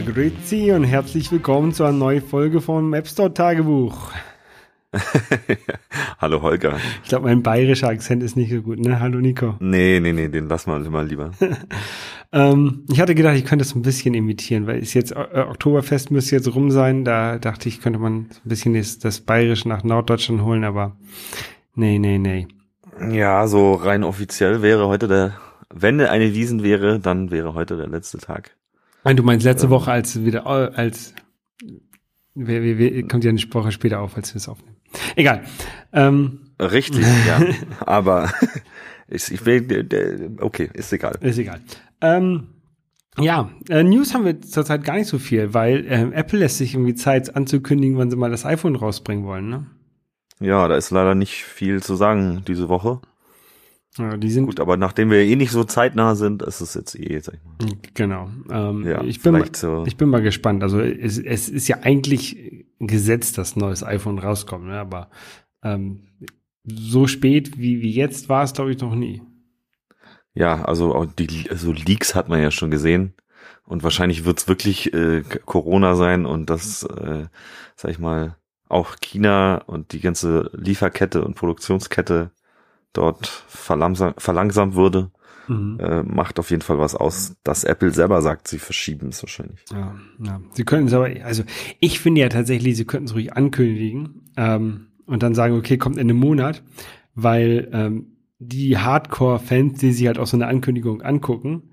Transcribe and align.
Ja, 0.00 0.12
grüezi 0.12 0.72
und 0.72 0.84
herzlich 0.84 1.30
willkommen 1.30 1.74
zu 1.74 1.84
einer 1.84 1.92
neuen 1.92 2.22
Folge 2.22 2.62
vom 2.62 2.94
App 2.94 3.06
Store 3.06 3.34
Tagebuch. 3.34 4.12
Hallo 6.18 6.40
Holger. 6.40 6.78
Ich 7.02 7.10
glaube, 7.10 7.26
mein 7.26 7.42
bayerischer 7.42 7.88
Akzent 7.88 8.22
ist 8.22 8.34
nicht 8.34 8.50
so 8.50 8.62
gut, 8.62 8.78
ne? 8.78 8.98
Hallo 8.98 9.18
Nico. 9.20 9.56
Nee, 9.60 10.00
nee, 10.00 10.12
nee, 10.12 10.28
den 10.28 10.48
lassen 10.48 10.70
wir 10.70 10.90
mal 10.90 11.06
lieber. 11.06 11.32
ähm, 12.32 12.86
ich 12.90 12.98
hatte 12.98 13.14
gedacht, 13.14 13.36
ich 13.36 13.44
könnte 13.44 13.62
es 13.62 13.74
ein 13.74 13.82
bisschen 13.82 14.14
imitieren, 14.14 14.66
weil 14.66 14.80
es 14.80 14.94
jetzt 14.94 15.12
äh, 15.12 15.44
Oktoberfest 15.46 16.10
müsste 16.10 16.36
jetzt 16.36 16.54
rum 16.54 16.70
sein. 16.70 17.04
Da 17.04 17.38
dachte 17.38 17.68
ich, 17.68 17.82
könnte 17.82 17.98
man 17.98 18.14
ein 18.14 18.28
bisschen 18.44 18.72
das, 18.72 19.00
das 19.00 19.20
Bayerische 19.20 19.68
nach 19.68 19.84
Norddeutschland 19.84 20.40
holen, 20.40 20.64
aber 20.64 20.96
nee, 21.74 21.98
nee, 21.98 22.16
nee. 22.16 22.48
Ja, 23.10 23.46
so 23.46 23.74
rein 23.74 24.02
offiziell 24.02 24.62
wäre 24.62 24.86
heute 24.86 25.08
der, 25.08 25.34
wenn 25.68 26.00
eine 26.00 26.32
Wiesen 26.32 26.62
wäre, 26.62 27.00
dann 27.00 27.30
wäre 27.30 27.52
heute 27.52 27.76
der 27.76 27.88
letzte 27.88 28.16
Tag. 28.16 28.56
Nein, 29.04 29.16
du 29.16 29.22
meinst 29.22 29.44
letzte 29.44 29.66
ähm, 29.66 29.70
Woche 29.70 29.90
als 29.92 30.24
wieder 30.24 30.46
als 30.46 31.14
wir, 32.34 32.62
wir, 32.62 32.78
wir, 32.78 33.08
kommt 33.08 33.24
ja 33.24 33.30
eine 33.30 33.40
Woche 33.52 33.72
später 33.72 34.00
auf, 34.00 34.16
als 34.16 34.34
wir 34.34 34.38
es 34.38 34.48
aufnehmen. 34.48 34.76
Egal. 35.16 35.42
Ähm. 35.92 36.40
Richtig, 36.58 37.04
ja. 37.26 37.40
Aber 37.86 38.30
ich, 39.08 39.30
ich 39.30 39.44
will, 39.46 40.36
okay, 40.40 40.70
ist 40.74 40.92
egal. 40.92 41.16
Ist 41.20 41.38
egal. 41.38 41.60
Ähm, 42.00 42.48
ja, 43.18 43.50
äh, 43.68 43.82
News 43.82 44.14
haben 44.14 44.24
wir 44.24 44.40
zurzeit 44.40 44.84
gar 44.84 44.94
nicht 44.94 45.08
so 45.08 45.18
viel, 45.18 45.52
weil 45.52 45.86
äh, 45.86 46.14
Apple 46.14 46.38
lässt 46.38 46.58
sich 46.58 46.74
irgendwie 46.74 46.94
Zeit 46.94 47.34
anzukündigen, 47.34 47.98
wann 47.98 48.10
sie 48.10 48.16
mal 48.16 48.30
das 48.30 48.46
iPhone 48.46 48.76
rausbringen 48.76 49.24
wollen, 49.24 49.48
ne? 49.48 49.66
Ja, 50.38 50.68
da 50.68 50.76
ist 50.76 50.90
leider 50.90 51.14
nicht 51.14 51.44
viel 51.44 51.82
zu 51.82 51.96
sagen 51.96 52.42
diese 52.46 52.70
Woche. 52.70 53.00
Ja, 53.98 54.16
die 54.16 54.30
sind 54.30 54.46
gut, 54.46 54.60
aber 54.60 54.76
nachdem 54.76 55.10
wir 55.10 55.18
eh 55.18 55.34
nicht 55.34 55.50
so 55.50 55.64
zeitnah 55.64 56.14
sind, 56.14 56.42
ist 56.42 56.60
es 56.60 56.74
jetzt 56.74 56.94
eh, 56.98 57.18
sag 57.18 57.34
ich 57.34 57.44
mal. 57.44 57.76
Genau. 57.94 58.30
Ähm, 58.48 58.84
ja, 58.86 59.02
ich 59.02 59.20
bin 59.20 59.32
mal, 59.32 59.48
so. 59.52 59.84
ich 59.86 59.96
bin 59.96 60.08
mal 60.08 60.22
gespannt. 60.22 60.62
Also 60.62 60.80
es, 60.80 61.18
es 61.18 61.48
ist 61.48 61.66
ja 61.66 61.78
eigentlich 61.82 62.66
Gesetz, 62.78 63.32
dass 63.32 63.56
ein 63.56 63.60
neues 63.60 63.82
iPhone 63.82 64.20
rauskommt, 64.20 64.66
ne? 64.66 64.78
aber 64.78 65.10
ähm, 65.64 66.08
so 66.64 67.08
spät 67.08 67.58
wie, 67.58 67.82
wie 67.82 67.92
jetzt 67.92 68.28
war 68.28 68.44
es, 68.44 68.52
glaube 68.52 68.70
ich, 68.70 68.80
noch 68.80 68.94
nie. 68.94 69.22
Ja, 70.34 70.62
also 70.62 71.04
die 71.04 71.50
also 71.50 71.72
Leaks 71.72 72.14
hat 72.14 72.28
man 72.28 72.40
ja 72.40 72.52
schon 72.52 72.70
gesehen. 72.70 73.14
Und 73.64 73.82
wahrscheinlich 73.82 74.24
wird 74.24 74.38
es 74.38 74.48
wirklich 74.48 74.92
äh, 74.94 75.22
Corona 75.44 75.94
sein 75.94 76.26
und 76.26 76.50
das, 76.50 76.82
äh, 76.84 77.26
sag 77.76 77.90
ich 77.90 77.98
mal, 77.98 78.36
auch 78.68 78.96
China 79.00 79.62
und 79.66 79.92
die 79.92 80.00
ganze 80.00 80.50
Lieferkette 80.54 81.24
und 81.24 81.34
Produktionskette 81.34 82.30
dort 82.92 83.26
verlangsamt 83.26 84.74
wurde, 84.74 85.10
mhm. 85.48 85.78
äh, 85.80 86.02
macht 86.02 86.38
auf 86.38 86.50
jeden 86.50 86.62
Fall 86.62 86.78
was 86.78 86.94
aus, 86.94 87.36
dass 87.44 87.64
Apple 87.64 87.92
selber 87.92 88.22
sagt, 88.22 88.48
sie 88.48 88.58
verschieben 88.58 89.08
es 89.08 89.22
wahrscheinlich. 89.22 89.64
Ja, 89.70 89.94
ja. 90.22 90.40
Sie 90.52 90.64
können 90.64 90.86
es 90.86 90.94
aber, 90.94 91.10
also 91.24 91.42
ich 91.78 92.00
finde 92.00 92.22
ja 92.22 92.28
tatsächlich, 92.28 92.76
sie 92.76 92.84
könnten 92.84 93.06
es 93.06 93.14
ruhig 93.14 93.34
ankündigen 93.34 94.30
ähm, 94.36 94.88
und 95.06 95.22
dann 95.22 95.34
sagen, 95.34 95.56
okay, 95.56 95.78
kommt 95.78 95.96
in 95.96 96.10
einem 96.10 96.18
Monat, 96.18 96.62
weil 97.14 97.68
ähm, 97.72 98.16
die 98.38 98.78
Hardcore-Fans, 98.78 99.78
die 99.78 99.92
sich 99.92 100.06
halt 100.06 100.18
auch 100.18 100.26
so 100.26 100.36
eine 100.36 100.46
Ankündigung 100.46 101.02
angucken, 101.02 101.70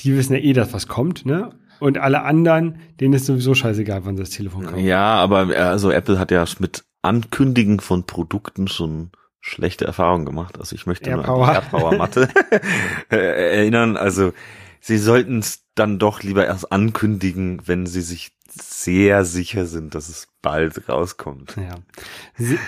die 0.00 0.16
wissen 0.16 0.34
ja 0.34 0.40
eh, 0.40 0.52
dass 0.52 0.72
was 0.72 0.86
kommt, 0.86 1.26
ne? 1.26 1.50
Und 1.78 1.98
alle 1.98 2.22
anderen, 2.22 2.78
denen 3.00 3.12
ist 3.14 3.26
sowieso 3.26 3.54
scheißegal, 3.54 4.06
wann 4.06 4.16
das 4.16 4.30
Telefon 4.30 4.64
kommt. 4.64 4.80
Ja, 4.80 5.16
aber 5.16 5.54
äh, 5.54 5.56
also 5.56 5.90
Apple 5.90 6.18
hat 6.18 6.30
ja 6.30 6.44
mit 6.58 6.84
Ankündigen 7.02 7.80
von 7.80 8.04
Produkten 8.04 8.66
schon 8.68 9.10
schlechte 9.46 9.84
Erfahrungen 9.84 10.26
gemacht. 10.26 10.58
Also 10.58 10.74
ich 10.74 10.86
möchte 10.86 11.08
Airpower. 11.08 11.36
nur 11.36 11.48
an 11.48 11.52
die 11.52 11.56
Erdpower-Matte 11.56 12.28
erinnern. 13.08 13.96
Also 13.96 14.32
sie 14.80 14.98
sollten 14.98 15.38
es 15.38 15.64
dann 15.74 15.98
doch 15.98 16.22
lieber 16.22 16.46
erst 16.46 16.72
ankündigen, 16.72 17.62
wenn 17.66 17.86
sie 17.86 18.00
sich 18.00 18.32
sehr 18.60 19.24
sicher 19.24 19.66
sind, 19.66 19.94
dass 19.94 20.08
es 20.08 20.28
bald 20.40 20.88
rauskommt. 20.88 21.56
Ja. 21.56 21.74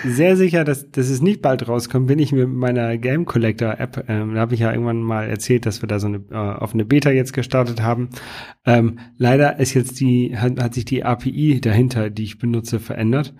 Sehr 0.05 0.37
sicher, 0.37 0.63
dass, 0.63 0.91
dass 0.91 1.09
es 1.09 1.21
nicht 1.21 1.41
bald 1.41 1.67
rauskommt, 1.67 2.07
bin 2.07 2.19
ich 2.19 2.31
mit 2.31 2.47
meiner 2.47 2.97
Game 2.97 3.25
Collector 3.25 3.79
App, 3.79 4.05
ähm, 4.07 4.35
da 4.35 4.41
habe 4.41 4.53
ich 4.53 4.59
ja 4.59 4.71
irgendwann 4.71 5.01
mal 5.01 5.27
erzählt, 5.27 5.65
dass 5.65 5.81
wir 5.81 5.87
da 5.87 5.99
so 5.99 6.07
eine 6.07 6.17
äh, 6.29 6.35
auf 6.35 6.73
eine 6.73 6.85
Beta 6.85 7.09
jetzt 7.09 7.33
gestartet 7.33 7.81
haben. 7.81 8.09
Ähm, 8.65 8.99
leider 9.17 9.59
ist 9.59 9.73
jetzt 9.73 9.99
die, 9.99 10.37
hat, 10.37 10.61
hat 10.61 10.75
sich 10.75 10.85
die 10.85 11.03
API 11.03 11.59
dahinter, 11.59 12.11
die 12.11 12.23
ich 12.23 12.37
benutze, 12.37 12.79
verändert. 12.79 13.33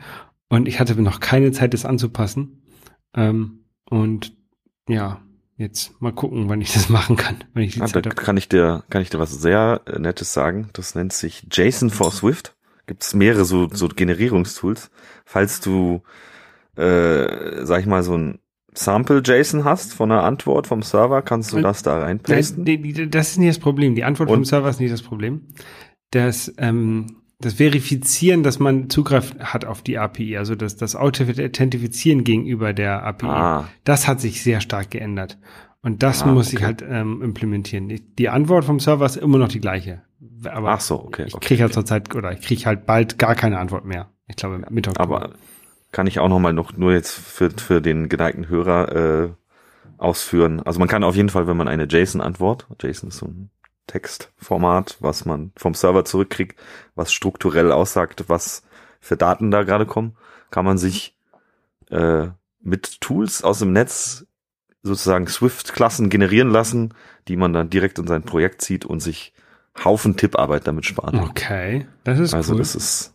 Und 0.48 0.68
ich 0.68 0.80
hatte 0.80 1.00
noch 1.00 1.20
keine 1.20 1.52
Zeit, 1.52 1.76
das 1.76 1.86
anzupassen. 1.86 2.64
Ähm, 3.16 3.66
und 3.90 4.36
ja, 4.88 5.22
jetzt 5.58 6.02
mal 6.02 6.14
gucken, 6.14 6.50
wann 6.50 6.62
ich 6.62 6.74
das 6.74 6.90
machen 6.90 7.16
kann, 7.16 7.44
wenn 7.54 7.64
ich 7.64 7.74
die 7.74 7.82
ah, 7.82 7.88
Zeit 7.88 8.06
da 8.06 8.10
kann 8.12 8.38
ich 8.38 8.50
dir 8.50 8.84
kann 8.90 9.02
ich 9.02 9.10
dir 9.10 9.20
was 9.20 9.32
sehr 9.32 9.82
Nettes 9.98 10.34
sagen. 10.34 10.70
Das 10.74 10.96
nennt 10.96 11.14
sich 11.14 11.48
JSON 11.52 11.90
for 11.90 12.12
Swift. 12.12 12.56
Gibt 12.88 13.04
es 13.04 13.14
mehrere 13.14 13.46
so 13.46 13.68
so 13.72 13.88
Generierungstools. 13.88 14.90
Falls 15.26 15.60
du 15.60 16.02
äh, 16.76 17.66
sag 17.66 17.82
ich 17.82 17.86
mal 17.86 18.04
so 18.04 18.18
ein 18.18 18.40
Sample 18.74 19.22
JSON 19.24 19.66
hast 19.66 19.94
von 19.94 20.12
einer 20.12 20.24
Antwort 20.24 20.68
vom 20.68 20.82
Server, 20.82 21.22
kannst 21.22 21.52
du 21.52 21.62
das 21.62 21.84
da 21.84 22.00
reinpasten? 22.00 22.64
Nein, 22.64 23.10
das 23.12 23.32
ist 23.32 23.38
nicht 23.38 23.50
das 23.50 23.60
Problem. 23.60 23.96
Die 23.96 24.04
Antwort 24.04 24.30
und? 24.30 24.38
vom 24.38 24.46
Server 24.46 24.70
ist 24.70 24.80
nicht 24.80 24.94
das 24.94 25.02
Problem. 25.02 25.48
Das 26.12 26.54
ähm, 26.58 27.19
das 27.40 27.54
Verifizieren, 27.54 28.44
dass 28.44 28.60
man 28.60 28.90
Zugriff 28.90 29.34
hat 29.40 29.64
auf 29.66 29.82
die 29.82 29.98
API, 29.98 30.38
also 30.38 30.56
das, 30.56 30.76
das 30.76 30.96
Authentifizieren 30.96 32.24
gegenüber 32.24 32.74
der 32.74 33.04
API, 33.04 33.28
ah. 33.28 33.70
das 33.86 34.08
hat 34.08 34.20
sich 34.20 34.44
sehr 34.44 34.60
stark 34.60 34.92
geändert. 34.92 35.38
Und 35.82 36.04
das 36.04 36.24
ah, 36.24 36.28
muss 36.28 36.48
okay. 36.48 36.58
ich 36.58 36.64
halt 36.64 36.84
ähm, 36.88 37.22
implementieren. 37.22 37.90
Die 38.18 38.30
Antwort 38.30 38.66
vom 38.66 38.82
Server 38.82 39.06
ist 39.06 39.16
immer 39.16 39.38
noch 39.38 39.48
die 39.48 39.62
gleiche. 39.62 40.02
Aber 40.44 40.72
Ach 40.72 40.82
so, 40.82 41.02
okay. 41.02 41.26
Ich 41.28 41.40
kriege 41.40 41.62
ja 41.62 41.70
zurzeit, 41.70 42.14
oder 42.14 42.34
ich 42.34 42.42
kriege 42.42 42.66
halt 42.66 42.86
bald 42.86 43.18
gar 43.18 43.36
keine 43.36 43.60
Antwort 43.60 43.86
mehr. 43.86 44.10
Ich 44.28 44.36
glaube, 44.36 44.62
mit 44.70 44.88
Oktober. 44.90 45.22
Aber 45.22 45.34
kann 45.94 46.08
ich 46.08 46.20
auch 46.20 46.28
noch 46.28 46.40
mal 46.40 46.54
noch 46.54 46.76
nur 46.76 46.92
jetzt 46.94 47.12
für, 47.12 47.50
für 47.50 47.82
den 47.82 48.10
geneigten 48.10 48.50
Hörer 48.50 48.96
äh, 49.24 49.30
ausführen. 49.98 50.62
Also 50.62 50.80
man 50.80 50.90
kann 50.90 51.04
auf 51.04 51.16
jeden 51.16 51.30
Fall, 51.30 51.48
wenn 51.48 51.58
man 51.58 51.70
eine 51.70 51.86
JSON-Antwort, 51.86 52.68
JSON 52.82 53.10
ist 53.10 53.18
so 53.18 53.28
ein 53.28 53.50
Textformat, 53.90 54.98
was 55.00 55.26
man 55.26 55.52
vom 55.58 55.74
Server 55.74 56.06
zurückkriegt, 56.06 56.60
was 56.96 57.12
strukturell 57.12 57.72
aussagt, 57.72 58.26
was 58.28 58.64
für 59.00 59.18
Daten 59.18 59.52
da 59.52 59.64
gerade 59.64 59.86
kommen, 59.86 60.16
kann 60.52 60.66
man 60.66 60.78
sich 60.78 61.16
äh, 61.90 62.28
mit 62.62 63.02
Tools 63.02 63.44
aus 63.44 63.60
dem 63.60 63.74
Netz 63.74 64.26
sozusagen 64.84 65.28
Swift-Klassen 65.28 66.10
generieren 66.10 66.50
lassen, 66.50 66.94
die 67.28 67.36
man 67.36 67.54
dann 67.54 67.70
direkt 67.70 68.00
in 68.00 68.08
sein 68.08 68.24
Projekt 68.24 68.62
zieht 68.62 68.86
und 68.86 69.00
sich 69.02 69.34
Haufen 69.84 70.18
Tipparbeit 70.18 70.68
damit 70.68 70.86
spart. 70.86 71.16
Okay, 71.16 71.88
das 72.04 72.20
ist 72.20 72.34
also 72.34 72.54
cool. 72.54 72.60
das 72.60 72.76
ist 72.76 73.14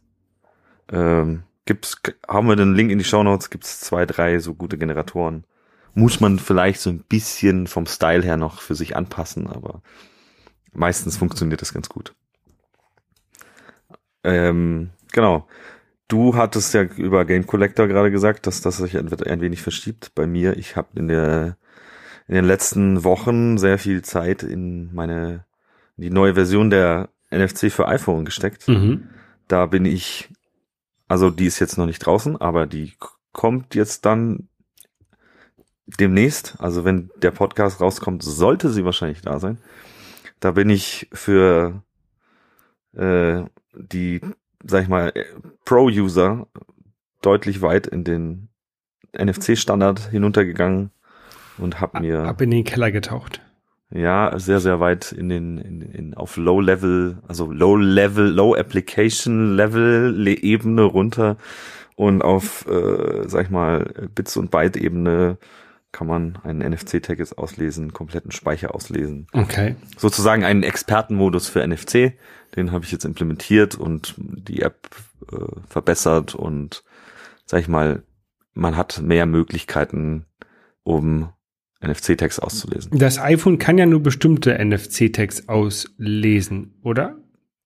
ähm, 0.92 1.42
gibt's 1.64 2.00
haben 2.28 2.48
wir 2.48 2.56
den 2.56 2.74
Link 2.74 2.90
in 2.90 2.98
die 2.98 3.04
Show 3.04 3.22
Notes, 3.22 3.50
gibt's 3.50 3.80
zwei, 3.80 4.06
drei 4.06 4.38
so 4.38 4.54
gute 4.54 4.78
Generatoren. 4.78 5.44
Muss 5.94 6.20
man 6.20 6.38
vielleicht 6.38 6.80
so 6.80 6.90
ein 6.90 7.00
bisschen 7.00 7.66
vom 7.66 7.86
Style 7.86 8.22
her 8.22 8.36
noch 8.36 8.60
für 8.60 8.74
sich 8.74 8.96
anpassen, 8.96 9.46
aber 9.46 9.80
meistens 10.74 11.16
funktioniert 11.16 11.60
das 11.62 11.72
ganz 11.72 11.88
gut. 11.88 12.14
Ähm, 14.22 14.90
genau. 15.12 15.46
Du 16.08 16.36
hattest 16.36 16.74
ja 16.74 16.82
über 16.82 17.24
Game 17.24 17.46
Collector 17.46 17.88
gerade 17.88 18.10
gesagt, 18.10 18.46
dass 18.46 18.60
das 18.60 18.76
sich 18.76 18.96
ein, 18.96 19.12
ein 19.12 19.40
wenig 19.40 19.62
verschiebt. 19.62 20.14
Bei 20.14 20.26
mir, 20.26 20.56
ich 20.56 20.76
habe 20.76 20.88
in 20.96 21.08
der 21.08 21.56
in 22.26 22.34
den 22.34 22.44
letzten 22.44 23.04
Wochen 23.04 23.58
sehr 23.58 23.78
viel 23.78 24.02
Zeit 24.02 24.42
in 24.42 24.94
meine 24.94 25.44
in 25.96 26.04
die 26.04 26.10
neue 26.10 26.34
Version 26.34 26.70
der 26.70 27.10
NFC 27.30 27.70
für 27.70 27.86
iPhone 27.86 28.24
gesteckt. 28.24 28.66
Mhm. 28.68 29.08
Da 29.48 29.66
bin 29.66 29.84
ich, 29.84 30.30
also 31.08 31.30
die 31.30 31.46
ist 31.46 31.58
jetzt 31.58 31.76
noch 31.76 31.86
nicht 31.86 32.00
draußen, 32.00 32.40
aber 32.40 32.66
die 32.66 32.94
kommt 33.32 33.74
jetzt 33.74 34.06
dann 34.06 34.48
demnächst. 35.86 36.56
Also 36.58 36.84
wenn 36.84 37.10
der 37.16 37.30
Podcast 37.30 37.80
rauskommt, 37.80 38.22
sollte 38.22 38.70
sie 38.70 38.84
wahrscheinlich 38.84 39.20
da 39.20 39.38
sein. 39.38 39.58
Da 40.44 40.50
bin 40.50 40.68
ich 40.68 41.08
für 41.10 41.82
äh, 42.94 43.44
die, 43.72 44.20
sag 44.62 44.82
ich 44.82 44.88
mal, 44.88 45.10
Pro-User 45.64 46.46
deutlich 47.22 47.62
weit 47.62 47.86
in 47.86 48.04
den 48.04 48.48
NFC-Standard 49.18 50.10
hinuntergegangen 50.10 50.90
und 51.56 51.80
hab 51.80 51.98
mir 51.98 52.24
ab 52.24 52.42
in 52.42 52.50
den 52.50 52.64
Keller 52.64 52.92
getaucht. 52.92 53.40
Ja, 53.88 54.38
sehr 54.38 54.60
sehr 54.60 54.80
weit 54.80 55.12
in 55.12 55.30
den 55.30 55.56
in, 55.56 55.80
in 55.80 56.12
auf 56.12 56.36
Low 56.36 56.60
Level, 56.60 57.22
also 57.26 57.50
Low 57.50 57.76
Level, 57.76 58.28
Low 58.28 58.54
Application 58.54 59.56
Level 59.56 60.28
Ebene 60.28 60.82
runter 60.82 61.38
und 61.96 62.20
auf 62.20 62.66
äh, 62.68 63.26
sag 63.30 63.46
ich 63.46 63.50
mal 63.50 64.10
Bits 64.14 64.36
und 64.36 64.50
Byte 64.50 64.76
Ebene 64.76 65.38
kann 65.94 66.08
man 66.08 66.38
einen 66.42 66.58
NFC-Tag 66.72 67.20
jetzt 67.20 67.38
auslesen, 67.38 67.92
kompletten 67.92 68.32
Speicher 68.32 68.74
auslesen. 68.74 69.28
Okay. 69.32 69.76
Sozusagen 69.96 70.42
einen 70.44 70.64
Expertenmodus 70.64 71.48
für 71.48 71.66
NFC, 71.66 72.14
den 72.56 72.72
habe 72.72 72.84
ich 72.84 72.90
jetzt 72.90 73.04
implementiert 73.04 73.76
und 73.76 74.14
die 74.18 74.62
App 74.62 74.90
äh, 75.32 75.36
verbessert 75.68 76.34
und 76.34 76.82
sag 77.46 77.60
ich 77.60 77.68
mal, 77.68 78.02
man 78.54 78.76
hat 78.76 79.00
mehr 79.02 79.24
Möglichkeiten, 79.24 80.26
um 80.82 81.28
NFC-Tags 81.80 82.40
auszulesen. 82.40 82.98
Das 82.98 83.20
iPhone 83.20 83.58
kann 83.58 83.78
ja 83.78 83.86
nur 83.86 84.02
bestimmte 84.02 84.58
NFC-Tags 84.58 85.48
auslesen, 85.48 86.74
oder? 86.82 87.16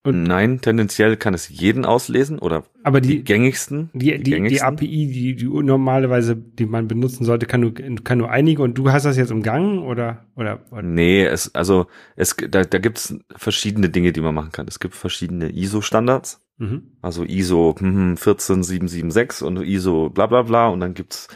Und 0.09 0.23
Nein, 0.23 0.61
tendenziell 0.61 1.17
kann 1.17 1.35
es 1.35 1.49
jeden 1.49 1.85
auslesen 1.85 2.39
oder 2.39 2.65
aber 2.83 3.01
die, 3.01 3.09
die 3.09 3.25
gängigsten. 3.25 3.91
Die, 3.93 4.13
die, 4.13 4.23
die, 4.23 4.31
gängigsten. 4.31 4.77
die 4.77 4.85
API, 4.85 5.07
die, 5.07 5.37
die 5.37 5.45
normalerweise, 5.45 6.37
die 6.37 6.67
man 6.67 6.89
benutzen 6.89 7.25
sollte, 7.25 7.47
kann 7.47 7.61
nur, 7.61 7.75
kann 7.75 8.19
nur 8.19 8.31
einige 8.31 8.63
und 8.63 8.79
du 8.79 8.91
hast 8.91 9.05
das 9.05 9.17
jetzt 9.17 9.31
umgangen 9.31 9.81
oder? 9.81 10.25
oder, 10.37 10.61
oder? 10.71 10.83
Nee, 10.83 11.25
es, 11.25 11.55
also 11.55 11.87
es, 12.17 12.37
da, 12.37 12.65
da 12.65 12.79
gibt 12.79 12.99
es 12.99 13.15
verschiedene 13.37 13.91
Dinge, 13.91 14.13
die 14.13 14.21
man 14.21 14.35
machen 14.35 14.53
kann. 14.53 14.67
Es 14.69 14.81
gibt 14.81 14.95
verschiedene 14.95 15.51
ISO-Standards. 15.51 16.41
Mhm. 16.59 16.93
Also 17.03 17.25
ISO 17.25 17.75
14776 17.79 19.47
und 19.47 19.63
ISO 19.63 20.11
bla 20.11 20.27
bla 20.27 20.43
bla 20.43 20.69
und 20.69 20.81
dann 20.81 20.95
gibt's 20.95 21.29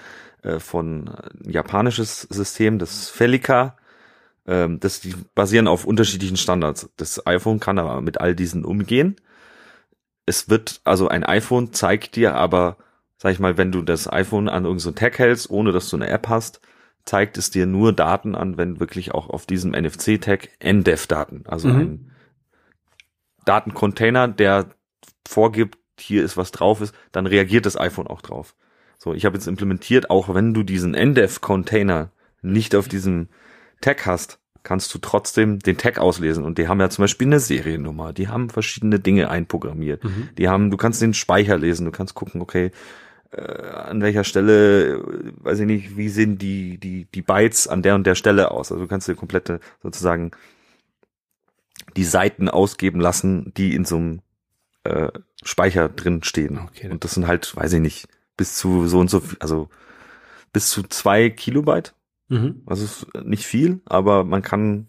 äh, 0.42 0.58
von 0.58 1.08
ein 1.08 1.50
japanisches 1.50 2.22
System, 2.22 2.78
das 2.78 3.08
Felica, 3.08 3.76
ähm, 4.46 4.80
das 4.80 5.00
die 5.00 5.14
basieren 5.34 5.68
auf 5.68 5.84
unterschiedlichen 5.84 6.36
Standards. 6.36 6.90
Das 6.96 7.26
iPhone 7.26 7.60
kann 7.60 7.78
aber 7.78 8.00
mit 8.00 8.20
all 8.20 8.34
diesen 8.34 8.64
umgehen. 8.64 9.16
Es 10.26 10.48
wird, 10.48 10.80
also 10.84 11.08
ein 11.08 11.24
iPhone 11.24 11.72
zeigt 11.72 12.16
dir 12.16 12.34
aber, 12.34 12.76
sag 13.18 13.32
ich 13.32 13.40
mal, 13.40 13.58
wenn 13.58 13.72
du 13.72 13.82
das 13.82 14.10
iPhone 14.10 14.48
an 14.48 14.64
irgendein 14.64 14.78
so 14.80 14.90
Tag 14.92 15.18
hältst, 15.18 15.50
ohne 15.50 15.72
dass 15.72 15.88
du 15.88 15.96
eine 15.96 16.08
App 16.08 16.28
hast, 16.28 16.60
zeigt 17.04 17.36
es 17.36 17.50
dir 17.50 17.66
nur 17.66 17.92
Daten 17.92 18.34
an, 18.34 18.56
wenn 18.56 18.80
wirklich 18.80 19.12
auch 19.12 19.28
auf 19.28 19.46
diesem 19.46 19.72
NFC-Tag 19.72 20.50
NDEF-Daten, 20.62 21.44
also 21.46 21.68
mhm. 21.68 21.80
ein 21.80 22.12
Datencontainer, 23.44 24.28
der 24.28 24.70
vorgibt, 25.26 25.78
hier 25.98 26.22
ist 26.22 26.36
was 26.36 26.52
drauf 26.52 26.80
ist, 26.80 26.94
dann 27.10 27.26
reagiert 27.26 27.66
das 27.66 27.78
iPhone 27.78 28.06
auch 28.06 28.22
drauf. 28.22 28.54
So, 28.98 29.14
ich 29.14 29.24
habe 29.24 29.36
jetzt 29.36 29.48
implementiert, 29.48 30.10
auch 30.10 30.32
wenn 30.32 30.54
du 30.54 30.62
diesen 30.62 30.94
NDEF-Container 30.94 32.12
nicht 32.40 32.74
auf 32.76 32.86
diesem 32.88 33.28
Tag 33.82 34.06
hast, 34.06 34.38
kannst 34.62 34.94
du 34.94 34.98
trotzdem 34.98 35.58
den 35.58 35.76
Tag 35.76 35.98
auslesen. 35.98 36.44
Und 36.44 36.56
die 36.56 36.68
haben 36.68 36.80
ja 36.80 36.88
zum 36.88 37.02
Beispiel 37.02 37.26
eine 37.26 37.40
Seriennummer, 37.40 38.12
die 38.12 38.28
haben 38.28 38.48
verschiedene 38.48 38.98
Dinge 38.98 39.28
einprogrammiert. 39.28 40.02
Mhm. 40.04 40.30
Die 40.38 40.48
haben, 40.48 40.70
du 40.70 40.76
kannst 40.78 41.02
den 41.02 41.14
Speicher 41.14 41.58
lesen, 41.58 41.84
du 41.84 41.92
kannst 41.92 42.14
gucken, 42.14 42.40
okay, 42.40 42.70
äh, 43.32 43.42
an 43.42 44.00
welcher 44.00 44.24
Stelle, 44.24 44.94
äh, 44.94 45.32
weiß 45.40 45.60
ich 45.60 45.66
nicht, 45.66 45.96
wie 45.96 46.08
sehen 46.08 46.38
die, 46.38 46.78
die, 46.78 47.06
die 47.06 47.22
Bytes 47.22 47.66
an 47.66 47.82
der 47.82 47.94
und 47.94 48.06
der 48.06 48.14
Stelle 48.14 48.50
aus. 48.50 48.70
Also 48.70 48.82
du 48.82 48.88
kannst 48.88 49.08
dir 49.08 49.14
komplette 49.14 49.60
sozusagen 49.82 50.30
die 51.96 52.04
Seiten 52.04 52.48
ausgeben 52.48 53.00
lassen, 53.00 53.52
die 53.56 53.74
in 53.74 53.84
so 53.84 53.96
einem 53.96 54.20
äh, 54.84 55.08
Speicher 55.42 55.88
drin 55.88 56.22
stehen. 56.22 56.58
Okay. 56.58 56.90
Und 56.90 57.04
das 57.04 57.14
sind 57.14 57.26
halt, 57.26 57.54
weiß 57.56 57.72
ich 57.74 57.80
nicht, 57.80 58.08
bis 58.36 58.56
zu 58.56 58.86
so 58.86 59.00
und 59.00 59.10
so, 59.10 59.22
also 59.40 59.68
bis 60.52 60.68
zu 60.68 60.82
zwei 60.84 61.30
Kilobyte. 61.30 61.94
Mhm. 62.32 62.62
Also 62.64 62.84
ist 62.84 63.06
nicht 63.24 63.44
viel, 63.44 63.82
aber 63.84 64.24
man 64.24 64.40
kann, 64.40 64.88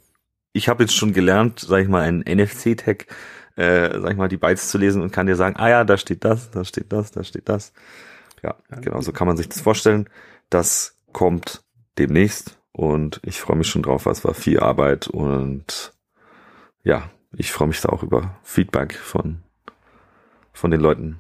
ich 0.54 0.70
habe 0.70 0.84
jetzt 0.84 0.96
schon 0.96 1.12
gelernt, 1.12 1.60
sag 1.60 1.82
ich 1.82 1.90
mal, 1.90 2.02
einen 2.02 2.22
NFC-Tag, 2.22 3.08
äh, 3.58 4.00
sag 4.00 4.12
ich 4.12 4.18
mal, 4.18 4.30
die 4.30 4.38
Bytes 4.38 4.70
zu 4.70 4.78
lesen 4.78 5.02
und 5.02 5.12
kann 5.12 5.28
dir 5.28 5.36
sagen, 5.36 5.58
ah 5.58 5.70
ja, 5.70 5.84
da 5.84 5.98
steht 5.98 6.24
das, 6.24 6.52
da 6.52 6.64
steht 6.64 6.94
das, 6.94 7.12
da 7.12 7.22
steht 7.26 7.50
das. 7.50 7.74
Ja, 8.42 8.56
ja. 8.72 8.80
genau, 8.80 9.02
so 9.02 9.12
kann 9.12 9.28
man 9.28 9.36
sich 9.36 9.50
das 9.50 9.60
vorstellen. 9.60 10.10
Das 10.50 10.98
kommt 11.12 11.64
demnächst 11.98 12.58
und 12.72 13.20
ich 13.26 13.42
freue 13.42 13.58
mich 13.58 13.68
schon 13.68 13.84
drauf, 13.84 14.06
weil 14.06 14.14
es 14.14 14.24
war 14.24 14.34
viel 14.34 14.62
Arbeit 14.62 15.08
und 15.08 15.92
ja, 16.84 17.10
ich 17.36 17.52
freue 17.52 17.68
mich 17.68 17.82
da 17.82 17.90
auch 17.90 18.04
über 18.04 18.40
Feedback 18.44 18.96
von, 18.96 19.44
von 20.54 20.72
den 20.72 20.80
Leuten, 20.80 21.20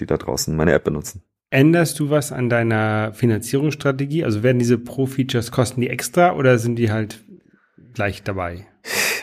die 0.00 0.06
da 0.06 0.16
draußen 0.16 0.56
meine 0.56 0.72
App 0.72 0.82
benutzen. 0.82 1.22
Änderst 1.50 1.98
du 1.98 2.10
was 2.10 2.30
an 2.30 2.48
deiner 2.48 3.12
Finanzierungsstrategie? 3.12 4.24
Also 4.24 4.42
werden 4.42 4.60
diese 4.60 4.78
Pro-Features 4.78 5.50
kosten 5.50 5.80
die 5.80 5.90
extra 5.90 6.34
oder 6.34 6.58
sind 6.58 6.76
die 6.76 6.92
halt 6.92 7.24
gleich 7.92 8.22
dabei? 8.22 8.66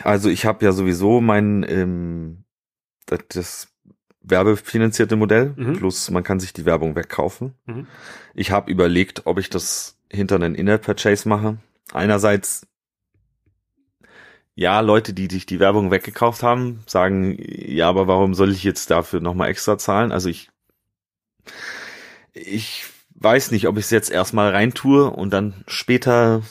Also 0.04 0.28
ich 0.28 0.44
habe 0.44 0.64
ja 0.64 0.72
sowieso 0.72 1.20
mein 1.20 1.64
ähm, 1.68 2.44
das, 3.06 3.68
werbefinanzierte 4.20 5.16
Modell 5.16 5.54
mhm. 5.56 5.74
plus 5.74 6.10
man 6.10 6.22
kann 6.22 6.38
sich 6.38 6.52
die 6.52 6.66
Werbung 6.66 6.96
wegkaufen. 6.96 7.54
Mhm. 7.64 7.86
Ich 8.34 8.50
habe 8.50 8.70
überlegt, 8.70 9.22
ob 9.24 9.38
ich 9.38 9.48
das 9.48 9.98
hinter 10.10 10.34
einen 10.34 10.54
In-App-Purchase 10.54 11.26
mache. 11.28 11.58
Einerseits 11.92 12.66
ja, 14.54 14.80
Leute, 14.80 15.14
die 15.14 15.28
sich 15.30 15.46
die 15.46 15.60
Werbung 15.60 15.92
weggekauft 15.92 16.42
haben, 16.42 16.80
sagen, 16.84 17.38
ja, 17.38 17.88
aber 17.88 18.08
warum 18.08 18.34
soll 18.34 18.50
ich 18.50 18.64
jetzt 18.64 18.90
dafür 18.90 19.20
nochmal 19.20 19.50
extra 19.50 19.78
zahlen? 19.78 20.10
Also 20.10 20.28
ich 20.28 20.50
ich 22.38 22.84
weiß 23.14 23.50
nicht, 23.50 23.66
ob 23.68 23.78
ich 23.78 23.84
es 23.84 23.90
jetzt 23.90 24.10
erstmal 24.10 24.50
reintue 24.50 25.10
und 25.10 25.32
dann 25.32 25.64
später 25.66 26.42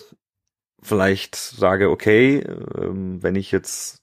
vielleicht 0.81 1.35
sage, 1.35 1.89
okay, 1.89 2.39
ähm, 2.39 3.21
wenn 3.23 3.35
ich 3.35 3.51
jetzt 3.51 4.01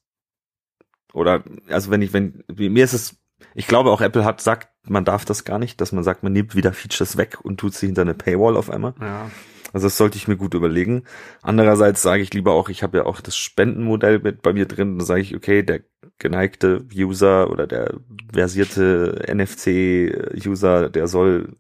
oder 1.12 1.44
also 1.69 1.90
wenn 1.90 2.02
ich, 2.02 2.12
wenn 2.12 2.42
mir 2.56 2.84
ist 2.84 2.92
es, 2.92 3.16
ich 3.54 3.66
glaube 3.66 3.90
auch 3.90 4.00
Apple 4.00 4.25
hat 4.25 4.40
sagt, 4.40 4.69
man 4.86 5.04
darf 5.04 5.25
das 5.25 5.44
gar 5.44 5.58
nicht, 5.58 5.81
dass 5.81 5.92
man 5.92 6.04
sagt, 6.04 6.22
man 6.22 6.32
nimmt 6.32 6.54
wieder 6.56 6.72
Features 6.72 7.16
weg 7.16 7.38
und 7.42 7.58
tut 7.58 7.75
sie 7.75 7.86
hinter 7.86 8.02
eine 8.02 8.14
Paywall 8.14 8.56
auf 8.56 8.70
einmal. 8.70 8.94
Ja. 9.00 9.31
Also 9.72 9.86
das 9.86 9.96
sollte 9.96 10.16
ich 10.19 10.28
mir 10.28 10.36
gut 10.36 10.54
überlegen. 10.54 11.02
Andererseits 11.42 12.02
sage 12.02 12.22
ich 12.22 12.32
lieber 12.32 12.52
auch, 12.52 12.69
ich 12.69 12.82
habe 12.82 12.98
ja 12.98 13.06
auch 13.06 13.20
das 13.20 13.36
Spendenmodell 13.36 14.20
mit 14.20 14.42
bei 14.42 14.52
mir 14.52 14.66
drin, 14.66 14.98
da 14.98 15.04
sage 15.04 15.20
ich, 15.20 15.34
okay, 15.34 15.62
der 15.62 15.81
geneigte 16.19 16.86
User 16.94 17.50
oder 17.50 17.66
der 17.66 17.94
versierte 18.32 19.25
NFC-User, 19.28 20.90
der 20.90 21.08
soll 21.08 21.56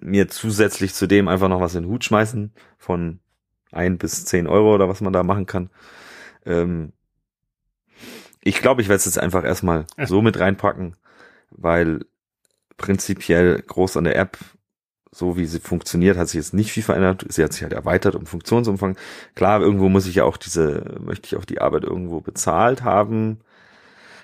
mir 0.00 0.28
zusätzlich 0.28 0.94
zu 0.94 1.06
dem 1.06 1.28
einfach 1.28 1.48
noch 1.48 1.60
was 1.60 1.74
in 1.74 1.84
den 1.84 1.90
Hut 1.90 2.04
schmeißen 2.04 2.52
von 2.78 3.20
ein 3.72 3.98
bis 3.98 4.24
zehn 4.24 4.46
Euro 4.46 4.74
oder 4.74 4.88
was 4.88 5.00
man 5.00 5.12
da 5.12 5.22
machen 5.22 5.46
kann. 5.46 5.70
Ähm, 6.44 6.92
ich 8.42 8.60
glaube, 8.60 8.80
ich 8.80 8.88
werde 8.88 8.98
es 8.98 9.04
jetzt 9.06 9.18
einfach 9.18 9.44
erstmal 9.44 9.86
so 10.04 10.22
mit 10.22 10.38
reinpacken, 10.38 10.96
weil 11.50 12.06
prinzipiell 12.76 13.60
groß 13.62 13.96
an 13.96 14.04
der 14.04 14.16
App, 14.16 14.38
so 15.10 15.36
wie 15.36 15.46
sie 15.46 15.60
funktioniert, 15.60 16.16
hat 16.16 16.28
sich 16.28 16.36
jetzt 16.36 16.54
nicht 16.54 16.72
viel 16.72 16.82
verändert. 16.82 17.24
Sie 17.28 17.42
hat 17.42 17.52
sich 17.52 17.62
halt 17.62 17.72
erweitert 17.72 18.14
um 18.14 18.26
Funktionsumfang. 18.26 18.96
Klar, 19.34 19.62
irgendwo 19.62 19.88
muss 19.88 20.06
ich 20.06 20.16
ja 20.16 20.24
auch 20.24 20.36
diese, 20.36 20.96
möchte 21.00 21.26
ich 21.26 21.36
auch 21.36 21.44
die 21.44 21.60
Arbeit 21.60 21.84
irgendwo 21.84 22.20
bezahlt 22.20 22.84
haben. 22.84 23.40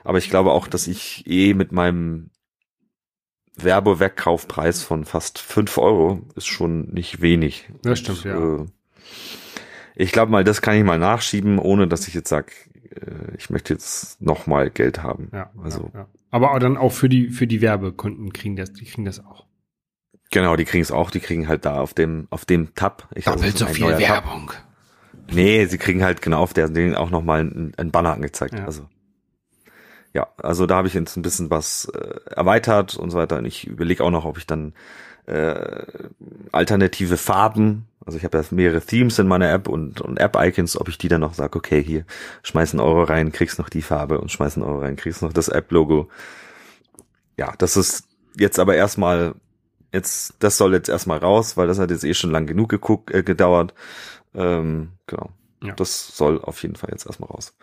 Aber 0.04 0.18
ich 0.18 0.30
glaube 0.30 0.52
auch, 0.52 0.68
dass 0.68 0.86
ich 0.86 1.26
eh 1.26 1.54
mit 1.54 1.72
meinem 1.72 2.30
Werbewegkaufpreis 3.56 4.82
von 4.82 5.04
fast 5.04 5.38
fünf 5.38 5.78
Euro 5.78 6.22
ist 6.36 6.46
schon 6.46 6.88
nicht 6.88 7.20
wenig. 7.20 7.68
Das 7.82 7.98
stimmt, 7.98 8.24
Und, 8.24 8.24
ja. 8.24 8.62
Äh, 8.62 8.66
ich 9.94 10.12
glaube 10.12 10.32
mal, 10.32 10.44
das 10.44 10.62
kann 10.62 10.76
ich 10.76 10.84
mal 10.84 10.98
nachschieben, 10.98 11.58
ohne 11.58 11.86
dass 11.86 12.08
ich 12.08 12.14
jetzt 12.14 12.28
sag, 12.28 12.52
äh, 12.90 13.36
ich 13.36 13.50
möchte 13.50 13.74
jetzt 13.74 14.20
noch 14.22 14.46
mal 14.46 14.70
Geld 14.70 15.02
haben. 15.02 15.28
Ja, 15.32 15.50
also. 15.62 15.90
Ja, 15.92 16.00
ja. 16.00 16.06
Aber 16.30 16.58
dann 16.60 16.78
auch 16.78 16.92
für 16.92 17.08
die, 17.08 17.28
für 17.28 17.46
die 17.46 17.60
Werbekunden 17.60 18.32
kriegen 18.32 18.56
das, 18.56 18.72
die 18.72 18.86
kriegen 18.86 19.04
das 19.04 19.24
auch. 19.24 19.46
Genau, 20.30 20.56
die 20.56 20.64
kriegen 20.64 20.82
es 20.82 20.90
auch, 20.90 21.10
die 21.10 21.20
kriegen 21.20 21.46
halt 21.46 21.66
da 21.66 21.78
auf 21.78 21.92
dem, 21.92 22.26
auf 22.30 22.46
dem 22.46 22.74
Tab. 22.74 23.08
Ich 23.14 23.26
Doppelt 23.26 23.58
so 23.58 23.66
viel 23.66 23.86
Werbung. 23.86 24.46
Tab. 24.46 24.64
Nee, 25.30 25.66
sie 25.66 25.76
kriegen 25.76 26.02
halt 26.02 26.22
genau 26.22 26.40
auf 26.40 26.54
der 26.54 26.68
Ding 26.70 26.94
auch 26.94 27.10
noch 27.10 27.22
mal 27.22 27.40
ein, 27.40 27.74
ein 27.76 27.90
Banner 27.90 28.14
angezeigt. 28.14 28.54
Ja. 28.54 28.64
Also 28.64 28.88
ja, 30.14 30.28
also 30.36 30.66
da 30.66 30.76
habe 30.76 30.88
ich 30.88 30.94
jetzt 30.94 31.16
ein 31.16 31.22
bisschen 31.22 31.50
was 31.50 31.86
äh, 31.94 32.20
erweitert 32.30 32.96
und 32.96 33.10
so 33.10 33.18
weiter. 33.18 33.38
Und 33.38 33.46
ich 33.46 33.66
überlege 33.66 34.04
auch 34.04 34.10
noch, 34.10 34.24
ob 34.24 34.38
ich 34.38 34.46
dann 34.46 34.74
äh, 35.26 35.84
alternative 36.50 37.16
Farben, 37.16 37.86
also 38.04 38.18
ich 38.18 38.24
habe 38.24 38.36
ja 38.36 38.44
mehrere 38.50 38.82
Themes 38.82 39.18
in 39.18 39.28
meiner 39.28 39.50
App 39.50 39.68
und, 39.68 40.00
und 40.00 40.18
App-Icons, 40.18 40.76
ob 40.76 40.88
ich 40.88 40.98
die 40.98 41.08
dann 41.08 41.20
noch 41.20 41.34
sage, 41.34 41.56
okay, 41.56 41.82
hier, 41.82 42.04
schmeiß 42.42 42.72
einen 42.72 42.80
Euro 42.80 43.04
rein, 43.04 43.32
kriegst 43.32 43.58
noch 43.58 43.68
die 43.68 43.82
Farbe 43.82 44.20
und 44.20 44.32
schmeiß 44.32 44.56
einen 44.56 44.66
Euro 44.66 44.80
rein, 44.80 44.96
kriegst 44.96 45.22
noch 45.22 45.32
das 45.32 45.48
App-Logo. 45.48 46.08
Ja, 47.38 47.54
das 47.58 47.76
ist 47.76 48.04
jetzt 48.36 48.58
aber 48.58 48.74
erstmal, 48.74 49.34
jetzt, 49.92 50.34
das 50.40 50.58
soll 50.58 50.74
jetzt 50.74 50.88
erstmal 50.88 51.18
raus, 51.18 51.56
weil 51.56 51.68
das 51.68 51.78
hat 51.78 51.90
jetzt 51.90 52.04
eh 52.04 52.14
schon 52.14 52.32
lang 52.32 52.46
genug 52.46 52.68
geguckt, 52.68 53.10
äh, 53.12 53.22
gedauert. 53.22 53.72
Ähm, 54.34 54.92
genau. 55.06 55.30
Ja. 55.62 55.74
Das 55.74 56.16
soll 56.16 56.40
auf 56.42 56.60
jeden 56.62 56.74
Fall 56.74 56.90
jetzt 56.90 57.06
erstmal 57.06 57.30
raus. 57.30 57.54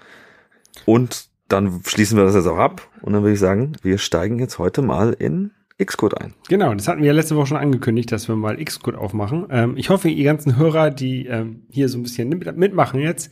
Und 0.86 1.29
dann 1.50 1.82
schließen 1.86 2.18
wir 2.18 2.26
das 2.26 2.36
jetzt 2.36 2.48
auch 2.48 2.58
ab 2.58 2.88
und 3.02 3.14
dann 3.14 3.24
würde 3.24 3.34
ich 3.34 3.40
sagen, 3.40 3.74
wir 3.82 3.98
steigen 3.98 4.40
jetzt 4.40 4.60
heute 4.60 4.82
mal 4.82 5.14
in 5.14 5.52
Xcode 5.84 6.20
ein. 6.20 6.34
Genau, 6.48 6.74
das 6.74 6.88
hatten 6.88 7.02
wir 7.02 7.08
ja 7.08 7.14
letzte 7.14 7.36
Woche 7.36 7.48
schon 7.48 7.58
angekündigt, 7.58 8.12
dass 8.12 8.28
wir 8.28 8.36
mal 8.36 8.64
Xcode 8.64 8.96
aufmachen. 8.96 9.48
Ähm, 9.50 9.78
ich 9.78 9.90
hoffe, 9.90 10.10
ihr 10.10 10.26
ganzen 10.26 10.58
Hörer, 10.58 10.92
die 10.92 11.26
ähm, 11.26 11.64
hier 11.70 11.90
so 11.90 11.98
ein 11.98 12.04
bisschen 12.04 12.30
mitmachen 12.30 13.00
jetzt, 13.00 13.32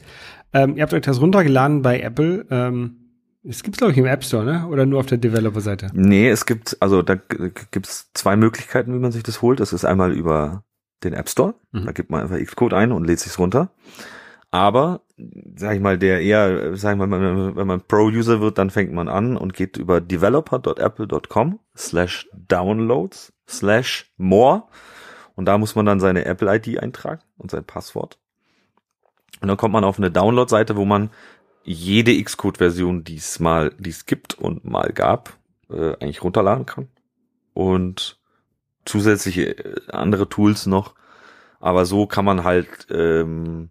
ähm, 0.53 0.77
ihr 0.77 0.83
habt 0.83 0.93
euch 0.93 1.01
das 1.01 1.21
runtergeladen 1.21 1.81
bei 1.81 1.99
Apple. 1.99 2.45
Ähm, 2.49 2.97
es 3.43 3.63
gibt 3.63 3.77
glaube 3.77 3.91
ich, 3.91 3.97
im 3.97 4.05
App 4.05 4.23
Store, 4.23 4.43
ne? 4.43 4.67
Oder 4.67 4.85
nur 4.85 4.99
auf 4.99 5.05
der 5.05 5.17
Developer-Seite? 5.17 5.91
Nee, 5.93 6.29
es 6.29 6.45
gibt, 6.45 6.77
also 6.79 7.01
da 7.01 7.15
gibt's 7.15 8.11
zwei 8.13 8.35
Möglichkeiten, 8.35 8.93
wie 8.93 8.99
man 8.99 9.11
sich 9.11 9.23
das 9.23 9.41
holt. 9.41 9.59
Das 9.59 9.73
ist 9.73 9.85
einmal 9.85 10.11
über 10.13 10.63
den 11.03 11.13
App 11.13 11.29
Store. 11.29 11.55
Mhm. 11.71 11.85
Da 11.85 11.91
gibt 11.91 12.09
man 12.09 12.21
einfach 12.21 12.37
Xcode 12.37 12.73
ein 12.73 12.91
und 12.91 13.05
lädt 13.05 13.19
sich's 13.19 13.39
runter. 13.39 13.71
Aber, 14.49 15.01
sag 15.55 15.75
ich 15.75 15.81
mal, 15.81 15.97
der 15.97 16.21
eher, 16.21 16.75
sag 16.77 16.93
ich 16.93 16.97
mal, 16.97 17.55
wenn 17.55 17.67
man, 17.67 17.81
Pro-User 17.81 18.39
wird, 18.39 18.57
dann 18.57 18.69
fängt 18.69 18.93
man 18.93 19.09
an 19.09 19.35
und 19.35 19.53
geht 19.53 19.77
über 19.77 19.99
developer.apple.com 19.99 21.59
slash 21.75 22.29
downloads 22.33 23.33
slash 23.47 24.11
more 24.17 24.63
und 25.35 25.45
da 25.45 25.57
muss 25.57 25.75
man 25.75 25.85
dann 25.85 25.99
seine 25.99 26.25
Apple-ID 26.25 26.79
eintragen 26.79 27.21
und 27.37 27.51
sein 27.51 27.63
Passwort. 27.63 28.17
Und 29.41 29.49
dann 29.49 29.57
kommt 29.57 29.73
man 29.73 29.83
auf 29.83 29.99
eine 29.99 30.09
Download-Seite, 30.09 30.75
wo 30.75 30.85
man 30.85 31.11
jede 31.63 32.21
Xcode-Version, 32.23 33.03
die 33.03 33.17
es 33.17 33.39
mal, 33.39 33.71
die 33.77 33.91
es 33.91 34.05
gibt 34.05 34.33
und 34.33 34.65
mal 34.65 34.91
gab, 34.93 35.37
äh, 35.69 35.93
eigentlich 35.99 36.23
runterladen 36.23 36.65
kann. 36.65 36.87
Und 37.53 38.19
zusätzliche 38.85 39.57
äh, 39.57 39.91
andere 39.91 40.27
Tools 40.27 40.65
noch. 40.65 40.95
Aber 41.59 41.85
so 41.85 42.07
kann 42.07 42.25
man 42.25 42.43
halt 42.43 42.87
ähm, 42.89 43.69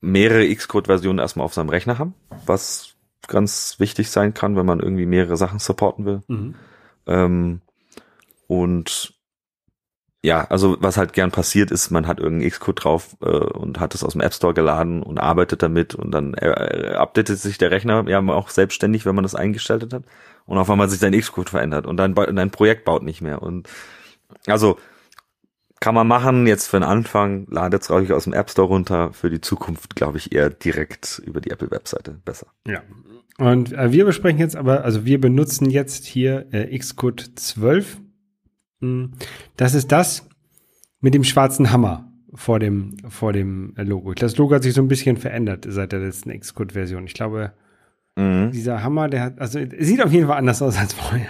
mehrere 0.00 0.54
Xcode-Versionen 0.54 1.18
erstmal 1.18 1.44
auf 1.44 1.54
seinem 1.54 1.68
Rechner 1.68 1.98
haben, 1.98 2.14
was 2.46 2.94
ganz 3.26 3.76
wichtig 3.78 4.10
sein 4.10 4.34
kann, 4.34 4.56
wenn 4.56 4.66
man 4.66 4.80
irgendwie 4.80 5.06
mehrere 5.06 5.36
Sachen 5.36 5.58
supporten 5.58 6.04
will. 6.04 6.22
Mhm. 6.28 6.54
Ähm, 7.06 7.60
und 8.46 9.14
ja, 10.22 10.44
also 10.48 10.76
was 10.80 10.96
halt 10.96 11.12
gern 11.12 11.30
passiert 11.30 11.70
ist, 11.70 11.90
man 11.90 12.06
hat 12.06 12.18
irgendeinen 12.18 12.50
Xcode 12.50 12.84
drauf 12.84 13.16
äh, 13.22 13.28
und 13.28 13.78
hat 13.78 13.94
es 13.94 14.02
aus 14.02 14.12
dem 14.12 14.20
App 14.20 14.34
Store 14.34 14.52
geladen 14.52 15.02
und 15.02 15.18
arbeitet 15.18 15.62
damit 15.62 15.94
und 15.94 16.10
dann 16.10 16.34
äh, 16.34 16.48
äh, 16.48 16.94
updatet 16.94 17.38
sich 17.38 17.56
der 17.58 17.70
Rechner 17.70 18.04
ja 18.08 18.20
auch 18.20 18.48
selbstständig, 18.48 19.06
wenn 19.06 19.14
man 19.14 19.22
das 19.22 19.36
eingestellt 19.36 19.92
hat 19.92 20.02
und 20.46 20.58
auf 20.58 20.70
einmal 20.70 20.88
sich 20.88 20.98
sein 20.98 21.18
Xcode 21.18 21.50
verändert 21.50 21.86
und 21.86 21.98
dein, 21.98 22.14
dein 22.14 22.50
Projekt 22.50 22.84
baut 22.84 23.04
nicht 23.04 23.20
mehr 23.20 23.42
und 23.42 23.68
also 24.46 24.78
kann 25.80 25.94
man 25.94 26.06
machen, 26.06 26.46
jetzt 26.46 26.66
für 26.66 26.78
den 26.78 26.84
Anfang, 26.84 27.46
ladet 27.50 27.82
es 27.82 27.90
euch 27.90 28.12
aus 28.12 28.24
dem 28.24 28.32
App 28.32 28.50
Store 28.50 28.68
runter, 28.68 29.12
für 29.12 29.30
die 29.30 29.40
Zukunft 29.40 29.96
glaube 29.96 30.18
ich 30.18 30.32
eher 30.32 30.50
direkt 30.50 31.22
über 31.24 31.40
die 31.40 31.50
Apple-Webseite 31.50 32.20
besser. 32.24 32.48
Ja, 32.66 32.82
und 33.38 33.72
äh, 33.72 33.92
wir 33.92 34.04
besprechen 34.04 34.40
jetzt 34.40 34.56
aber, 34.56 34.84
also 34.84 35.04
wir 35.04 35.20
benutzen 35.20 35.70
jetzt 35.70 36.06
hier 36.06 36.46
äh, 36.52 36.76
Xcode 36.76 37.30
12 37.36 37.98
hm. 38.80 39.12
Das 39.56 39.74
ist 39.74 39.92
das 39.92 40.28
mit 41.00 41.14
dem 41.14 41.24
schwarzen 41.24 41.72
Hammer 41.72 42.10
vor 42.34 42.58
dem, 42.58 42.96
vor 43.08 43.32
dem 43.32 43.74
Logo. 43.76 44.14
Das 44.14 44.36
Logo 44.36 44.54
hat 44.54 44.62
sich 44.62 44.74
so 44.74 44.82
ein 44.82 44.88
bisschen 44.88 45.16
verändert 45.16 45.66
seit 45.68 45.92
der 45.92 46.00
letzten 46.00 46.38
Xcode-Version. 46.38 47.06
Ich 47.06 47.14
glaube, 47.14 47.52
mhm. 48.16 48.50
dieser 48.52 48.82
Hammer, 48.82 49.08
der 49.08 49.22
hat, 49.22 49.40
also 49.40 49.58
sieht 49.78 50.02
auf 50.02 50.12
jeden 50.12 50.26
Fall 50.26 50.38
anders 50.38 50.62
aus 50.62 50.78
als 50.78 50.92
vorher. 50.92 51.28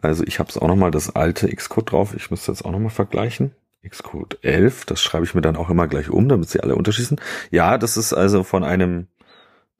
Also 0.00 0.24
ich 0.24 0.38
habe 0.38 0.50
es 0.50 0.58
auch 0.58 0.68
noch 0.68 0.76
mal 0.76 0.90
das 0.90 1.14
alte 1.14 1.48
Xcode 1.54 1.92
drauf. 1.92 2.14
Ich 2.14 2.30
müsste 2.30 2.52
jetzt 2.52 2.64
auch 2.64 2.70
noch 2.70 2.78
mal 2.78 2.90
vergleichen. 2.90 3.52
Xcode 3.88 4.38
11, 4.42 4.86
das 4.86 5.02
schreibe 5.02 5.24
ich 5.24 5.34
mir 5.34 5.42
dann 5.42 5.56
auch 5.56 5.68
immer 5.68 5.88
gleich 5.88 6.08
um, 6.08 6.28
damit 6.28 6.48
sie 6.48 6.60
alle 6.60 6.76
unterschießen. 6.76 7.20
Ja, 7.50 7.76
das 7.76 7.96
ist 7.96 8.12
also 8.14 8.42
von 8.42 8.64
einem 8.64 9.08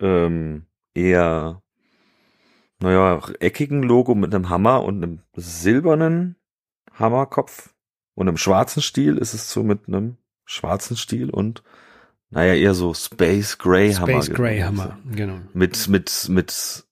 ähm, 0.00 0.66
eher, 0.94 1.62
naja, 2.80 3.22
eckigen 3.40 3.82
Logo 3.82 4.14
mit 4.14 4.34
einem 4.34 4.50
Hammer 4.50 4.84
und 4.84 5.02
einem 5.02 5.20
silbernen 5.34 6.36
Hammerkopf 6.92 7.74
und 8.14 8.28
im 8.28 8.36
schwarzen 8.36 8.82
Stil 8.82 9.16
ist 9.16 9.34
es 9.34 9.50
so 9.50 9.62
mit 9.62 9.88
einem 9.88 10.18
schwarzen 10.44 10.96
Stil 10.96 11.30
und 11.30 11.62
naja, 12.30 12.54
eher 12.54 12.74
so 12.74 12.94
Space 12.94 13.58
Gray 13.58 13.92
Hammer. 13.94 14.22
Space 14.22 14.34
Gray 14.34 14.60
Hammer, 14.60 14.98
genau. 15.10 15.38
Mit, 15.52 15.88
mit, 15.88 16.26
mit 16.28 16.84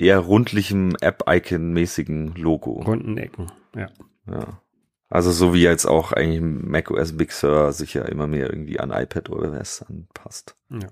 eher 0.00 0.18
rundlichem 0.18 0.96
App-Icon-mäßigen 1.00 2.34
Logo. 2.36 2.82
Runden 2.82 3.16
Ecken, 3.18 3.46
ja. 3.74 3.88
Ja. 4.30 4.60
Also 5.08 5.32
so 5.32 5.54
wie 5.54 5.62
jetzt 5.62 5.86
auch 5.86 6.12
eigentlich 6.12 6.40
macOS 6.40 7.16
Big 7.16 7.32
Sur 7.32 7.72
sich 7.72 7.94
ja 7.94 8.04
immer 8.04 8.26
mehr 8.26 8.48
irgendwie 8.48 8.78
an 8.78 8.90
iPad 8.90 9.30
OS 9.30 9.82
anpasst. 9.82 10.56
Ja. 10.70 10.88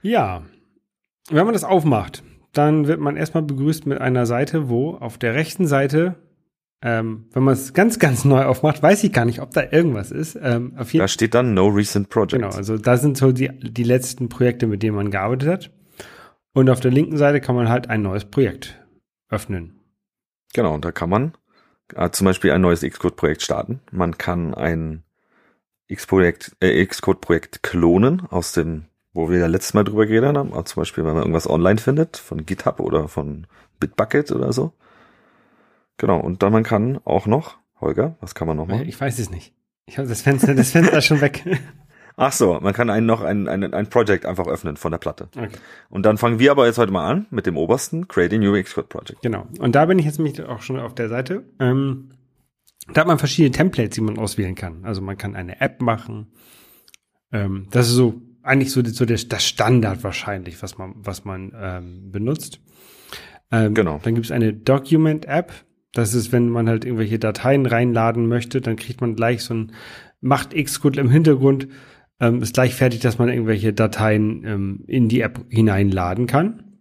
Ja. 0.00 0.42
Wenn 1.30 1.44
man 1.44 1.52
das 1.52 1.64
aufmacht, 1.64 2.22
dann 2.52 2.86
wird 2.86 3.00
man 3.00 3.16
erstmal 3.16 3.42
begrüßt 3.42 3.86
mit 3.86 4.00
einer 4.00 4.26
Seite, 4.26 4.68
wo 4.68 4.94
auf 4.94 5.18
der 5.18 5.34
rechten 5.34 5.66
Seite 5.66 6.16
ähm, 6.84 7.26
wenn 7.32 7.44
man 7.44 7.54
es 7.54 7.74
ganz, 7.74 8.00
ganz 8.00 8.24
neu 8.24 8.44
aufmacht, 8.44 8.82
weiß 8.82 9.04
ich 9.04 9.12
gar 9.12 9.24
nicht, 9.24 9.40
ob 9.40 9.52
da 9.52 9.62
irgendwas 9.70 10.10
ist. 10.10 10.36
Ähm, 10.42 10.72
da 10.94 11.06
steht 11.06 11.32
dann 11.32 11.54
No 11.54 11.68
Recent 11.68 12.08
Projects. 12.08 12.32
Genau, 12.32 12.48
also 12.48 12.76
da 12.76 12.96
sind 12.96 13.16
so 13.16 13.30
die, 13.30 13.48
die 13.48 13.84
letzten 13.84 14.28
Projekte, 14.28 14.66
mit 14.66 14.82
denen 14.82 14.96
man 14.96 15.12
gearbeitet 15.12 15.48
hat. 15.48 15.70
Und 16.54 16.68
auf 16.68 16.80
der 16.80 16.90
linken 16.90 17.16
Seite 17.16 17.40
kann 17.40 17.54
man 17.54 17.68
halt 17.68 17.88
ein 17.88 18.02
neues 18.02 18.24
Projekt 18.24 18.80
öffnen. 19.28 19.80
Genau, 20.52 20.74
und 20.74 20.84
da 20.84 20.92
kann 20.92 21.08
man 21.08 21.32
äh, 21.94 22.10
zum 22.10 22.26
Beispiel 22.26 22.52
ein 22.52 22.60
neues 22.60 22.82
Xcode-Projekt 22.82 23.42
starten. 23.42 23.80
Man 23.90 24.18
kann 24.18 24.54
ein 24.54 25.02
Xcode-Projekt 25.92 26.56
äh, 26.60 26.84
Xcode 26.84 27.62
klonen 27.62 28.26
aus 28.28 28.52
dem, 28.52 28.84
wo 29.12 29.30
wir 29.30 29.38
ja 29.38 29.46
letztes 29.46 29.74
Mal 29.74 29.84
drüber 29.84 30.06
geredet 30.06 30.36
haben. 30.36 30.52
Also 30.52 30.64
zum 30.64 30.82
Beispiel, 30.82 31.04
wenn 31.04 31.14
man 31.14 31.22
irgendwas 31.22 31.48
online 31.48 31.78
findet, 31.78 32.16
von 32.16 32.44
GitHub 32.44 32.80
oder 32.80 33.08
von 33.08 33.46
Bitbucket 33.80 34.30
oder 34.32 34.52
so. 34.52 34.72
Genau, 35.96 36.20
und 36.20 36.42
dann 36.42 36.52
man 36.52 36.64
kann 36.64 37.00
auch 37.04 37.26
noch, 37.26 37.56
Holger, 37.80 38.16
was 38.20 38.34
kann 38.34 38.48
man 38.48 38.56
noch 38.56 38.66
machen? 38.66 38.88
Ich 38.88 39.00
weiß 39.00 39.18
es 39.18 39.30
nicht. 39.30 39.54
Ich 39.86 39.98
habe 39.98 40.08
das 40.08 40.22
Fenster, 40.22 40.54
das 40.54 40.70
Fenster 40.70 41.00
schon 41.00 41.20
weg. 41.20 41.44
Ach 42.16 42.32
so, 42.32 42.58
man 42.60 42.74
kann 42.74 42.90
einen 42.90 43.06
noch 43.06 43.22
ein, 43.22 43.48
ein, 43.48 43.72
ein 43.72 43.88
Project 43.88 44.26
einfach 44.26 44.46
öffnen 44.46 44.76
von 44.76 44.92
der 44.92 44.98
Platte. 44.98 45.28
Okay. 45.36 45.48
Und 45.88 46.04
dann 46.04 46.18
fangen 46.18 46.38
wir 46.38 46.50
aber 46.50 46.66
jetzt 46.66 46.78
heute 46.78 46.92
mal 46.92 47.08
an 47.08 47.26
mit 47.30 47.46
dem 47.46 47.56
obersten, 47.56 48.08
Create 48.08 48.34
a 48.34 48.38
New 48.38 48.60
Xcode 48.62 48.88
Project. 48.88 49.22
Genau. 49.22 49.46
Und 49.58 49.74
da 49.74 49.86
bin 49.86 49.98
ich 49.98 50.04
jetzt 50.04 50.18
nämlich 50.18 50.42
auch 50.42 50.62
schon 50.62 50.78
auf 50.78 50.94
der 50.94 51.08
Seite. 51.08 51.44
Ähm, 51.58 52.10
da 52.92 53.02
hat 53.02 53.08
man 53.08 53.18
verschiedene 53.18 53.52
Templates, 53.52 53.94
die 53.94 54.00
man 54.00 54.18
auswählen 54.18 54.54
kann. 54.54 54.84
Also 54.84 55.00
man 55.00 55.16
kann 55.16 55.36
eine 55.36 55.60
App 55.60 55.80
machen. 55.80 56.32
Ähm, 57.32 57.68
das 57.70 57.88
ist 57.88 57.94
so 57.94 58.20
eigentlich 58.42 58.72
so, 58.72 58.84
so 58.84 59.04
das, 59.04 59.28
das 59.28 59.44
Standard 59.44 60.02
wahrscheinlich, 60.02 60.62
was 60.62 60.76
man, 60.78 60.94
was 60.96 61.24
man 61.24 61.52
ähm, 61.56 62.10
benutzt. 62.10 62.60
Ähm, 63.50 63.74
genau. 63.74 64.00
Dann 64.02 64.14
gibt 64.14 64.26
es 64.26 64.32
eine 64.32 64.52
Document-App. 64.52 65.52
Das 65.92 66.14
ist, 66.14 66.32
wenn 66.32 66.48
man 66.48 66.68
halt 66.68 66.84
irgendwelche 66.84 67.18
Dateien 67.18 67.66
reinladen 67.66 68.26
möchte, 68.26 68.60
dann 68.60 68.76
kriegt 68.76 69.00
man 69.00 69.14
gleich 69.14 69.44
so 69.44 69.54
ein 69.54 69.72
Macht 70.20 70.54
Xcode 70.54 70.98
im 70.98 71.10
Hintergrund, 71.10 71.68
ähm, 72.22 72.40
ist 72.40 72.54
gleich 72.54 72.74
fertig, 72.74 73.00
dass 73.00 73.18
man 73.18 73.28
irgendwelche 73.28 73.72
Dateien 73.72 74.44
ähm, 74.46 74.84
in 74.86 75.08
die 75.08 75.20
App 75.20 75.44
hineinladen 75.50 76.26
kann. 76.26 76.78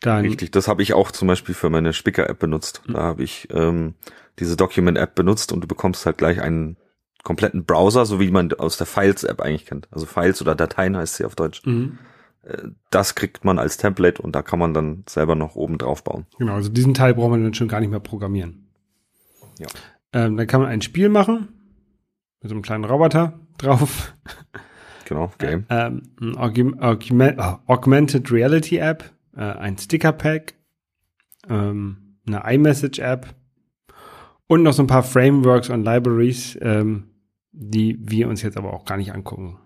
Dann 0.00 0.24
Richtig, 0.24 0.50
das 0.52 0.68
habe 0.68 0.82
ich 0.82 0.94
auch 0.94 1.10
zum 1.10 1.28
Beispiel 1.28 1.54
für 1.54 1.68
meine 1.68 1.92
Spicker-App 1.92 2.38
benutzt. 2.38 2.82
Da 2.86 3.02
habe 3.02 3.22
ich 3.22 3.48
ähm, 3.52 3.94
diese 4.38 4.56
Document-App 4.56 5.14
benutzt 5.14 5.52
und 5.52 5.62
du 5.62 5.68
bekommst 5.68 6.06
halt 6.06 6.18
gleich 6.18 6.40
einen 6.40 6.76
kompletten 7.22 7.64
Browser, 7.64 8.06
so 8.06 8.18
wie 8.18 8.30
man 8.30 8.52
aus 8.54 8.78
der 8.78 8.86
Files-App 8.86 9.40
eigentlich 9.40 9.66
kennt. 9.66 9.88
Also 9.92 10.06
Files 10.06 10.40
oder 10.40 10.54
Dateien 10.54 10.96
heißt 10.96 11.16
sie 11.16 11.24
auf 11.24 11.36
Deutsch. 11.36 11.62
Mhm 11.66 11.98
das 12.90 13.14
kriegt 13.14 13.44
man 13.44 13.58
als 13.58 13.76
Template 13.76 14.20
und 14.20 14.34
da 14.34 14.42
kann 14.42 14.58
man 14.58 14.74
dann 14.74 15.04
selber 15.08 15.34
noch 15.34 15.54
oben 15.54 15.78
drauf 15.78 16.02
bauen. 16.02 16.26
Genau, 16.38 16.54
also 16.54 16.70
diesen 16.70 16.94
Teil 16.94 17.14
braucht 17.14 17.30
man 17.30 17.42
dann 17.42 17.54
schon 17.54 17.68
gar 17.68 17.80
nicht 17.80 17.90
mehr 17.90 18.00
programmieren. 18.00 18.66
Ja. 19.58 19.68
Ähm, 20.12 20.36
dann 20.36 20.46
kann 20.46 20.60
man 20.60 20.68
ein 20.68 20.82
Spiel 20.82 21.08
machen 21.08 21.48
mit 22.40 22.48
so 22.48 22.54
einem 22.54 22.62
kleinen 22.62 22.84
Roboter 22.84 23.38
drauf. 23.58 24.14
Genau, 25.04 25.32
Game. 25.38 25.66
Ähm, 25.68 26.02
ein 26.20 26.36
Augment, 26.36 27.38
Augmented 27.66 28.32
Reality 28.32 28.78
App, 28.78 29.12
äh, 29.36 29.40
ein 29.40 29.76
Sticker 29.76 30.12
Pack, 30.12 30.54
ähm, 31.48 32.16
eine 32.26 32.42
iMessage 32.54 32.98
App 33.00 33.34
und 34.46 34.62
noch 34.62 34.72
so 34.72 34.82
ein 34.82 34.86
paar 34.86 35.02
Frameworks 35.02 35.70
und 35.70 35.84
Libraries, 35.84 36.58
ähm, 36.62 37.10
die 37.52 37.98
wir 38.00 38.28
uns 38.28 38.42
jetzt 38.42 38.56
aber 38.56 38.72
auch 38.72 38.84
gar 38.84 38.96
nicht 38.96 39.12
angucken. 39.12 39.58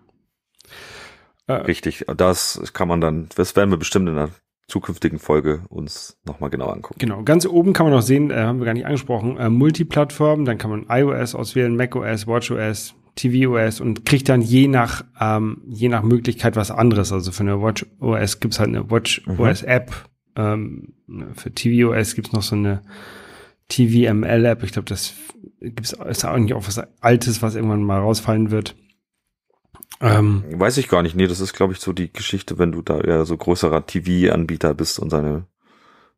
Äh, 1.47 1.52
Richtig, 1.52 2.05
das 2.16 2.61
kann 2.73 2.88
man 2.88 3.00
dann, 3.00 3.28
das 3.37 3.55
werden 3.57 3.71
wir 3.71 3.78
bestimmt 3.78 4.09
in 4.09 4.16
einer 4.16 4.31
zukünftigen 4.66 5.21
Folge 5.21 5.62
uns 5.69 6.19
nochmal 6.25 6.50
genau 6.50 6.66
angucken. 6.66 6.99
Genau, 6.99 7.23
ganz 7.23 7.47
oben 7.47 7.73
kann 7.73 7.87
man 7.87 7.95
noch 7.95 8.02
sehen, 8.02 8.31
äh, 8.31 8.37
haben 8.37 8.59
wir 8.59 8.66
gar 8.66 8.75
nicht 8.75 8.87
angesprochen, 8.87 9.37
äh, 9.37 9.49
Multiplattform, 9.49 10.45
dann 10.45 10.59
kann 10.59 10.71
man 10.71 10.87
iOS 10.88 11.37
auswählen, 11.37 11.76
macOS, 11.76 12.26
WatchOS, 12.26 12.95
tvOS 13.16 13.80
und 13.80 14.04
kriegt 14.04 14.28
dann 14.28 14.42
je 14.42 14.68
nach, 14.68 15.04
ähm, 15.20 15.62
je 15.66 15.88
nach 15.88 16.02
Möglichkeit 16.02 16.54
was 16.54 16.70
anderes. 16.70 17.12
Also 17.12 17.32
für 17.32 17.42
eine 17.42 17.61
WatchOS 17.61 18.40
gibt's 18.40 18.61
halt 18.61 18.68
eine 18.68 18.90
WatchOS-App, 18.90 19.90
mhm. 20.37 20.92
ähm, 21.08 21.35
für 21.35 21.52
tvOS 21.52 22.14
gibt's 22.14 22.32
noch 22.32 22.42
so 22.42 22.54
eine 22.54 22.82
TVML-App. 23.68 24.62
Ich 24.62 24.73
glaube, 24.73 24.88
das 24.88 25.14
gibt's, 25.61 25.92
ist 25.92 26.25
eigentlich 26.25 26.54
auch 26.54 26.66
was 26.66 26.80
Altes, 27.00 27.42
was 27.42 27.54
irgendwann 27.54 27.82
mal 27.82 27.99
rausfallen 27.99 28.50
wird. 28.50 28.76
Ähm, 30.00 30.44
Weiß 30.50 30.76
ich 30.76 30.88
gar 30.88 31.02
nicht. 31.02 31.16
Nee, 31.16 31.26
das 31.26 31.40
ist, 31.40 31.54
glaube 31.54 31.73
ich, 31.73 31.80
so 31.80 31.92
die 31.92 32.12
Geschichte, 32.12 32.58
wenn 32.58 32.73
du 32.73 32.82
da 32.82 33.00
eher 33.00 33.25
so 33.25 33.37
größerer 33.37 33.87
TV-Anbieter 33.87 34.75
bist 34.75 34.99
und 34.99 35.11
seine 35.11 35.46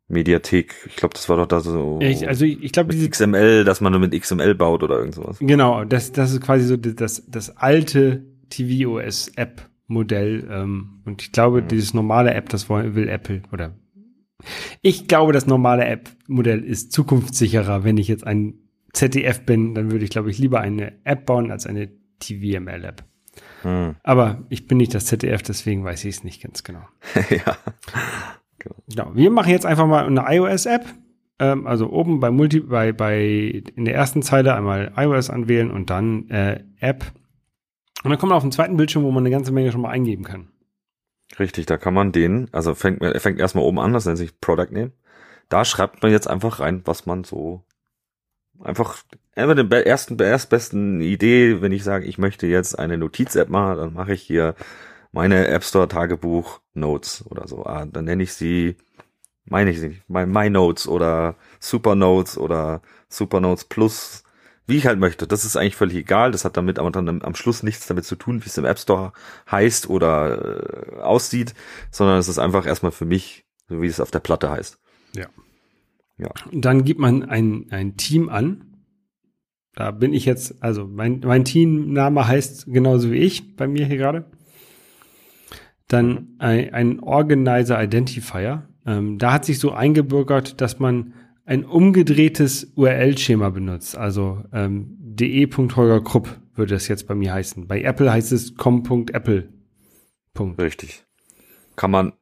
Mediathek. 0.08 0.74
Ich 0.86 0.96
glaube, 0.96 1.14
das 1.14 1.28
war 1.28 1.36
doch 1.36 1.46
da 1.46 1.60
so. 1.60 1.98
Ich, 2.00 2.26
also 2.26 2.44
ich, 2.44 2.72
glaube, 2.72 2.92
diese 2.92 3.08
XML, 3.08 3.64
dass 3.64 3.80
man 3.80 3.92
nur 3.92 4.00
mit 4.00 4.18
XML 4.18 4.54
baut 4.54 4.82
oder 4.82 4.98
irgend 4.98 5.14
sowas. 5.14 5.36
Genau, 5.40 5.84
das, 5.84 6.12
das 6.12 6.32
ist 6.32 6.40
quasi 6.40 6.64
so 6.64 6.76
das, 6.76 7.24
das 7.28 7.56
alte 7.56 8.24
TV-OS-App-Modell. 8.48 10.48
Ähm, 10.50 11.02
und 11.04 11.22
ich 11.22 11.32
glaube, 11.32 11.62
mhm. 11.62 11.68
dieses 11.68 11.94
normale 11.94 12.32
App, 12.32 12.48
das 12.48 12.70
will 12.70 13.08
Apple 13.08 13.42
oder 13.52 13.74
ich 14.82 15.08
glaube, 15.08 15.32
das 15.32 15.46
normale 15.46 15.84
App-Modell 15.84 16.62
ist 16.62 16.92
zukunftssicherer. 16.92 17.84
Wenn 17.84 17.96
ich 17.96 18.08
jetzt 18.08 18.26
ein 18.26 18.54
ZDF 18.92 19.44
bin, 19.44 19.74
dann 19.74 19.90
würde 19.90 20.04
ich, 20.04 20.10
glaube 20.10 20.30
ich, 20.30 20.38
lieber 20.38 20.60
eine 20.60 20.92
App 21.04 21.26
bauen 21.26 21.50
als 21.50 21.66
eine 21.66 21.90
TVML-App. 22.20 23.04
Hm. 23.62 23.96
Aber 24.02 24.44
ich 24.48 24.66
bin 24.66 24.78
nicht 24.78 24.94
das 24.94 25.06
ZDF, 25.06 25.42
deswegen 25.42 25.84
weiß 25.84 26.04
ich 26.04 26.16
es 26.16 26.24
nicht 26.24 26.42
ganz 26.42 26.62
genau. 26.62 26.82
ja. 27.30 27.56
Genau. 28.58 29.10
Wir 29.14 29.30
machen 29.30 29.50
jetzt 29.50 29.66
einfach 29.66 29.86
mal 29.86 30.06
eine 30.06 30.24
iOS-App. 30.26 30.86
Ähm, 31.38 31.66
also 31.66 31.90
oben 31.90 32.20
bei 32.20 32.30
Multi, 32.30 32.60
bei, 32.60 32.92
bei 32.92 33.62
in 33.76 33.84
der 33.84 33.94
ersten 33.94 34.22
Zeile 34.22 34.54
einmal 34.54 34.92
iOS 34.96 35.30
anwählen 35.30 35.70
und 35.70 35.90
dann 35.90 36.28
äh, 36.30 36.64
App. 36.80 37.04
Und 38.02 38.10
dann 38.10 38.18
kommt 38.18 38.30
man 38.30 38.36
auf 38.36 38.44
den 38.44 38.52
zweiten 38.52 38.76
Bildschirm, 38.76 39.04
wo 39.04 39.10
man 39.10 39.22
eine 39.22 39.30
ganze 39.30 39.52
Menge 39.52 39.72
schon 39.72 39.80
mal 39.80 39.90
eingeben 39.90 40.24
kann. 40.24 40.48
Richtig, 41.38 41.66
da 41.66 41.76
kann 41.76 41.94
man 41.94 42.12
den, 42.12 42.48
also 42.52 42.74
fängt, 42.74 43.04
fängt 43.20 43.38
erstmal 43.38 43.64
oben 43.64 43.78
an, 43.78 43.92
das 43.92 44.06
nennt 44.06 44.18
sich 44.18 44.40
Product 44.40 44.70
Name. 44.70 44.92
Da 45.48 45.64
schreibt 45.64 46.02
man 46.02 46.10
jetzt 46.10 46.28
einfach 46.28 46.60
rein, 46.60 46.82
was 46.84 47.06
man 47.06 47.24
so 47.24 47.64
einfach 48.60 49.02
einfach 49.34 49.54
den 49.54 49.70
ersten 49.70 50.18
erstbesten 50.18 51.00
Idee, 51.00 51.62
wenn 51.62 51.72
ich 51.72 51.84
sage, 51.84 52.06
ich 52.06 52.18
möchte 52.18 52.46
jetzt 52.46 52.78
eine 52.78 52.98
Notiz-App 52.98 53.48
machen, 53.48 53.76
dann 53.76 53.92
mache 53.94 54.12
ich 54.12 54.22
hier 54.22 54.54
meine 55.12 55.48
App 55.48 55.64
Store 55.64 55.88
Tagebuch 55.88 56.60
Notes 56.74 57.24
oder 57.28 57.48
so. 57.48 57.64
Ah, 57.64 57.86
dann 57.86 58.04
nenne 58.04 58.22
ich 58.22 58.32
sie, 58.34 58.76
meine 59.44 59.70
ich 59.70 59.80
sie 59.80 59.88
nicht, 59.88 60.08
My, 60.08 60.26
My 60.26 60.50
Notes 60.50 60.86
oder 60.86 61.36
Super 61.60 61.94
Notes 61.94 62.38
oder 62.38 62.82
Super 63.08 63.40
Notes 63.40 63.64
Plus, 63.64 64.24
wie 64.66 64.76
ich 64.76 64.86
halt 64.86 64.98
möchte. 64.98 65.26
Das 65.26 65.44
ist 65.44 65.56
eigentlich 65.56 65.76
völlig 65.76 65.96
egal. 65.96 66.32
Das 66.32 66.44
hat 66.44 66.56
damit 66.56 66.78
aber 66.78 66.90
dann 66.90 67.22
am 67.22 67.34
Schluss 67.34 67.62
nichts 67.62 67.86
damit 67.86 68.04
zu 68.04 68.16
tun, 68.16 68.44
wie 68.44 68.48
es 68.48 68.58
im 68.58 68.66
App 68.66 68.78
Store 68.78 69.12
heißt 69.50 69.88
oder 69.88 70.96
äh, 70.96 71.00
aussieht, 71.00 71.54
sondern 71.90 72.18
es 72.18 72.28
ist 72.28 72.38
einfach 72.38 72.66
erstmal 72.66 72.92
für 72.92 73.06
mich, 73.06 73.44
so 73.68 73.80
wie 73.80 73.86
es 73.86 74.00
auf 74.00 74.10
der 74.10 74.20
Platte 74.20 74.50
heißt. 74.50 74.78
Ja. 75.14 75.26
Ja. 76.18 76.30
Dann 76.52 76.84
gibt 76.84 77.00
man 77.00 77.22
ein, 77.24 77.66
ein 77.70 77.96
Team 77.96 78.28
an. 78.28 78.64
Da 79.74 79.92
bin 79.92 80.12
ich 80.12 80.24
jetzt, 80.24 80.62
also 80.62 80.86
mein, 80.86 81.20
mein 81.24 81.44
Teamname 81.44 82.26
heißt 82.26 82.66
genauso 82.66 83.12
wie 83.12 83.18
ich 83.18 83.56
bei 83.56 83.68
mir 83.68 83.86
hier 83.86 83.96
gerade. 83.96 84.24
Dann 85.88 86.28
ein, 86.38 86.72
ein 86.72 87.00
Organizer 87.00 87.82
Identifier. 87.82 88.68
Ähm, 88.86 89.18
da 89.18 89.32
hat 89.32 89.44
sich 89.44 89.58
so 89.58 89.72
eingebürgert, 89.72 90.60
dass 90.60 90.78
man 90.78 91.14
ein 91.44 91.64
umgedrehtes 91.64 92.72
URL-Schema 92.76 93.50
benutzt. 93.50 93.96
Also 93.96 94.42
ähm, 94.52 94.96
de.holgerkrupp 95.00 96.38
würde 96.54 96.74
das 96.74 96.88
jetzt 96.88 97.08
bei 97.08 97.14
mir 97.14 97.32
heißen. 97.32 97.66
Bei 97.66 97.82
Apple 97.82 98.12
heißt 98.12 98.32
es 98.32 98.54
com.apple. 98.54 99.48
Richtig. 100.58 101.04
Kann 101.74 101.90
man 101.90 102.12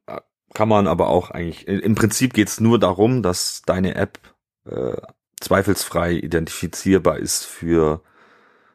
kann 0.57 0.71
man 0.71 0.87
aber 0.87 1.09
auch 1.11 1.31
eigentlich, 1.31 1.69
im 1.69 1.95
Prinzip 1.95 2.33
geht's 2.33 2.61
nur 2.61 2.79
darum, 2.79 3.23
dass 3.23 3.61
deine 3.67 3.95
App 3.95 4.19
äh, 4.65 4.97
zweifelsfrei 5.39 6.15
identifizierbar 6.15 7.19
ist 7.19 7.45
für 7.45 8.01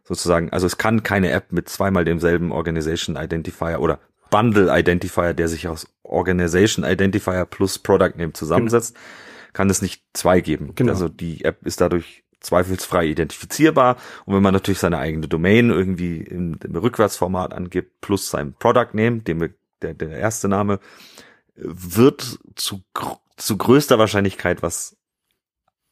sozusagen, 0.03 0.51
also 0.51 0.67
es 0.67 0.77
kann 0.77 1.01
keine 1.01 1.31
App 1.31 1.51
mit 1.51 1.69
zweimal 1.69 2.05
demselben 2.05 2.51
Organization 2.51 3.15
Identifier 3.15 3.79
oder 3.79 3.99
Bundle 4.31 4.75
Identifier, 4.75 5.35
der 5.35 5.47
sich 5.47 5.67
aus 5.67 5.87
Organization 6.01 6.83
Identifier 6.83 7.45
plus 7.45 7.77
Product 7.77 8.13
Name 8.17 8.33
zusammensetzt, 8.33 8.95
genau. 8.95 9.05
kann 9.53 9.69
es 9.69 9.83
nicht 9.83 10.03
zwei 10.13 10.41
geben. 10.41 10.71
Genau. 10.73 10.93
Also 10.93 11.07
die 11.07 11.45
App 11.45 11.63
ist 11.67 11.79
dadurch 11.79 12.23
zweifelsfrei 12.39 13.05
identifizierbar. 13.05 13.97
Und 14.25 14.33
wenn 14.33 14.41
man 14.41 14.53
natürlich 14.53 14.79
seine 14.79 14.97
eigene 14.97 15.27
Domain 15.27 15.69
irgendwie 15.69 16.17
im, 16.17 16.57
im 16.63 16.75
Rückwärtsformat 16.75 17.53
angibt, 17.53 18.01
plus 18.01 18.31
sein 18.31 18.53
Product 18.57 18.93
Name, 18.93 19.19
dem, 19.19 19.53
der, 19.83 19.93
der 19.93 20.09
erste 20.09 20.47
Name, 20.47 20.79
wird 21.55 22.39
zu, 22.55 22.81
zu 23.37 23.57
größter 23.57 23.99
Wahrscheinlichkeit 23.99 24.63
was 24.63 24.97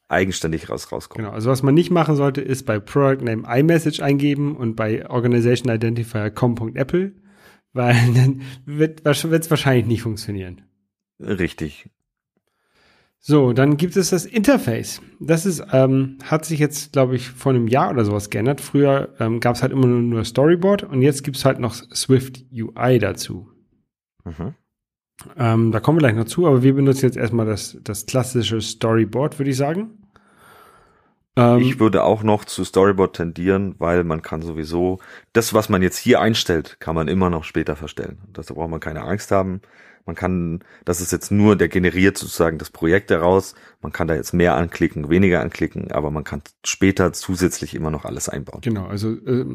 eigenständig 0.08 0.69
raus 0.69 0.91
rauskommen. 0.91 1.25
Genau, 1.25 1.36
also 1.36 1.51
was 1.51 1.62
man 1.62 1.75
nicht 1.75 1.91
machen 1.91 2.15
sollte, 2.15 2.41
ist 2.41 2.65
bei 2.65 2.79
Product 2.79 3.24
Name 3.24 3.43
iMessage 3.48 4.00
eingeben 4.00 4.55
und 4.55 4.75
bei 4.75 5.08
Organization 5.08 5.74
Identifier 5.74 6.31
com.apple, 6.31 7.13
weil 7.74 7.96
dann 8.14 8.42
wird 8.66 9.06
es 9.06 9.50
wahrscheinlich 9.50 9.86
nicht 9.86 10.02
funktionieren. 10.02 10.62
Richtig. 11.20 11.90
So, 13.22 13.52
dann 13.52 13.76
gibt 13.76 13.98
es 13.98 14.12
das 14.12 14.26
Interface. 14.26 15.02
Das 15.20 15.46
ist, 15.46 15.62
ähm, 15.74 16.20
hat 16.24 16.46
sich 16.46 16.58
jetzt, 16.60 16.93
glaube 16.93 17.17
ich, 17.17 17.30
vor 17.30 17.52
einem 17.52 17.67
Jahr 17.67 17.91
oder 17.91 18.06
sowas 18.06 18.30
geändert. 18.30 18.62
Früher 18.62 19.13
ähm, 19.20 19.41
gab 19.41 19.56
es 19.56 19.62
halt 19.62 19.74
immer 19.74 19.88
nur, 19.88 20.00
nur 20.00 20.24
Storyboard 20.24 20.84
und 20.84 21.02
jetzt 21.02 21.24
gibt 21.26 21.36
es 21.36 21.43
halt 21.43 21.60
noch 21.60 21.74
Swift 21.74 22.46
UI 22.54 22.98
dazu. 22.98 23.50
Mhm. 24.24 24.54
Ähm, 25.38 25.72
da 25.74 25.82
kommen 25.82 25.98
wir 25.98 26.08
gleich 26.08 26.15
noch 26.15 26.26
zu, 26.26 26.48
aber 26.48 26.63
wir 26.63 26.74
benutzen 26.74 27.06
jetzt 27.06 27.17
erstmal 27.17 27.46
das, 27.46 27.78
das 27.84 28.06
klassische 28.06 28.62
Storyboard, 28.62 29.38
würde 29.38 29.52
ich 29.52 29.58
sagen. 29.58 29.99
Ähm, 31.39 31.60
ich 31.60 31.80
würde 31.80 32.04
auch 32.04 32.21
noch 32.21 32.43
zu 32.43 32.63
Storyboard 32.63 33.15
tendieren, 33.15 33.75
weil 33.78 34.04
man 34.04 34.21
kann 34.21 34.41
sowieso, 34.41 34.99
das, 35.32 35.54
was 35.54 35.69
man 35.69 35.82
jetzt 35.82 35.97
hier 35.97 36.19
einstellt, 36.19 36.78
kann 36.80 36.95
man 36.95 37.08
immer 37.08 37.30
noch 37.30 37.45
später 37.45 37.75
verstellen. 37.75 38.17
Da 38.34 38.41
braucht 38.41 38.69
man 38.69 38.82
keine 38.82 39.04
Angst 39.04 39.32
haben. 39.32 39.62
Man 40.06 40.15
kann, 40.15 40.63
das 40.86 41.02
ist 41.02 41.12
jetzt 41.12 41.32
nur, 41.32 41.56
der 41.56 41.67
generiert 41.67 42.17
sozusagen 42.17 42.58
das 42.58 42.71
Projekt 42.71 43.12
daraus. 43.12 43.54
Man 43.82 43.91
kann 43.91 44.08
da 44.08 44.15
jetzt 44.15 44.34
mehr 44.34 44.56
anklicken, 44.56 45.10
weniger 45.10 45.39
anklicken, 45.39 45.91
aber 45.91 46.10
man 46.10 46.23
kann 46.23 46.41
später 46.65 47.13
zusätzlich 47.13 47.75
immer 47.75 47.91
noch 47.91 48.06
alles 48.06 48.28
einbauen. 48.28 48.62
Genau, 48.62 48.88
also 48.88 49.12
äh, 49.12 49.45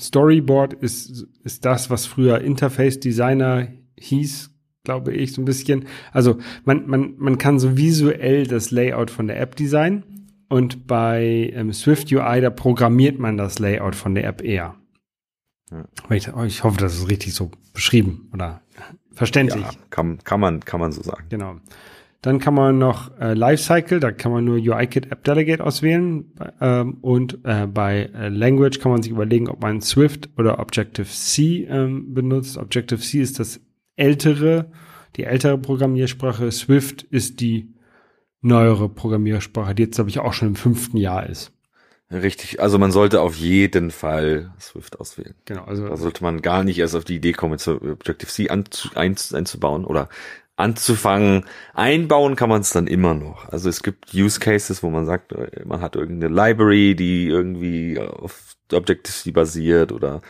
Storyboard 0.00 0.72
ist, 0.74 1.26
ist 1.44 1.64
das, 1.64 1.90
was 1.90 2.06
früher 2.06 2.40
Interface 2.40 2.98
Designer 2.98 3.68
hieß, 3.98 4.50
glaube 4.84 5.12
ich, 5.12 5.34
so 5.34 5.42
ein 5.42 5.44
bisschen. 5.44 5.84
Also 6.12 6.38
man, 6.64 6.86
man, 6.86 7.14
man 7.18 7.36
kann 7.36 7.58
so 7.58 7.76
visuell 7.76 8.46
das 8.46 8.70
Layout 8.70 9.10
von 9.10 9.26
der 9.26 9.38
App 9.38 9.54
designen 9.54 10.19
und 10.50 10.88
bei 10.88 11.52
ähm, 11.54 11.72
Swift 11.72 12.12
UI, 12.12 12.40
da 12.40 12.50
programmiert 12.50 13.18
man 13.20 13.36
das 13.36 13.60
Layout 13.60 13.94
von 13.94 14.16
der 14.16 14.24
App 14.24 14.42
eher. 14.42 14.74
Ja. 15.70 15.84
Ich, 16.10 16.28
ich 16.28 16.64
hoffe, 16.64 16.78
das 16.78 16.94
ist 16.96 17.08
richtig 17.08 17.34
so 17.34 17.52
beschrieben 17.72 18.28
oder 18.34 18.60
verständlich. 19.12 19.62
Ja, 19.62 19.70
kann, 19.90 20.18
kann, 20.24 20.40
man, 20.40 20.60
kann 20.60 20.80
man 20.80 20.90
so 20.90 21.02
sagen. 21.02 21.24
Genau. 21.28 21.56
Dann 22.20 22.40
kann 22.40 22.54
man 22.54 22.78
noch 22.78 23.16
äh, 23.20 23.32
Lifecycle, 23.32 24.00
da 24.00 24.10
kann 24.10 24.32
man 24.32 24.44
nur 24.44 24.56
UIKit 24.56 25.12
App 25.12 25.22
Delegate 25.22 25.64
auswählen. 25.64 26.32
Ähm, 26.60 26.94
und 27.00 27.38
äh, 27.44 27.68
bei 27.68 28.10
äh, 28.12 28.28
Language 28.28 28.80
kann 28.80 28.90
man 28.90 29.02
sich 29.04 29.12
überlegen, 29.12 29.48
ob 29.48 29.62
man 29.62 29.80
Swift 29.80 30.30
oder 30.36 30.58
Objective-C 30.58 31.68
ähm, 31.70 32.12
benutzt. 32.12 32.58
Objective-C 32.58 33.20
ist 33.20 33.38
das 33.38 33.60
ältere, 33.94 34.72
die 35.14 35.24
ältere 35.24 35.58
Programmiersprache. 35.58 36.50
Swift 36.50 37.04
ist 37.04 37.40
die 37.40 37.72
neuere 38.40 38.88
Programmiersprache, 38.88 39.74
die 39.74 39.84
jetzt, 39.84 39.96
glaube 39.96 40.10
ich, 40.10 40.18
auch 40.18 40.32
schon 40.32 40.48
im 40.48 40.56
fünften 40.56 40.96
Jahr 40.96 41.28
ist. 41.28 41.52
Richtig, 42.10 42.60
also 42.60 42.78
man 42.78 42.90
sollte 42.90 43.20
auf 43.20 43.36
jeden 43.36 43.92
Fall 43.92 44.52
Swift 44.60 44.98
auswählen. 44.98 45.34
Genau, 45.44 45.64
also 45.64 45.86
da 45.86 45.96
sollte 45.96 46.24
man 46.24 46.42
gar 46.42 46.64
nicht 46.64 46.78
erst 46.78 46.96
auf 46.96 47.04
die 47.04 47.16
Idee 47.16 47.32
kommen, 47.32 47.58
zu 47.58 47.80
Objective-C 47.80 48.48
einzubauen 48.50 49.84
oder 49.84 50.08
anzufangen. 50.56 51.44
Einbauen 51.72 52.34
kann 52.34 52.48
man 52.48 52.62
es 52.62 52.70
dann 52.70 52.88
immer 52.88 53.14
noch. 53.14 53.48
Also 53.48 53.68
es 53.68 53.84
gibt 53.84 54.12
Use 54.12 54.40
Cases, 54.40 54.82
wo 54.82 54.90
man 54.90 55.06
sagt, 55.06 55.34
man 55.64 55.80
hat 55.80 55.94
irgendeine 55.94 56.34
Library, 56.34 56.96
die 56.96 57.28
irgendwie 57.28 58.00
auf 58.00 58.56
Objective-C 58.72 59.30
basiert 59.30 59.92
oder 59.92 60.20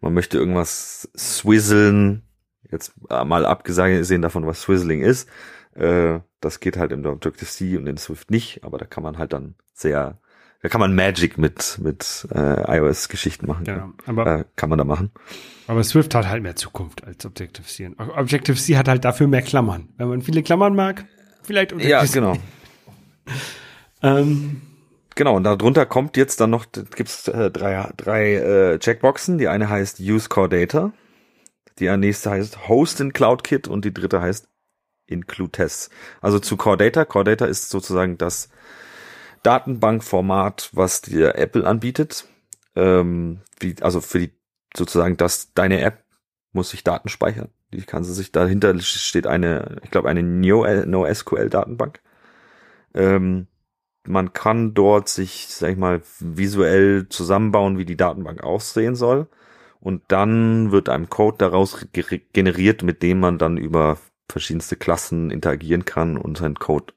man 0.00 0.14
möchte 0.14 0.38
irgendwas 0.38 1.10
swizzlen 1.16 2.22
Jetzt 2.70 2.92
äh, 3.10 3.24
mal 3.24 3.46
abgesehen 3.46 4.22
davon, 4.22 4.46
was 4.46 4.62
Swizzling 4.62 5.02
ist. 5.02 5.28
Äh, 5.76 6.20
das 6.40 6.60
geht 6.60 6.76
halt 6.76 6.92
im 6.92 7.04
Objective-C 7.04 7.76
und 7.76 7.86
in 7.86 7.96
Swift 7.96 8.30
nicht, 8.30 8.64
aber 8.64 8.78
da 8.78 8.84
kann 8.84 9.02
man 9.02 9.18
halt 9.18 9.32
dann 9.32 9.54
sehr, 9.72 10.18
da 10.62 10.68
kann 10.68 10.80
man 10.80 10.94
Magic 10.94 11.38
mit, 11.38 11.78
mit 11.82 12.26
äh, 12.34 12.78
iOS-Geschichten 12.78 13.46
machen. 13.46 13.64
Ja, 13.66 13.92
aber 14.06 14.26
äh, 14.26 14.44
kann 14.56 14.70
man 14.70 14.78
da 14.78 14.84
machen. 14.84 15.10
Aber 15.66 15.82
Swift 15.82 16.14
hat 16.14 16.28
halt 16.28 16.42
mehr 16.42 16.56
Zukunft 16.56 17.04
als 17.04 17.26
Objective-C. 17.26 17.92
Objective-C 17.98 18.76
hat 18.76 18.88
halt 18.88 19.04
dafür 19.04 19.26
mehr 19.26 19.42
Klammern. 19.42 19.88
Wenn 19.96 20.08
man 20.08 20.22
viele 20.22 20.42
Klammern 20.42 20.74
mag, 20.74 21.06
vielleicht 21.42 21.72
Objective-C. 21.72 21.90
Ja, 21.90 22.12
genau. 22.12 22.36
ähm, 24.02 24.62
Genau, 25.16 25.34
und 25.34 25.44
darunter 25.44 25.86
kommt 25.86 26.18
jetzt 26.18 26.42
dann 26.42 26.50
noch, 26.50 26.66
gibt's 26.94 27.26
äh, 27.26 27.50
drei, 27.50 27.90
drei 27.96 28.34
äh, 28.34 28.78
Checkboxen. 28.78 29.38
Die 29.38 29.48
eine 29.48 29.70
heißt 29.70 29.98
Use 29.98 30.28
Core 30.28 30.50
Data. 30.50 30.92
Die 31.78 31.94
nächste 31.96 32.30
heißt 32.30 32.68
Host 32.68 33.00
in 33.00 33.14
CloudKit 33.14 33.66
und 33.66 33.86
die 33.86 33.94
dritte 33.94 34.20
heißt 34.20 34.46
Include 35.06 35.52
Tests. 35.52 35.90
Also 36.20 36.38
zu 36.38 36.56
Core 36.56 36.76
Data. 36.76 37.04
Core 37.04 37.24
Data 37.24 37.46
ist 37.46 37.70
sozusagen 37.70 38.18
das 38.18 38.48
Datenbankformat, 39.42 40.70
was 40.72 41.02
dir 41.02 41.36
Apple 41.36 41.66
anbietet. 41.66 42.26
Ähm, 42.74 43.40
wie, 43.60 43.76
also 43.80 44.00
für 44.00 44.18
die 44.18 44.32
sozusagen, 44.76 45.16
dass 45.16 45.52
deine 45.54 45.80
App 45.80 46.04
muss 46.52 46.70
sich 46.70 46.84
Daten 46.84 47.08
speichern. 47.08 47.50
Die 47.72 47.82
kann 47.82 48.04
sie 48.04 48.14
sich 48.14 48.32
dahinter 48.32 48.78
steht 48.80 49.26
eine, 49.26 49.80
ich 49.84 49.90
glaube, 49.90 50.08
eine 50.08 50.22
NoSQL 50.22 51.50
Datenbank. 51.50 52.00
Ähm, 52.94 53.48
man 54.06 54.32
kann 54.32 54.74
dort 54.74 55.08
sich, 55.08 55.48
sag 55.48 55.70
ich 55.70 55.76
mal, 55.76 56.02
visuell 56.20 57.08
zusammenbauen, 57.08 57.78
wie 57.78 57.84
die 57.84 57.96
Datenbank 57.96 58.42
aussehen 58.42 58.94
soll 58.94 59.28
und 59.80 60.02
dann 60.08 60.72
wird 60.72 60.88
einem 60.88 61.08
Code 61.08 61.38
daraus 61.38 61.86
generiert, 61.92 62.82
mit 62.82 63.02
dem 63.02 63.20
man 63.20 63.38
dann 63.38 63.56
über 63.56 63.98
verschiedenste 64.28 64.76
Klassen 64.76 65.30
interagieren 65.30 65.84
kann 65.84 66.16
und 66.16 66.38
seinen 66.38 66.56
Code, 66.56 66.92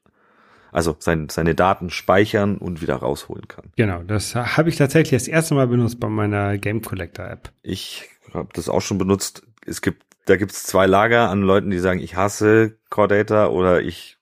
also 0.72 0.96
sein, 0.98 1.28
seine 1.28 1.54
Daten 1.54 1.90
speichern 1.90 2.56
und 2.58 2.82
wieder 2.82 2.96
rausholen 2.96 3.48
kann. 3.48 3.72
Genau, 3.76 4.02
das 4.02 4.34
habe 4.34 4.68
ich 4.68 4.76
tatsächlich 4.76 5.20
das 5.20 5.28
erste 5.28 5.54
Mal 5.54 5.66
benutzt 5.66 6.00
bei 6.00 6.08
meiner 6.08 6.58
Game 6.58 6.82
Collector 6.82 7.28
App. 7.28 7.50
Ich 7.62 8.08
habe 8.32 8.48
das 8.52 8.68
auch 8.68 8.82
schon 8.82 8.98
benutzt. 8.98 9.42
Es 9.66 9.82
gibt, 9.82 10.04
da 10.26 10.36
gibt 10.36 10.52
es 10.52 10.64
zwei 10.64 10.86
Lager 10.86 11.30
an 11.30 11.42
Leuten, 11.42 11.70
die 11.70 11.78
sagen, 11.78 12.00
ich 12.00 12.16
hasse 12.16 12.78
Core 12.88 13.08
Data 13.08 13.48
oder 13.48 13.80
ich 13.82 14.18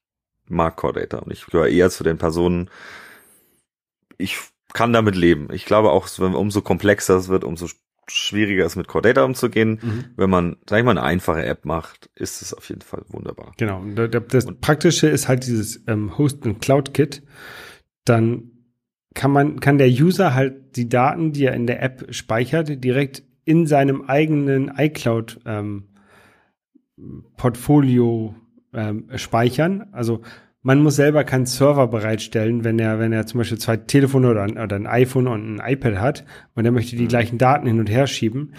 mag 0.46 0.76
Core 0.76 1.00
Data. 1.00 1.18
Und 1.18 1.32
ich 1.32 1.46
gehöre 1.46 1.68
eher 1.68 1.90
zu 1.90 2.04
den 2.04 2.18
Personen, 2.18 2.70
ich 4.16 4.38
kann 4.72 4.92
damit 4.92 5.16
leben. 5.16 5.48
Ich 5.52 5.64
glaube 5.64 5.90
auch, 5.90 6.08
umso 6.18 6.60
komplexer 6.62 7.16
es 7.16 7.28
wird, 7.28 7.44
umso 7.44 7.68
schwieriger 8.10 8.64
ist, 8.64 8.76
mit 8.76 8.88
Core 8.88 9.02
Data 9.02 9.24
umzugehen. 9.24 9.78
Mhm. 9.82 10.04
Wenn 10.16 10.30
man, 10.30 10.56
sag 10.68 10.78
ich 10.78 10.84
mal, 10.84 10.92
eine 10.92 11.02
einfache 11.02 11.44
App 11.44 11.64
macht, 11.64 12.10
ist 12.14 12.42
es 12.42 12.54
auf 12.54 12.68
jeden 12.68 12.82
Fall 12.82 13.02
wunderbar. 13.08 13.52
Genau. 13.56 13.82
Das 13.84 14.44
und 14.44 14.60
Praktische 14.60 15.08
ist 15.08 15.28
halt 15.28 15.46
dieses 15.46 15.84
ähm, 15.86 16.16
Host 16.18 16.44
und 16.46 16.60
Cloud 16.60 16.94
Kit. 16.94 17.22
Dann 18.04 18.50
kann 19.14 19.30
man, 19.30 19.60
kann 19.60 19.78
der 19.78 19.88
User 19.88 20.34
halt 20.34 20.76
die 20.76 20.88
Daten, 20.88 21.32
die 21.32 21.44
er 21.44 21.54
in 21.54 21.66
der 21.66 21.82
App 21.82 22.06
speichert, 22.14 22.82
direkt 22.84 23.22
in 23.44 23.66
seinem 23.66 24.02
eigenen 24.02 24.70
iCloud 24.76 25.40
ähm, 25.46 25.88
Portfolio 27.36 28.34
ähm, 28.72 29.08
speichern. 29.16 29.88
Also 29.92 30.22
man 30.62 30.82
muss 30.82 30.96
selber 30.96 31.24
keinen 31.24 31.46
Server 31.46 31.86
bereitstellen, 31.86 32.64
wenn 32.64 32.78
er, 32.78 32.98
wenn 32.98 33.12
er 33.12 33.26
zum 33.26 33.38
Beispiel 33.38 33.58
zwei 33.58 33.76
Telefone 33.76 34.30
oder 34.30 34.42
ein, 34.42 34.58
oder 34.58 34.76
ein 34.76 34.86
iPhone 34.86 35.28
und 35.28 35.56
ein 35.56 35.72
iPad 35.72 35.98
hat 35.98 36.24
und 36.54 36.64
er 36.64 36.72
möchte 36.72 36.96
die 36.96 37.04
mhm. 37.04 37.08
gleichen 37.08 37.36
Daten 37.38 37.66
hin 37.66 37.80
und 37.80 37.88
her 37.88 38.06
schieben, 38.06 38.54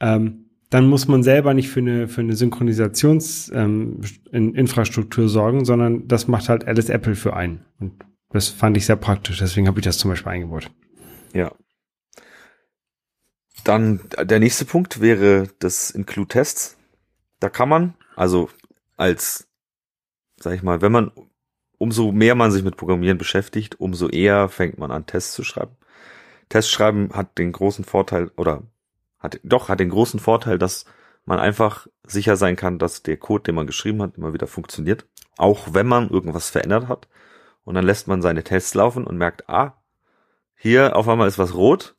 ähm, 0.00 0.46
dann 0.70 0.88
muss 0.88 1.06
man 1.06 1.22
selber 1.22 1.52
nicht 1.54 1.68
für 1.68 1.80
eine, 1.80 2.08
für 2.08 2.22
eine 2.22 2.34
Synchronisationsinfrastruktur 2.34 5.24
ähm, 5.24 5.28
sorgen, 5.28 5.64
sondern 5.64 6.08
das 6.08 6.26
macht 6.26 6.48
halt 6.48 6.66
Alice 6.66 6.88
Apple 6.88 7.14
für 7.14 7.36
einen. 7.36 7.64
Und 7.78 8.04
das 8.30 8.48
fand 8.48 8.76
ich 8.76 8.86
sehr 8.86 8.96
praktisch, 8.96 9.38
deswegen 9.38 9.68
habe 9.68 9.78
ich 9.78 9.84
das 9.84 9.98
zum 9.98 10.10
Beispiel 10.10 10.32
eingebaut. 10.32 10.68
Ja. 11.32 11.52
Dann 13.62 14.00
der 14.20 14.40
nächste 14.40 14.64
Punkt 14.64 15.00
wäre 15.00 15.46
das 15.60 15.90
Include 15.90 16.26
Tests. 16.28 16.76
Da 17.38 17.48
kann 17.48 17.68
man, 17.68 17.94
also 18.16 18.50
als, 18.96 19.46
sag 20.40 20.54
ich 20.54 20.64
mal, 20.64 20.82
wenn 20.82 20.90
man 20.90 21.12
umso 21.84 22.12
mehr 22.12 22.34
man 22.34 22.50
sich 22.50 22.64
mit 22.64 22.78
Programmieren 22.78 23.18
beschäftigt, 23.18 23.78
umso 23.78 24.08
eher 24.08 24.48
fängt 24.48 24.78
man 24.78 24.90
an, 24.90 25.04
Tests 25.04 25.34
zu 25.34 25.44
schreiben. 25.44 25.76
Tests 26.48 26.70
schreiben 26.70 27.10
hat 27.12 27.36
den 27.36 27.52
großen 27.52 27.84
Vorteil, 27.84 28.30
oder 28.36 28.62
hat, 29.18 29.38
doch, 29.42 29.68
hat 29.68 29.80
den 29.80 29.90
großen 29.90 30.18
Vorteil, 30.18 30.56
dass 30.56 30.86
man 31.26 31.38
einfach 31.38 31.86
sicher 32.02 32.36
sein 32.36 32.56
kann, 32.56 32.78
dass 32.78 33.02
der 33.02 33.18
Code, 33.18 33.44
den 33.44 33.54
man 33.54 33.66
geschrieben 33.66 34.00
hat, 34.00 34.16
immer 34.16 34.32
wieder 34.32 34.46
funktioniert. 34.46 35.04
Auch 35.36 35.74
wenn 35.74 35.86
man 35.86 36.08
irgendwas 36.08 36.48
verändert 36.48 36.88
hat. 36.88 37.06
Und 37.64 37.74
dann 37.74 37.84
lässt 37.84 38.08
man 38.08 38.22
seine 38.22 38.44
Tests 38.44 38.72
laufen 38.72 39.06
und 39.06 39.18
merkt, 39.18 39.50
ah, 39.50 39.74
hier 40.56 40.96
auf 40.96 41.06
einmal 41.06 41.28
ist 41.28 41.38
was 41.38 41.54
rot. 41.54 41.96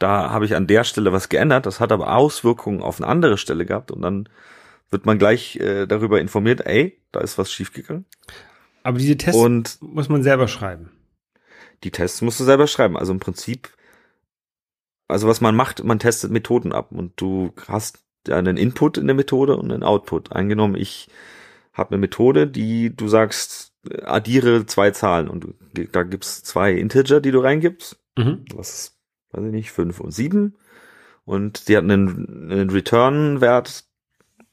Da 0.00 0.30
habe 0.30 0.46
ich 0.46 0.56
an 0.56 0.66
der 0.66 0.82
Stelle 0.82 1.12
was 1.12 1.28
geändert. 1.28 1.64
Das 1.64 1.78
hat 1.78 1.92
aber 1.92 2.16
Auswirkungen 2.16 2.82
auf 2.82 3.00
eine 3.00 3.06
andere 3.06 3.38
Stelle 3.38 3.66
gehabt. 3.66 3.92
Und 3.92 4.02
dann 4.02 4.28
wird 4.90 5.06
man 5.06 5.18
gleich 5.18 5.54
äh, 5.56 5.86
darüber 5.86 6.20
informiert, 6.20 6.66
ey, 6.66 7.00
da 7.12 7.20
ist 7.20 7.38
was 7.38 7.52
schiefgegangen. 7.52 8.04
Aber 8.88 8.96
diese 8.96 9.18
Tests 9.18 9.38
und 9.38 9.82
muss 9.82 10.08
man 10.08 10.22
selber 10.22 10.48
schreiben. 10.48 10.90
Die 11.84 11.90
Tests 11.90 12.22
musst 12.22 12.40
du 12.40 12.44
selber 12.44 12.66
schreiben. 12.66 12.96
Also 12.96 13.12
im 13.12 13.20
Prinzip, 13.20 13.68
also 15.08 15.28
was 15.28 15.42
man 15.42 15.54
macht, 15.54 15.84
man 15.84 15.98
testet 15.98 16.30
Methoden 16.30 16.72
ab 16.72 16.90
und 16.90 17.12
du 17.20 17.52
hast 17.68 18.02
einen 18.30 18.56
Input 18.56 18.96
in 18.96 19.06
der 19.06 19.14
Methode 19.14 19.58
und 19.58 19.70
einen 19.70 19.82
Output. 19.82 20.32
Eingenommen, 20.32 20.74
ich 20.74 21.10
habe 21.74 21.90
eine 21.90 21.98
Methode, 21.98 22.46
die 22.46 22.96
du 22.96 23.08
sagst, 23.08 23.74
addiere 24.04 24.64
zwei 24.64 24.90
Zahlen 24.90 25.28
und 25.28 25.44
du, 25.44 25.84
da 25.92 26.02
gibt's 26.02 26.42
zwei 26.42 26.72
Integer, 26.72 27.20
die 27.20 27.30
du 27.30 27.40
reingibst. 27.40 28.02
Mhm. 28.16 28.46
Was, 28.54 28.96
weiß 29.32 29.44
ich 29.44 29.52
nicht, 29.52 29.70
fünf 29.70 30.00
und 30.00 30.12
sieben. 30.12 30.56
Und 31.26 31.68
die 31.68 31.76
hat 31.76 31.84
einen, 31.84 32.50
einen 32.50 32.70
Return-Wert, 32.70 33.84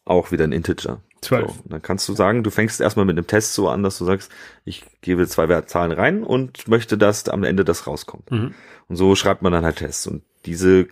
auch 0.04 0.34
wieder 0.34 0.44
ein 0.44 0.52
Integer. 0.52 1.02
12. 1.26 1.52
So, 1.52 1.64
dann 1.66 1.82
kannst 1.82 2.08
du 2.08 2.14
sagen, 2.14 2.44
du 2.44 2.50
fängst 2.50 2.82
erstmal 2.82 3.06
mit 3.06 3.18
einem 3.18 3.28
Test 3.28 3.54
so 3.54 3.70
an, 3.70 3.84
dass 3.84 3.98
du 3.98 4.06
sagst, 4.06 4.32
ich 4.64 4.86
gebe 5.02 5.28
zwei 5.28 5.50
Wertzahlen 5.50 5.92
rein 5.92 6.24
und 6.24 6.68
möchte, 6.68 6.98
dass 6.98 7.28
am 7.30 7.44
Ende 7.44 7.66
das 7.66 7.88
rauskommt. 7.88 8.32
Mhm. 8.32 8.54
Und 8.88 8.96
so 8.96 9.16
schreibt 9.16 9.42
man 9.42 9.52
dann 9.52 9.66
halt 9.66 9.78
Tests. 9.78 10.08
Und 10.08 10.24
diese 10.46 10.88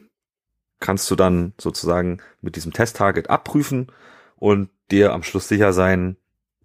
kannst 0.80 1.10
du 1.10 1.16
dann 1.16 1.54
sozusagen 1.60 2.22
mit 2.42 2.56
diesem 2.56 2.74
Test-Target 2.74 3.30
abprüfen 3.30 3.88
und 4.36 4.70
dir 4.92 5.14
am 5.14 5.24
Schluss 5.24 5.48
sicher 5.48 5.72
sein, 5.74 6.18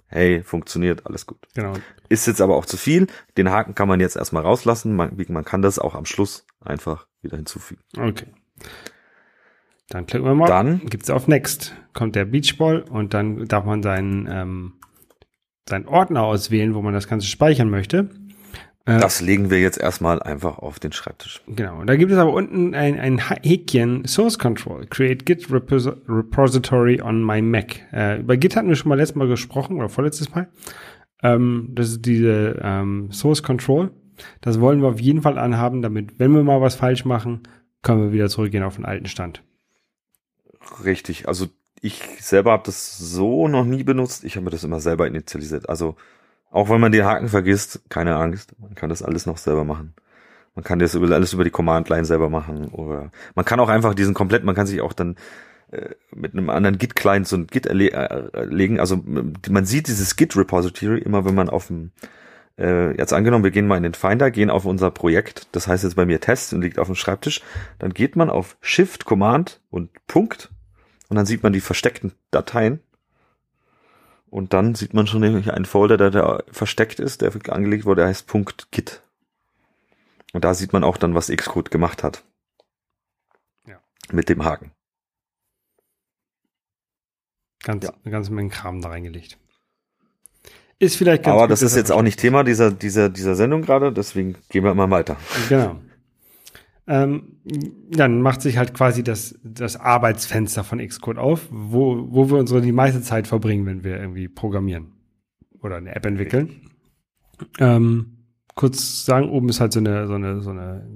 hey, 0.07 0.42
funktioniert, 0.42 1.07
alles 1.07 1.26
gut. 1.26 1.38
Genau. 1.54 1.74
Ist 2.09 2.26
jetzt 2.26 2.40
aber 2.40 2.57
auch 2.57 2.66
zu 2.66 2.76
viel. 2.76 3.07
Den 3.37 3.50
Haken 3.50 3.74
kann 3.74 3.88
man 3.88 4.00
jetzt 4.00 4.16
erstmal 4.16 4.42
rauslassen. 4.42 4.96
Man, 4.96 5.16
man 5.28 5.44
kann 5.44 5.62
das 5.62 5.78
auch 5.78 5.94
am 5.94 6.07
Schluss 6.07 6.46
einfach 6.61 7.07
wieder 7.22 7.37
hinzufügen. 7.37 7.83
Okay. 7.96 8.26
Dann 9.88 10.07
klicken 10.07 10.27
wir 10.27 10.35
mal. 10.35 10.46
Dann 10.46 10.81
gibt's 10.87 11.11
auf 11.11 11.29
Next. 11.29 11.74
Kommt 11.94 12.14
der 12.14 12.27
Beachball 12.27 12.83
und 12.83 13.14
dann 13.14 13.46
darf 13.46 13.64
man 13.64 13.83
seinen, 13.83 14.29
ähm, 14.31 14.72
seinen 15.68 15.88
Ordner 15.88 16.22
auswählen, 16.22 16.74
wo 16.74 16.83
man 16.83 16.94
das 16.94 17.09
Ganze 17.09 17.27
speichern 17.27 17.70
möchte. 17.70 18.11
Äh, 18.85 19.01
das 19.01 19.20
legen 19.20 19.51
wir 19.51 19.61
jetzt 19.61 19.79
erstmal 19.79 20.22
einfach 20.22 20.59
auf 20.59 20.79
den 20.79 20.92
Schreibtisch. 20.92 21.42
Genau. 21.46 21.81
Und 21.81 21.88
da 21.88 21.96
gibt 21.96 22.11
es 22.12 22.18
aber 22.18 22.33
unten 22.33 22.74
ein, 22.74 22.98
ein 22.98 23.18
Häkchen 23.18 24.07
Source 24.07 24.38
Control. 24.38 24.87
Create 24.87 25.27
Git 25.27 25.51
Repository 25.51 27.03
on 27.03 27.24
my 27.24 27.42
Mac. 27.42 27.83
Äh, 27.92 28.20
über 28.20 28.37
Git 28.37 28.57
hatten 28.57 28.68
wir 28.68 28.77
schon 28.77 28.88
mal 28.90 28.96
letztes 28.96 29.16
Mal 29.16 29.29
gesprochen 29.29 29.77
oder 29.77 29.88
vorletztes 29.88 30.35
Mal. 30.35 30.48
Ähm, 31.22 31.70
das 31.72 31.90
ist 31.90 32.07
diese 32.07 32.61
ähm, 32.62 33.11
Source 33.11 33.42
Control. 33.42 33.90
Das 34.40 34.61
wollen 34.61 34.81
wir 34.81 34.88
auf 34.88 35.01
jeden 35.01 35.22
Fall 35.22 35.38
anhaben, 35.38 35.83
damit, 35.83 36.18
wenn 36.18 36.33
wir 36.33 36.42
mal 36.42 36.61
was 36.61 36.74
falsch 36.74 37.05
machen, 37.05 37.42
können 37.83 38.03
wir 38.03 38.12
wieder 38.12 38.29
zurückgehen 38.29 38.64
auf 38.64 38.77
den 38.77 38.85
alten 38.85 39.07
Stand. 39.07 39.42
Richtig. 40.85 41.28
Also 41.28 41.48
ich 41.81 42.02
selber 42.20 42.52
habe 42.52 42.64
das 42.66 42.98
so 42.98 43.48
noch 43.48 43.64
nie 43.64 43.85
benutzt. 43.85 44.24
Ich 44.24 44.37
habe 44.37 44.44
mir 44.44 44.50
das 44.50 44.64
immer 44.64 44.81
selber 44.81 45.07
initialisiert. 45.07 45.68
Also 45.68 45.96
auch 46.50 46.70
wenn 46.70 46.81
man 46.81 46.92
den 46.92 47.04
Haken 47.04 47.28
vergisst, 47.28 47.83
keine 47.88 48.16
Angst, 48.16 48.54
man 48.59 48.74
kann 48.74 48.88
das 48.88 49.02
alles 49.02 49.26
noch 49.26 49.38
selber 49.38 49.64
machen. 49.64 49.94
Man 50.54 50.64
kann 50.64 50.78
das 50.78 50.96
alles 50.96 51.33
über 51.33 51.44
die 51.44 51.50
Command-Line 51.50 52.04
selber 52.04 52.31
machen 52.31 52.68
oder 52.68 53.11
man 53.35 53.44
kann 53.44 53.61
auch 53.61 53.68
einfach 53.68 53.94
diesen 53.94 54.14
komplett, 54.14 54.42
man 54.44 54.57
kann 54.57 54.66
sich 54.66 54.81
auch 54.81 54.92
dann 54.92 55.16
äh, 55.70 55.90
mit 56.12 56.33
einem 56.33 56.50
anderen 56.50 56.78
Git-Client 56.78 57.28
so 57.28 57.37
ein 57.37 57.46
Git 57.46 57.66
erlegen. 57.66 58.76
Äh, 58.76 58.81
also 58.81 59.00
man 59.04 59.64
sieht 59.66 59.87
dieses 59.87 60.16
Git-Repository 60.16 60.98
immer, 60.98 61.24
wenn 61.24 61.35
man 61.35 61.48
auf 61.48 61.68
dem 61.68 61.92
äh, 62.59 62.96
jetzt 62.96 63.12
angenommen, 63.12 63.44
wir 63.44 63.52
gehen 63.52 63.68
mal 63.68 63.76
in 63.76 63.85
den 63.85 63.94
Finder, 63.94 64.33
gehen 64.33 64.50
auf 64.50 64.64
unser 64.64 64.90
Projekt, 64.90 65.46
das 65.52 65.68
heißt 65.68 65.85
jetzt 65.85 65.94
bei 65.94 66.07
mir 66.07 66.20
Test 66.20 66.52
und 66.52 66.62
liegt 66.62 66.78
auf 66.81 66.88
dem 66.88 66.96
Schreibtisch, 66.96 67.40
dann 67.78 67.94
geht 67.94 68.16
man 68.16 68.28
auf 68.28 68.57
Shift, 68.61 69.04
Command 69.04 69.61
und 69.70 69.90
Punkt 70.09 70.50
und 71.09 71.16
dann 71.16 71.27
sieht 71.27 71.42
man 71.42 71.53
die 71.53 71.61
versteckten 71.61 72.12
Dateien. 72.31 72.81
Und 74.31 74.53
dann 74.53 74.75
sieht 74.75 74.92
man 74.92 75.07
schon 75.07 75.21
nämlich 75.21 75.53
einen 75.53 75.64
Folder, 75.64 75.97
der 75.97 76.11
da 76.11 76.42
versteckt 76.51 77.01
ist, 77.01 77.23
der 77.23 77.33
angelegt 77.51 77.87
wurde, 77.87 78.03
der 78.03 78.09
heißt 78.09 78.31
.git. 78.71 79.03
Und 80.35 80.44
da 80.44 80.53
sieht 80.53 80.75
man 80.75 80.85
auch 80.85 80.99
dann, 80.99 81.14
was 81.14 81.29
Xcode 81.29 81.71
gemacht 81.71 82.03
hat. 82.03 82.25
Ja. 83.66 83.81
Mit 84.12 84.29
dem 84.29 84.44
Haken. 84.44 84.73
Ganz, 87.62 87.85
ja. 87.85 87.94
eine 88.05 88.12
ganze 88.12 88.33
Menge 88.33 88.51
Kram 88.51 88.83
da 88.83 88.90
reingelegt. 88.90 89.38
Ist 90.79 90.97
vielleicht 90.97 91.25
ganz 91.25 91.33
Aber 91.33 91.44
gut, 91.44 91.53
das 91.53 91.62
ist 91.62 91.75
jetzt 91.75 91.90
auch 91.90 92.03
nicht 92.03 92.21
Thema 92.21 92.44
dieser, 92.44 92.71
dieser, 92.71 93.09
dieser 93.09 93.35
Sendung 93.35 93.62
gerade, 93.62 93.92
deswegen 93.92 94.37
gehen 94.51 94.62
wir 94.62 94.75
mal 94.75 94.90
weiter. 94.90 95.16
Genau. 95.49 95.81
Ähm, 96.88 97.37
dann 97.90 98.22
macht 98.22 98.40
sich 98.40 98.57
halt 98.57 98.72
quasi 98.72 99.05
das, 99.05 99.38
das 99.44 99.77
Arbeitsfenster 99.77 100.64
von 100.64 100.79
Xcode 100.79 101.18
auf, 101.18 101.46
wo, 101.51 102.07
wo 102.09 102.31
wir 102.31 102.38
unsere 102.38 102.62
die 102.62 102.72
meiste 102.72 103.03
Zeit 103.03 103.27
verbringen, 103.27 103.66
wenn 103.66 103.85
wir 103.85 104.01
irgendwie 104.01 104.27
programmieren 104.27 104.92
oder 105.61 105.77
eine 105.77 105.94
App 105.94 106.07
entwickeln. 106.07 106.62
Ähm, 107.59 108.18
kurz 108.55 109.05
sagen, 109.05 109.29
oben 109.29 109.51
ist 109.51 109.61
halt 109.61 109.74
so 109.74 109.81
eine, 109.81 110.07
so 110.07 110.14
eine, 110.14 110.40
so 110.40 110.51
eine 110.51 110.88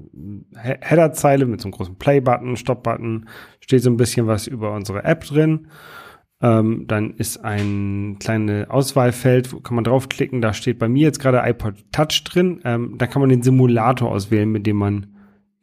Header-Zeile 0.57 1.45
mit 1.45 1.61
so 1.61 1.67
einem 1.67 1.73
großen 1.73 1.97
Play-Button, 1.97 2.57
Stop-Button, 2.57 3.29
steht 3.61 3.83
so 3.83 3.91
ein 3.91 3.99
bisschen 3.99 4.27
was 4.27 4.47
über 4.47 4.75
unsere 4.75 5.05
App 5.05 5.25
drin. 5.25 5.69
Ähm, 6.41 6.87
dann 6.89 7.13
ist 7.13 7.45
ein 7.45 8.17
kleines 8.19 8.69
Auswahlfeld, 8.71 9.53
wo 9.53 9.61
kann 9.61 9.75
man 9.75 9.85
draufklicken, 9.85 10.41
da 10.41 10.55
steht 10.55 10.79
bei 10.79 10.89
mir 10.89 11.03
jetzt 11.03 11.21
gerade 11.21 11.43
iPod 11.49 11.75
Touch 11.93 12.25
drin. 12.25 12.61
Ähm, 12.65 12.97
da 12.97 13.07
kann 13.07 13.21
man 13.21 13.29
den 13.29 13.43
Simulator 13.43 14.11
auswählen, 14.11 14.51
mit 14.51 14.67
dem 14.67 14.77
man 14.77 15.12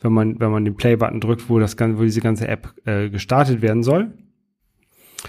wenn 0.01 0.13
man, 0.13 0.39
wenn 0.39 0.51
man 0.51 0.65
den 0.65 0.75
Play-Button 0.75 1.19
drückt, 1.19 1.49
wo 1.49 1.59
das 1.59 1.77
ganze, 1.77 1.99
wo 1.99 2.03
diese 2.03 2.21
ganze 2.21 2.47
App 2.47 2.73
äh, 2.85 3.09
gestartet 3.09 3.61
werden 3.61 3.83
soll. 3.83 4.13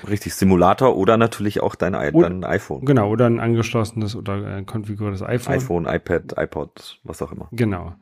Richtig, 0.08 0.34
Simulator 0.34 0.96
oder 0.96 1.16
natürlich 1.16 1.60
auch 1.60 1.74
dein, 1.74 1.94
I 1.94 2.12
dein 2.12 2.44
iPhone. 2.44 2.84
Genau, 2.84 3.10
oder 3.10 3.26
ein 3.26 3.40
angeschlossenes 3.40 4.14
oder 4.14 4.34
ein 4.34 4.66
konfiguriertes 4.66 5.22
iPhone. 5.22 5.54
iPhone, 5.54 5.86
iPad, 5.86 6.38
iPod, 6.38 7.00
was 7.02 7.20
auch 7.22 7.32
immer. 7.32 7.48
Genau. 7.50 7.94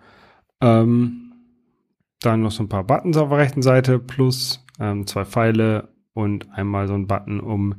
Ähm, 0.61 1.33
dann 2.21 2.43
noch 2.43 2.51
so 2.51 2.63
ein 2.63 2.69
paar 2.69 2.85
Buttons 2.85 3.17
auf 3.17 3.31
der 3.31 3.39
rechten 3.39 3.63
Seite 3.63 3.99
plus 3.99 4.65
ähm, 4.79 5.07
zwei 5.07 5.25
Pfeile 5.25 5.89
und 6.13 6.51
einmal 6.53 6.89
so 6.89 6.95
ein 6.95 7.07
Button, 7.07 7.41
um 7.41 7.77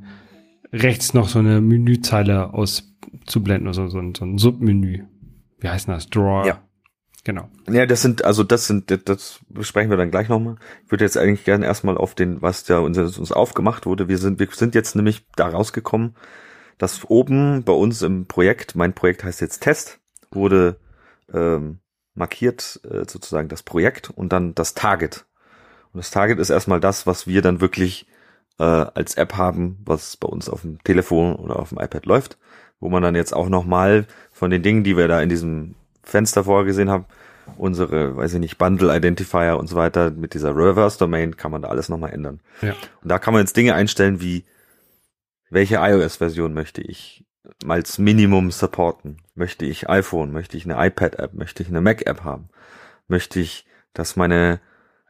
rechts 0.72 1.14
noch 1.14 1.28
so 1.28 1.38
eine 1.38 1.60
Menüzeile 1.60 2.52
auszublenden, 2.52 3.68
also 3.68 3.88
so 3.88 3.98
ein, 3.98 4.14
so 4.14 4.24
ein 4.24 4.38
Submenü. 4.38 5.04
Wie 5.58 5.68
heißt 5.68 5.88
das? 5.88 6.08
Drawer. 6.08 6.46
Ja. 6.46 6.58
Genau. 7.24 7.50
Ja, 7.68 7.84
das 7.84 8.00
sind, 8.00 8.24
also 8.24 8.44
das 8.44 8.66
sind, 8.66 9.08
das 9.08 9.40
besprechen 9.48 9.90
wir 9.90 9.98
dann 9.98 10.10
gleich 10.10 10.28
nochmal. 10.28 10.56
Ich 10.84 10.90
würde 10.90 11.04
jetzt 11.04 11.18
eigentlich 11.18 11.44
gerne 11.44 11.66
erstmal 11.66 11.98
auf 11.98 12.14
den, 12.14 12.40
was 12.40 12.64
da 12.64 12.78
uns, 12.78 12.96
uns 12.98 13.32
aufgemacht 13.32 13.84
wurde. 13.84 14.08
Wir 14.08 14.18
sind, 14.18 14.38
wir 14.38 14.48
sind 14.50 14.74
jetzt 14.74 14.96
nämlich 14.96 15.26
da 15.36 15.48
rausgekommen, 15.48 16.14
dass 16.78 17.04
oben 17.10 17.62
bei 17.64 17.74
uns 17.74 18.00
im 18.02 18.26
Projekt, 18.26 18.74
mein 18.74 18.94
Projekt 18.94 19.22
heißt 19.22 19.42
jetzt 19.42 19.60
Test, 19.60 20.00
wurde 20.30 20.78
ähm, 21.32 21.80
markiert 22.14 22.80
äh, 22.84 23.04
sozusagen 23.06 23.48
das 23.48 23.62
Projekt 23.62 24.10
und 24.10 24.32
dann 24.32 24.54
das 24.54 24.74
Target. 24.74 25.26
Und 25.92 25.98
das 25.98 26.10
Target 26.10 26.38
ist 26.38 26.50
erstmal 26.50 26.80
das, 26.80 27.06
was 27.06 27.26
wir 27.26 27.42
dann 27.42 27.60
wirklich 27.60 28.06
äh, 28.58 28.62
als 28.62 29.16
App 29.16 29.36
haben, 29.36 29.78
was 29.84 30.16
bei 30.16 30.28
uns 30.28 30.48
auf 30.48 30.62
dem 30.62 30.82
Telefon 30.84 31.36
oder 31.36 31.58
auf 31.58 31.70
dem 31.70 31.78
iPad 31.78 32.06
läuft, 32.06 32.38
wo 32.78 32.88
man 32.88 33.02
dann 33.02 33.14
jetzt 33.14 33.34
auch 33.34 33.48
nochmal 33.48 34.06
von 34.32 34.50
den 34.50 34.62
Dingen, 34.62 34.84
die 34.84 34.96
wir 34.96 35.08
da 35.08 35.20
in 35.20 35.28
diesem 35.28 35.74
Fenster 36.10 36.44
vorher 36.44 36.66
gesehen 36.66 36.90
haben, 36.90 37.06
unsere, 37.56 38.16
weiß 38.16 38.34
ich 38.34 38.40
nicht, 38.40 38.58
Bundle 38.58 38.94
Identifier 38.94 39.56
und 39.58 39.66
so 39.66 39.76
weiter 39.76 40.10
mit 40.10 40.34
dieser 40.34 40.54
Reverse 40.54 40.98
Domain 40.98 41.36
kann 41.36 41.50
man 41.50 41.62
da 41.62 41.68
alles 41.68 41.88
nochmal 41.88 42.12
ändern. 42.12 42.40
Ja. 42.62 42.74
Und 43.02 43.08
da 43.10 43.18
kann 43.18 43.34
man 43.34 43.42
jetzt 43.42 43.56
Dinge 43.56 43.74
einstellen 43.74 44.20
wie, 44.20 44.44
welche 45.50 45.76
iOS-Version 45.76 46.54
möchte 46.54 46.80
ich 46.80 47.24
als 47.66 47.98
Minimum 47.98 48.50
supporten? 48.50 49.22
Möchte 49.34 49.64
ich 49.64 49.88
iPhone? 49.88 50.30
Möchte 50.30 50.56
ich 50.56 50.64
eine 50.64 50.86
iPad-App? 50.86 51.34
Möchte 51.34 51.62
ich 51.62 51.68
eine 51.68 51.80
Mac-App 51.80 52.22
haben? 52.22 52.50
Möchte 53.08 53.40
ich, 53.40 53.66
dass 53.92 54.14
meine 54.16 54.60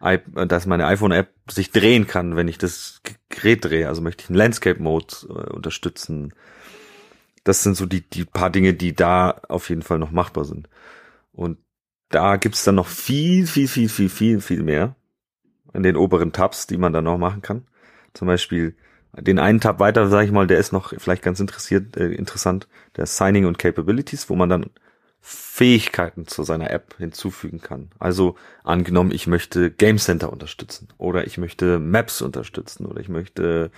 dass 0.01 0.65
meine 0.65 0.87
iPhone-App 0.87 1.29
sich 1.51 1.73
drehen 1.73 2.07
kann, 2.07 2.35
wenn 2.35 2.49
ich 2.49 2.57
das 2.57 3.03
Gerät 3.29 3.67
drehe. 3.67 3.87
Also 3.87 4.01
möchte 4.01 4.25
ich 4.25 4.31
einen 4.31 4.39
Landscape-Mode 4.39 5.15
äh, 5.29 5.53
unterstützen. 5.53 6.33
Das 7.45 7.63
sind 7.63 7.77
so 7.77 7.87
die, 7.87 8.03
die 8.09 8.25
paar 8.25 8.51
Dinge, 8.51 8.75
die 8.75 8.95
da 8.95 9.41
auf 9.49 9.71
jeden 9.71 9.83
Fall 9.83 9.99
noch 9.99 10.11
machbar 10.11 10.45
sind. 10.45 10.69
Und 11.33 11.59
da 12.11 12.37
gibt's 12.37 12.65
dann 12.65 12.75
noch 12.75 12.89
viel, 12.89 13.47
viel, 13.47 13.69
viel, 13.69 13.89
viel, 13.89 14.09
viel, 14.09 14.41
viel 14.41 14.63
mehr 14.63 14.97
in 15.73 15.83
den 15.83 15.97
oberen 15.97 16.33
Tabs, 16.33 16.67
die 16.67 16.77
man 16.77 16.93
dann 16.93 17.05
noch 17.05 17.19
machen 17.19 17.43
kann. 17.43 17.67
Zum 18.15 18.27
Beispiel 18.27 18.75
den 19.17 19.39
einen 19.39 19.61
Tab 19.61 19.81
weiter, 19.81 20.09
sage 20.09 20.27
ich 20.27 20.33
mal, 20.33 20.47
der 20.47 20.59
ist 20.59 20.73
noch 20.73 20.93
vielleicht 20.99 21.23
ganz 21.23 21.41
interessiert, 21.41 21.97
äh, 21.97 22.13
interessant, 22.13 22.69
der 22.97 23.07
Signing 23.07 23.47
und 23.47 23.59
Capabilities, 23.59 24.29
wo 24.29 24.37
man 24.37 24.49
dann 24.49 24.67
Fähigkeiten 25.21 26.27
zu 26.27 26.45
seiner 26.45 26.71
App 26.71 26.97
hinzufügen 26.99 27.61
kann. 27.61 27.91
Also 27.99 28.37
angenommen, 28.65 29.11
ich 29.13 29.27
möchte 29.27 29.71
Game 29.71 29.99
Center 29.99 30.33
unterstützen 30.33 30.89
oder 30.97 31.27
ich 31.27 31.39
möchte 31.39 31.79
Maps 31.79 32.23
unterstützen 32.23 32.87
oder 32.87 33.01
ich 33.01 33.09
möchte, 33.09 33.71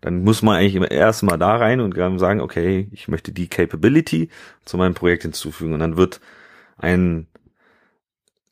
dann 0.00 0.22
muss 0.24 0.42
man 0.42 0.56
eigentlich 0.56 0.74
immer 0.74 0.90
erstmal 0.90 1.38
da 1.38 1.56
rein 1.56 1.80
und 1.80 1.94
sagen, 2.18 2.40
okay, 2.40 2.88
ich 2.92 3.08
möchte 3.08 3.32
die 3.32 3.48
Capability 3.48 4.30
zu 4.64 4.76
meinem 4.76 4.94
Projekt 4.94 5.22
hinzufügen 5.22 5.74
und 5.74 5.80
dann 5.80 5.96
wird 5.96 6.20
ein 6.78 7.26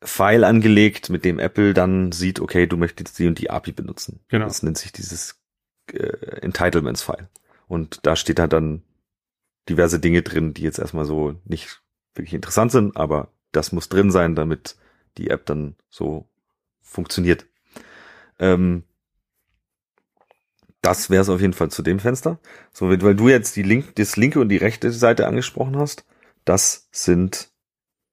File 0.03 0.45
angelegt, 0.45 1.11
mit 1.11 1.25
dem 1.25 1.39
Apple 1.39 1.75
dann 1.75 2.13
sieht, 2.13 2.41
okay, 2.41 2.67
du 2.67 2.77
möchtest 2.77 3.19
die 3.19 3.27
und 3.27 3.39
die 3.39 3.51
API 3.51 3.73
benutzen. 3.73 4.21
Genau. 4.29 4.45
Das 4.45 4.63
nennt 4.63 4.79
sich 4.79 4.93
dieses 4.93 5.41
äh, 5.93 6.41
Entitlements-File. 6.43 7.29
Und 7.67 8.01
da 8.07 8.15
steht 8.15 8.39
halt 8.39 8.53
dann 8.53 8.83
diverse 9.69 9.99
Dinge 9.99 10.23
drin, 10.23 10.55
die 10.55 10.63
jetzt 10.63 10.79
erstmal 10.79 11.05
so 11.05 11.35
nicht 11.45 11.83
wirklich 12.15 12.35
interessant 12.35 12.73
sind, 12.73 12.97
aber 12.97 13.33
das 13.53 13.73
muss 13.73 13.89
drin 13.89 14.11
sein, 14.11 14.35
damit 14.35 14.77
die 15.17 15.31
App 15.31 15.47
dann 15.47 15.77
so 15.91 16.29
funktioniert. 16.81 17.47
Ähm, 18.39 18.85
das 20.89 21.11
wäre 21.11 21.23
es 21.23 21.29
auf 21.29 21.41
jeden 21.41 21.53
Fall 21.53 21.71
zu 21.71 21.83
dem 21.83 21.99
Fenster. 21.99 22.39
So, 22.73 22.89
weil 22.89 23.15
du 23.15 23.29
jetzt 23.29 23.57
die 23.57 23.63
link, 23.63 23.95
das 23.97 24.17
linke 24.17 24.41
und 24.41 24.49
die 24.49 24.57
rechte 24.57 24.91
Seite 24.91 25.27
angesprochen 25.27 25.77
hast, 25.77 26.07
das 26.45 26.89
sind 26.93 27.51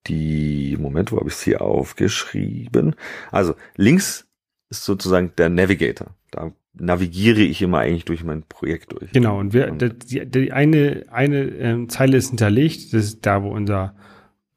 die, 0.08 0.78
Moment, 0.78 1.12
wo 1.12 1.18
habe 1.18 1.30
ich 1.30 1.36
es 1.36 1.42
hier 1.42 1.62
aufgeschrieben? 1.62 2.96
Also 3.32 3.56
links 3.78 4.28
ist 4.70 4.84
sozusagen 4.84 5.32
der 5.38 5.50
Navigator. 5.50 6.08
Da 6.32 6.52
navigiere 6.74 7.42
ich 7.42 7.62
immer 7.62 7.80
eigentlich 7.80 8.04
durch 8.04 8.26
mein 8.26 8.44
Projekt 8.44 8.92
durch. 8.92 9.14
Genau, 9.14 9.40
und 9.40 9.54
wir, 9.54 9.72
die, 9.72 10.26
die 10.26 10.52
eine, 10.52 11.06
eine 11.10 11.44
ähm, 11.44 11.88
Zeile 11.88 12.18
ist 12.18 12.30
hinterlegt, 12.30 12.94
das 12.94 13.06
ist 13.06 13.26
da, 13.26 13.42
wo 13.42 13.52
unser, 13.52 13.96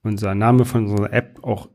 unser 0.02 0.34
Name 0.34 0.64
von 0.64 0.88
unserer 0.88 1.12
App 1.12 1.38
auch, 1.42 1.68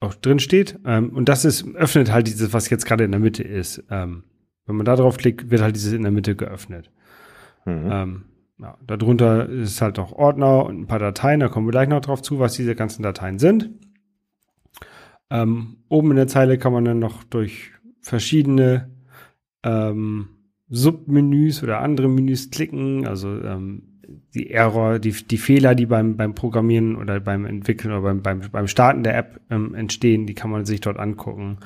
auch 0.00 0.14
drin 0.14 0.38
steht. 0.38 0.78
Ähm, 0.86 1.10
und 1.10 1.28
das 1.28 1.44
ist, 1.44 1.66
öffnet 1.74 2.10
halt 2.10 2.28
dieses, 2.28 2.54
was 2.54 2.70
jetzt 2.70 2.86
gerade 2.86 3.04
in 3.04 3.10
der 3.10 3.20
Mitte 3.20 3.42
ist. 3.42 3.84
Ähm, 3.90 4.24
wenn 4.72 4.78
man 4.78 4.86
da 4.86 4.96
drauf 4.96 5.18
klickt, 5.18 5.50
wird 5.50 5.60
halt 5.60 5.76
dieses 5.76 5.92
in 5.92 6.02
der 6.02 6.10
Mitte 6.10 6.34
geöffnet. 6.34 6.90
Mhm. 7.66 7.90
Ähm, 7.90 8.22
ja, 8.58 8.78
darunter 8.86 9.46
ist 9.50 9.82
halt 9.82 9.98
noch 9.98 10.12
Ordner 10.12 10.64
und 10.64 10.80
ein 10.80 10.86
paar 10.86 10.98
Dateien, 10.98 11.40
da 11.40 11.48
kommen 11.48 11.66
wir 11.66 11.72
gleich 11.72 11.90
noch 11.90 12.00
drauf 12.00 12.22
zu, 12.22 12.38
was 12.38 12.54
diese 12.54 12.74
ganzen 12.74 13.02
Dateien 13.02 13.38
sind. 13.38 13.70
Ähm, 15.28 15.76
oben 15.90 16.10
in 16.10 16.16
der 16.16 16.26
Zeile 16.26 16.56
kann 16.56 16.72
man 16.72 16.86
dann 16.86 16.98
noch 16.98 17.22
durch 17.22 17.72
verschiedene 18.00 18.90
ähm, 19.62 20.28
Submenüs 20.70 21.62
oder 21.62 21.80
andere 21.80 22.08
Menüs 22.08 22.50
klicken, 22.50 23.06
also 23.06 23.28
ähm, 23.28 24.00
die 24.32 24.50
Error, 24.50 24.98
die, 24.98 25.12
die 25.12 25.36
Fehler, 25.36 25.74
die 25.74 25.86
beim, 25.86 26.16
beim 26.16 26.34
Programmieren 26.34 26.96
oder 26.96 27.20
beim 27.20 27.44
Entwickeln 27.44 27.92
oder 27.92 28.02
beim, 28.02 28.22
beim, 28.22 28.40
beim 28.50 28.66
Starten 28.68 29.02
der 29.02 29.18
App 29.18 29.38
ähm, 29.50 29.74
entstehen, 29.74 30.26
die 30.26 30.34
kann 30.34 30.50
man 30.50 30.64
sich 30.64 30.80
dort 30.80 30.98
angucken. 30.98 31.58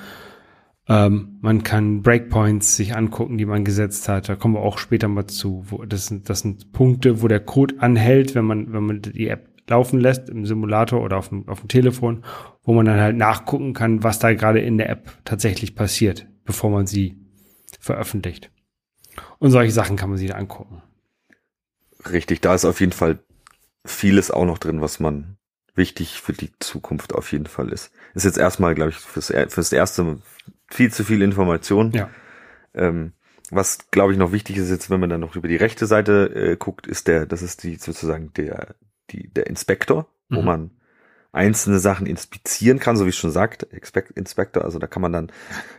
Ähm, 0.88 1.38
man 1.40 1.64
kann 1.64 2.03
Breakpoints 2.03 2.77
sich 2.77 2.94
angucken, 2.94 3.38
die 3.38 3.46
man 3.46 3.64
gesetzt 3.64 4.09
hat. 4.09 4.29
Da 4.29 4.37
kommen 4.37 4.55
wir 4.55 4.61
auch 4.61 4.79
später 4.79 5.09
mal 5.09 5.27
zu. 5.27 5.64
Wo, 5.68 5.85
das, 5.85 6.07
sind, 6.07 6.29
das 6.29 6.40
sind 6.40 6.72
Punkte, 6.72 7.22
wo 7.22 7.29
der 7.29 7.40
Code 7.40 7.77
anhält, 7.79 8.35
wenn 8.35 8.44
man, 8.44 8.72
wenn 8.72 8.85
man 8.85 9.03
die 9.03 9.29
App 9.29 9.49
laufen 9.68 9.99
lässt 9.99 10.29
im 10.29 10.46
Simulator 10.46 11.03
oder 11.03 11.16
auf 11.16 11.31
dem, 11.31 11.49
auf 11.49 11.61
dem 11.61 11.68
Telefon, 11.68 12.25
wo 12.62 12.72
man 12.72 12.87
dann 12.87 13.01
halt 13.01 13.16
nachgucken 13.16 13.72
kann, 13.72 14.05
was 14.05 14.20
da 14.20 14.33
gerade 14.33 14.61
in 14.61 14.79
der 14.79 14.88
App 14.88 15.18
tatsächlich 15.25 15.75
passiert, 15.75 16.27
bevor 16.44 16.70
man 16.70 16.87
sie 16.87 17.16
veröffentlicht. 17.81 18.51
Und 19.38 19.51
solche 19.51 19.72
Sachen 19.72 19.96
kann 19.96 20.11
man 20.11 20.18
sich 20.18 20.29
da 20.31 20.37
angucken. 20.37 20.83
Richtig, 22.11 22.40
da 22.40 22.55
ist 22.55 22.64
auf 22.64 22.81
jeden 22.81 22.92
Fall 22.92 23.18
vieles 23.85 24.31
auch 24.31 24.44
noch 24.44 24.59
drin, 24.59 24.81
was 24.81 25.01
man 25.01 25.37
wichtig 25.75 26.20
für 26.20 26.33
die 26.33 26.51
Zukunft 26.61 27.14
auf 27.14 27.33
jeden 27.33 27.46
Fall 27.46 27.70
ist. 27.70 27.90
Ist 28.14 28.25
jetzt 28.25 28.38
erstmal, 28.38 28.75
glaube 28.75 28.90
ich, 28.90 28.96
fürs, 28.96 29.33
fürs 29.49 29.72
erste 29.72 30.18
viel 30.68 30.92
zu 30.92 31.04
viel 31.04 31.22
Information. 31.22 31.92
Ja. 31.92 32.11
Ähm, 32.74 33.12
was, 33.50 33.90
glaube 33.90 34.12
ich, 34.12 34.18
noch 34.18 34.32
wichtig 34.32 34.56
ist 34.56 34.70
jetzt, 34.70 34.90
wenn 34.90 35.00
man 35.00 35.11
dann 35.11 35.20
noch 35.20 35.37
über 35.37 35.48
die 35.48 35.56
rechte 35.56 35.87
Seite 35.87 36.32
äh, 36.35 36.56
guckt, 36.56 36.87
ist 36.87 37.06
der, 37.06 37.26
das 37.26 37.42
ist 37.42 37.62
die 37.62 37.76
sozusagen 37.76 38.32
der, 38.35 38.74
die, 39.11 39.28
der 39.28 39.46
Inspektor, 39.46 40.09
wo 40.28 40.40
mhm. 40.40 40.46
man 40.46 40.70
einzelne 41.32 41.78
Sachen 41.78 42.06
inspizieren 42.06 42.80
kann, 42.80 42.96
so 42.96 43.04
wie 43.04 43.11
es 43.11 43.16
schon 43.16 43.30
sagt, 43.30 43.62
Inspector, 43.62 44.64
also 44.64 44.78
da 44.78 44.87
kann 44.87 45.02
man 45.02 45.12
dann 45.12 45.32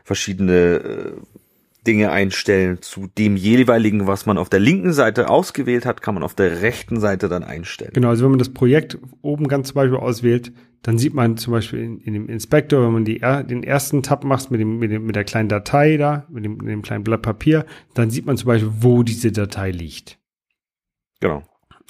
verschiedene 0.04 0.54
äh, 0.54 1.14
Dinge 1.88 2.12
einstellen 2.12 2.82
zu 2.82 3.08
dem 3.18 3.38
jeweiligen, 3.38 4.06
was 4.06 4.26
man 4.26 4.38
auf 4.38 4.50
der 4.50 4.60
linken 4.60 4.94
Seite 4.94 5.30
ausgewählt 5.30 5.86
hat, 5.86 6.02
kann 6.02 6.14
man 6.14 6.24
auf 6.24 6.36
der 6.36 6.62
rechten 6.62 7.00
Seite 7.00 7.30
dann 7.30 7.44
einstellen. 7.44 7.92
Genau, 7.94 8.10
also 8.10 8.26
wenn 8.26 8.32
man 8.32 8.40
das 8.40 8.50
Projekt 8.50 8.98
oben 9.22 9.48
ganz 9.48 9.70
zum 9.70 9.76
Beispiel 9.76 9.98
auswählt, 9.98 10.52
dann 10.84 10.98
sieht 10.98 11.14
man 11.14 11.38
zum 11.38 11.54
Beispiel 11.54 11.80
in, 11.80 12.00
in 12.00 12.14
dem 12.14 12.30
Inspektor, 12.30 12.86
wenn 12.86 12.94
man 12.94 13.06
die, 13.06 13.20
den 13.20 13.64
ersten 13.64 14.04
Tab 14.04 14.24
macht 14.24 14.52
mit, 14.52 14.60
dem, 14.60 14.78
mit, 14.78 14.92
dem, 14.92 15.06
mit 15.06 15.16
der 15.16 15.24
kleinen 15.24 15.50
Datei 15.50 15.98
da, 15.98 16.26
mit 16.30 16.46
dem, 16.46 16.58
mit 16.58 16.68
dem 16.68 16.82
kleinen 16.82 17.04
Blatt 17.04 17.22
Papier, 17.22 17.66
dann 17.94 18.10
sieht 18.10 18.26
man 18.26 18.38
zum 18.38 18.48
Beispiel, 18.48 18.72
wo 18.80 19.04
diese 19.04 19.32
Datei 19.32 19.72
liegt. 19.72 20.20
Genau. 21.20 21.44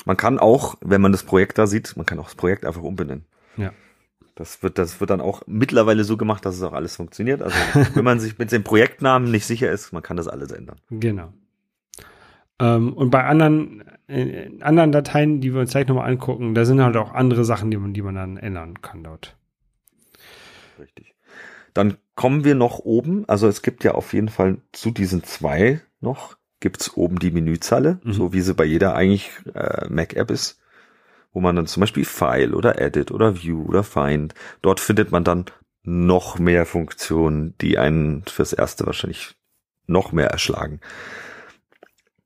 Man 0.06 0.16
kann 0.16 0.40
auch, 0.40 0.76
wenn 0.82 1.02
man 1.02 1.12
das 1.12 1.24
Projekt 1.24 1.58
da 1.58 1.68
sieht, 1.68 1.98
man 1.98 2.06
kann 2.06 2.20
auch 2.20 2.26
das 2.26 2.36
Projekt 2.36 2.66
einfach 2.66 2.84
umbenennen. 2.84 3.26
Ja. 3.58 3.74
Das 4.38 4.62
wird, 4.62 4.78
das 4.78 5.00
wird 5.00 5.10
dann 5.10 5.20
auch 5.20 5.42
mittlerweile 5.48 6.04
so 6.04 6.16
gemacht, 6.16 6.46
dass 6.46 6.56
es 6.56 6.62
auch 6.62 6.74
alles 6.74 6.96
funktioniert. 6.96 7.42
Also 7.42 7.56
wenn 7.96 8.04
man 8.04 8.20
sich 8.20 8.38
mit 8.38 8.52
dem 8.52 8.64
Projektnamen 8.64 9.32
nicht 9.32 9.48
sicher 9.48 9.72
ist, 9.72 9.92
man 9.94 10.04
kann 10.04 10.16
das 10.16 10.28
alles 10.28 10.52
ändern. 10.52 10.78
Genau. 10.92 11.34
Ähm, 12.60 12.94
und 12.94 13.10
bei 13.10 13.24
anderen, 13.24 13.84
äh, 14.08 14.52
anderen 14.62 14.92
Dateien, 14.92 15.42
die 15.42 15.56
wir 15.56 15.62
uns 15.62 15.72
gleich 15.72 15.88
nochmal 15.88 16.08
angucken, 16.08 16.54
da 16.54 16.66
sind 16.66 16.82
halt 16.84 16.98
auch 16.98 17.14
andere 17.14 17.46
Sachen, 17.46 17.72
die 17.72 17.78
man, 17.78 17.96
die 17.96 18.04
man 18.04 18.14
dann 18.14 18.38
ändern 18.38 18.80
kann 18.84 19.04
dort. 19.04 19.36
Richtig. 20.80 21.16
Dann 21.74 21.98
kommen 22.14 22.44
wir 22.44 22.54
noch 22.54 22.78
oben. 22.78 23.28
Also 23.28 23.48
es 23.48 23.64
gibt 23.64 23.84
ja 23.84 23.96
auf 23.96 24.14
jeden 24.14 24.30
Fall 24.30 24.60
zu 24.72 24.92
diesen 24.92 25.24
zwei 25.24 25.82
noch, 26.00 26.38
gibt's 26.60 26.96
oben 26.96 27.18
die 27.18 27.32
Menüzeile, 27.32 28.00
mhm. 28.04 28.14
so 28.14 28.34
wie 28.34 28.42
sie 28.42 28.54
bei 28.54 28.66
jeder 28.66 28.96
eigentlich 28.96 29.32
äh, 29.56 29.88
Mac-App 29.90 30.30
ist 30.30 30.60
wo 31.34 31.40
man 31.40 31.56
dann 31.56 31.68
zum 31.68 31.82
Beispiel 31.82 32.06
File 32.06 32.54
oder 32.54 32.82
Edit 32.82 33.12
oder 33.12 33.42
View 33.42 33.66
oder 33.68 33.84
Find, 33.84 34.34
dort 34.62 34.80
findet 34.80 35.12
man 35.12 35.24
dann 35.24 35.46
noch 35.84 36.38
mehr 36.40 36.66
Funktionen, 36.66 37.56
die 37.62 37.78
einen 37.78 38.24
fürs 38.26 38.54
erste 38.54 38.86
wahrscheinlich 38.86 39.36
noch 39.86 40.12
mehr 40.12 40.30
erschlagen. 40.30 40.82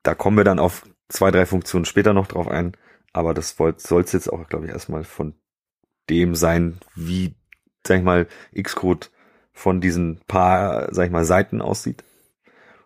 Da 0.04 0.16
kommen 0.16 0.38
wir 0.38 0.44
dann 0.44 0.60
auf 0.60 0.84
zwei, 1.10 1.30
drei 1.30 1.46
Funktionen 1.46 1.86
später 1.86 2.14
noch 2.14 2.28
drauf 2.28 2.48
ein, 2.48 2.76
aber 3.14 3.34
das 3.34 3.56
soll 3.56 4.02
es 4.02 4.12
jetzt 4.14 4.32
auch, 4.32 4.48
glaube 4.48 4.66
ich, 4.66 4.72
erstmal 4.72 5.04
von 5.04 5.36
dem 6.10 6.34
sein, 6.34 6.80
wie, 6.96 7.36
sag 7.86 7.98
ich 7.98 8.04
mal, 8.04 8.28
Xcode 8.60 9.12
von 9.54 9.82
diesen 9.82 10.22
paar, 10.28 10.94
sag 10.94 11.06
ich 11.06 11.12
mal, 11.12 11.26
Seiten 11.26 11.62
aussieht. 11.62 12.04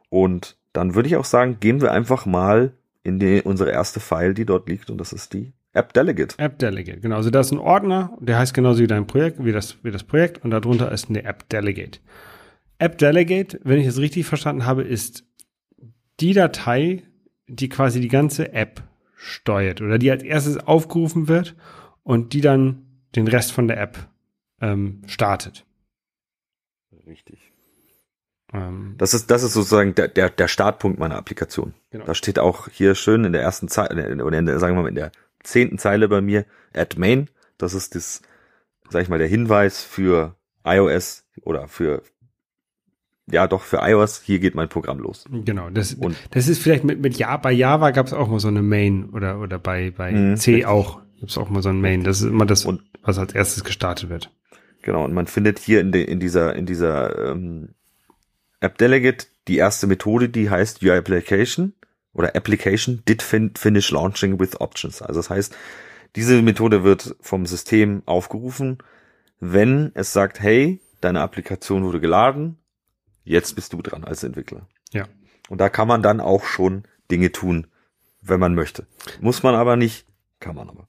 Und 0.10 0.58
dann 0.73 0.95
würde 0.95 1.08
ich 1.08 1.15
auch 1.15 1.25
sagen, 1.25 1.60
gehen 1.60 1.82
wir 1.82 1.91
einfach 1.91 2.25
mal 2.25 2.73
in 3.04 3.19
die, 3.19 3.41
unsere 3.41 3.71
erste 3.71 3.99
File, 3.99 4.34
die 4.34 4.45
dort 4.45 4.67
liegt, 4.67 4.89
und 4.89 4.97
das 4.97 5.13
ist 5.13 5.34
die 5.34 5.54
App 5.76 5.94
Delegate. 5.94 6.40
App 6.40 6.58
Delegate, 6.58 7.02
genau. 7.02 7.18
Also 7.18 7.30
da 7.30 7.42
ist 7.42 7.52
ein 7.52 7.60
Ordner, 7.60 8.18
der 8.20 8.40
heißt 8.40 8.54
genauso 8.54 8.82
wie 8.82 8.88
dein 8.88 9.08
Projekt, 9.08 9.44
wie 9.44 9.52
das, 9.52 9.78
wie 9.84 9.92
das 9.92 10.04
Projekt 10.04 10.44
und 10.44 10.52
darunter 10.52 10.92
ist 10.92 11.10
eine 11.10 11.24
App 11.24 11.50
Delegate. 11.50 12.00
App 12.78 12.98
Delegate, 12.98 13.60
wenn 13.64 13.80
ich 13.80 13.88
es 13.88 14.00
richtig 14.00 14.26
verstanden 14.26 14.66
habe, 14.66 14.84
ist 14.84 15.26
die 16.22 16.34
Datei, 16.34 17.04
die 17.48 17.68
quasi 17.68 18.00
die 18.00 18.08
ganze 18.08 18.54
App 18.54 18.84
steuert 19.16 19.82
oder 19.82 19.98
die 19.98 20.10
als 20.12 20.24
erstes 20.24 20.58
aufgerufen 20.58 21.28
wird 21.28 21.56
und 22.04 22.32
die 22.32 22.42
dann 22.42 22.86
den 23.16 23.28
Rest 23.28 23.52
von 23.52 23.68
der 23.68 23.80
App 23.82 23.98
ähm, 24.62 25.02
startet. 25.08 25.66
Richtig. 27.06 27.52
Ähm, 28.54 28.96
das 28.98 29.14
ist, 29.14 29.30
das 29.30 29.44
ist 29.44 29.54
sozusagen 29.54 29.94
der, 29.94 30.08
der, 30.08 30.30
der 30.30 30.48
Startpunkt 30.48 31.00
meiner 31.00 31.18
Applikation. 31.18 31.74
Genau. 31.90 32.06
Da 32.06 32.16
steht 32.16 32.40
auch 32.40 32.70
hier 32.70 32.96
schön 32.96 33.26
in 33.26 33.34
der 33.34 33.42
ersten 33.42 33.68
Zeile, 33.68 34.24
oder 34.24 34.38
in 34.38 34.46
der, 34.46 34.60
sagen 34.60 34.78
wir 34.78 34.84
mal, 34.84 34.90
in 34.90 34.96
der 34.96 35.12
zehnten 35.45 35.77
Zeile 35.77 36.08
bei 36.08 36.21
mir, 36.21 36.45
add 36.73 36.99
main. 36.99 37.29
Das 37.58 37.73
ist 37.73 37.95
das, 37.95 38.21
sag 38.89 39.01
ich 39.01 39.10
mal, 39.10 39.19
der 39.19 39.27
Hinweis 39.27 39.84
für 39.84 40.36
iOS 40.65 41.25
oder 41.41 41.67
für, 41.67 42.01
ja 43.27 43.47
doch, 43.47 43.62
für 43.62 43.79
iOS, 43.81 44.21
hier 44.21 44.39
geht 44.39 44.55
mein 44.55 44.69
Programm 44.69 44.99
los. 44.99 45.25
Genau, 45.29 45.69
das, 45.69 45.93
und, 45.93 46.17
das 46.31 46.47
ist 46.47 46.62
vielleicht 46.62 46.84
mit, 46.84 47.01
mit 47.01 47.17
ja, 47.17 47.38
bei 47.38 47.51
Java 47.51 47.91
gab 47.91 48.08
es 48.08 48.13
auch 48.13 48.27
mal 48.27 48.39
so 48.39 48.47
eine 48.47 48.62
Main 48.62 49.10
oder, 49.12 49.39
oder 49.39 49.60
bei, 49.60 49.91
bei 49.91 50.12
mh, 50.12 50.36
C 50.36 50.51
richtig. 50.51 50.67
auch 50.67 51.01
gibt 51.19 51.31
es 51.31 51.38
auch 51.38 51.49
mal 51.49 51.62
so 51.62 51.69
ein 51.69 51.81
Main. 51.81 52.03
Das 52.03 52.21
ist 52.21 52.27
immer 52.27 52.45
das, 52.45 52.65
und, 52.65 52.81
was 53.01 53.17
als 53.17 53.34
erstes 53.34 53.63
gestartet 53.63 54.10
wird. 54.10 54.31
Genau, 54.81 55.03
und 55.05 55.13
man 55.13 55.27
findet 55.27 55.60
hier 55.60 55.81
in, 55.81 55.91
de, 55.91 56.03
in 56.03 56.19
dieser, 56.19 56.55
in 56.55 56.65
dieser 56.65 57.31
ähm, 57.31 57.69
App 58.60 58.77
Delegate 58.77 59.27
die 59.47 59.58
erste 59.58 59.88
Methode, 59.88 60.29
die 60.29 60.49
heißt 60.49 60.84
Your 60.84 60.93
Application 60.93 61.73
oder 62.15 62.36
Application 62.36 63.04
did 63.08 63.21
fin 63.21 63.51
finish 63.56 63.91
launching 63.91 64.39
with 64.39 64.60
options. 64.60 65.01
Also 65.01 65.19
das 65.19 65.30
heißt, 65.30 65.56
diese 66.15 66.41
Methode 66.41 66.84
wird 66.84 67.15
vom 67.19 67.45
System 67.45 68.01
aufgerufen, 68.06 68.80
wenn 69.39 69.91
es 69.93 70.13
sagt, 70.13 70.39
hey, 70.39 70.80
deine 71.01 71.21
Applikation 71.21 71.84
wurde 71.84 71.99
geladen, 71.99 72.58
jetzt 73.23 73.56
bist 73.56 73.73
du 73.73 73.82
dran 73.82 74.06
als 74.06 74.23
Entwickler. 74.23 74.67
Ja. 74.91 75.08
Und 75.49 75.60
da 75.60 75.69
kann 75.69 75.88
man 75.88 76.01
dann 76.01 76.21
auch 76.21 76.45
schon 76.45 76.84
Dinge 77.12 77.32
tun, 77.32 77.67
wenn 78.21 78.39
man 78.39 78.56
möchte. 78.56 78.88
Muss 79.19 79.43
man 79.43 79.54
aber 79.54 79.75
nicht, 79.75 80.08
kann 80.39 80.56
man 80.56 80.69
aber. 80.69 80.88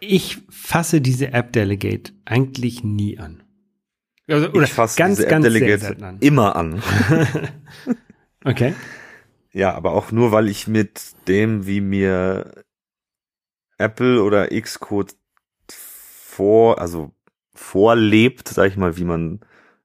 Ich 0.00 0.38
fasse 0.50 1.00
diese 1.00 1.32
App 1.32 1.52
Delegate 1.52 2.12
eigentlich 2.24 2.82
nie 2.82 3.18
an. 3.18 3.42
Also, 4.28 4.50
oder 4.50 4.64
ich 4.64 4.72
fasse 4.72 4.98
ganz, 4.98 5.16
diese 5.16 5.28
App 5.28 5.42
Delegate 5.42 6.04
an. 6.04 6.18
immer 6.20 6.56
an. 6.56 6.82
okay. 8.44 8.74
Ja, 9.52 9.74
aber 9.74 9.92
auch 9.92 10.12
nur, 10.12 10.32
weil 10.32 10.48
ich 10.48 10.66
mit 10.68 11.00
dem, 11.26 11.66
wie 11.66 11.80
mir 11.80 12.64
Apple 13.78 14.22
oder 14.22 14.48
Xcode 14.48 15.14
vor, 15.70 16.80
also 16.80 17.12
vorlebt, 17.54 18.48
sag 18.48 18.68
ich 18.70 18.76
mal, 18.76 18.96
wie 18.96 19.04
man 19.04 19.40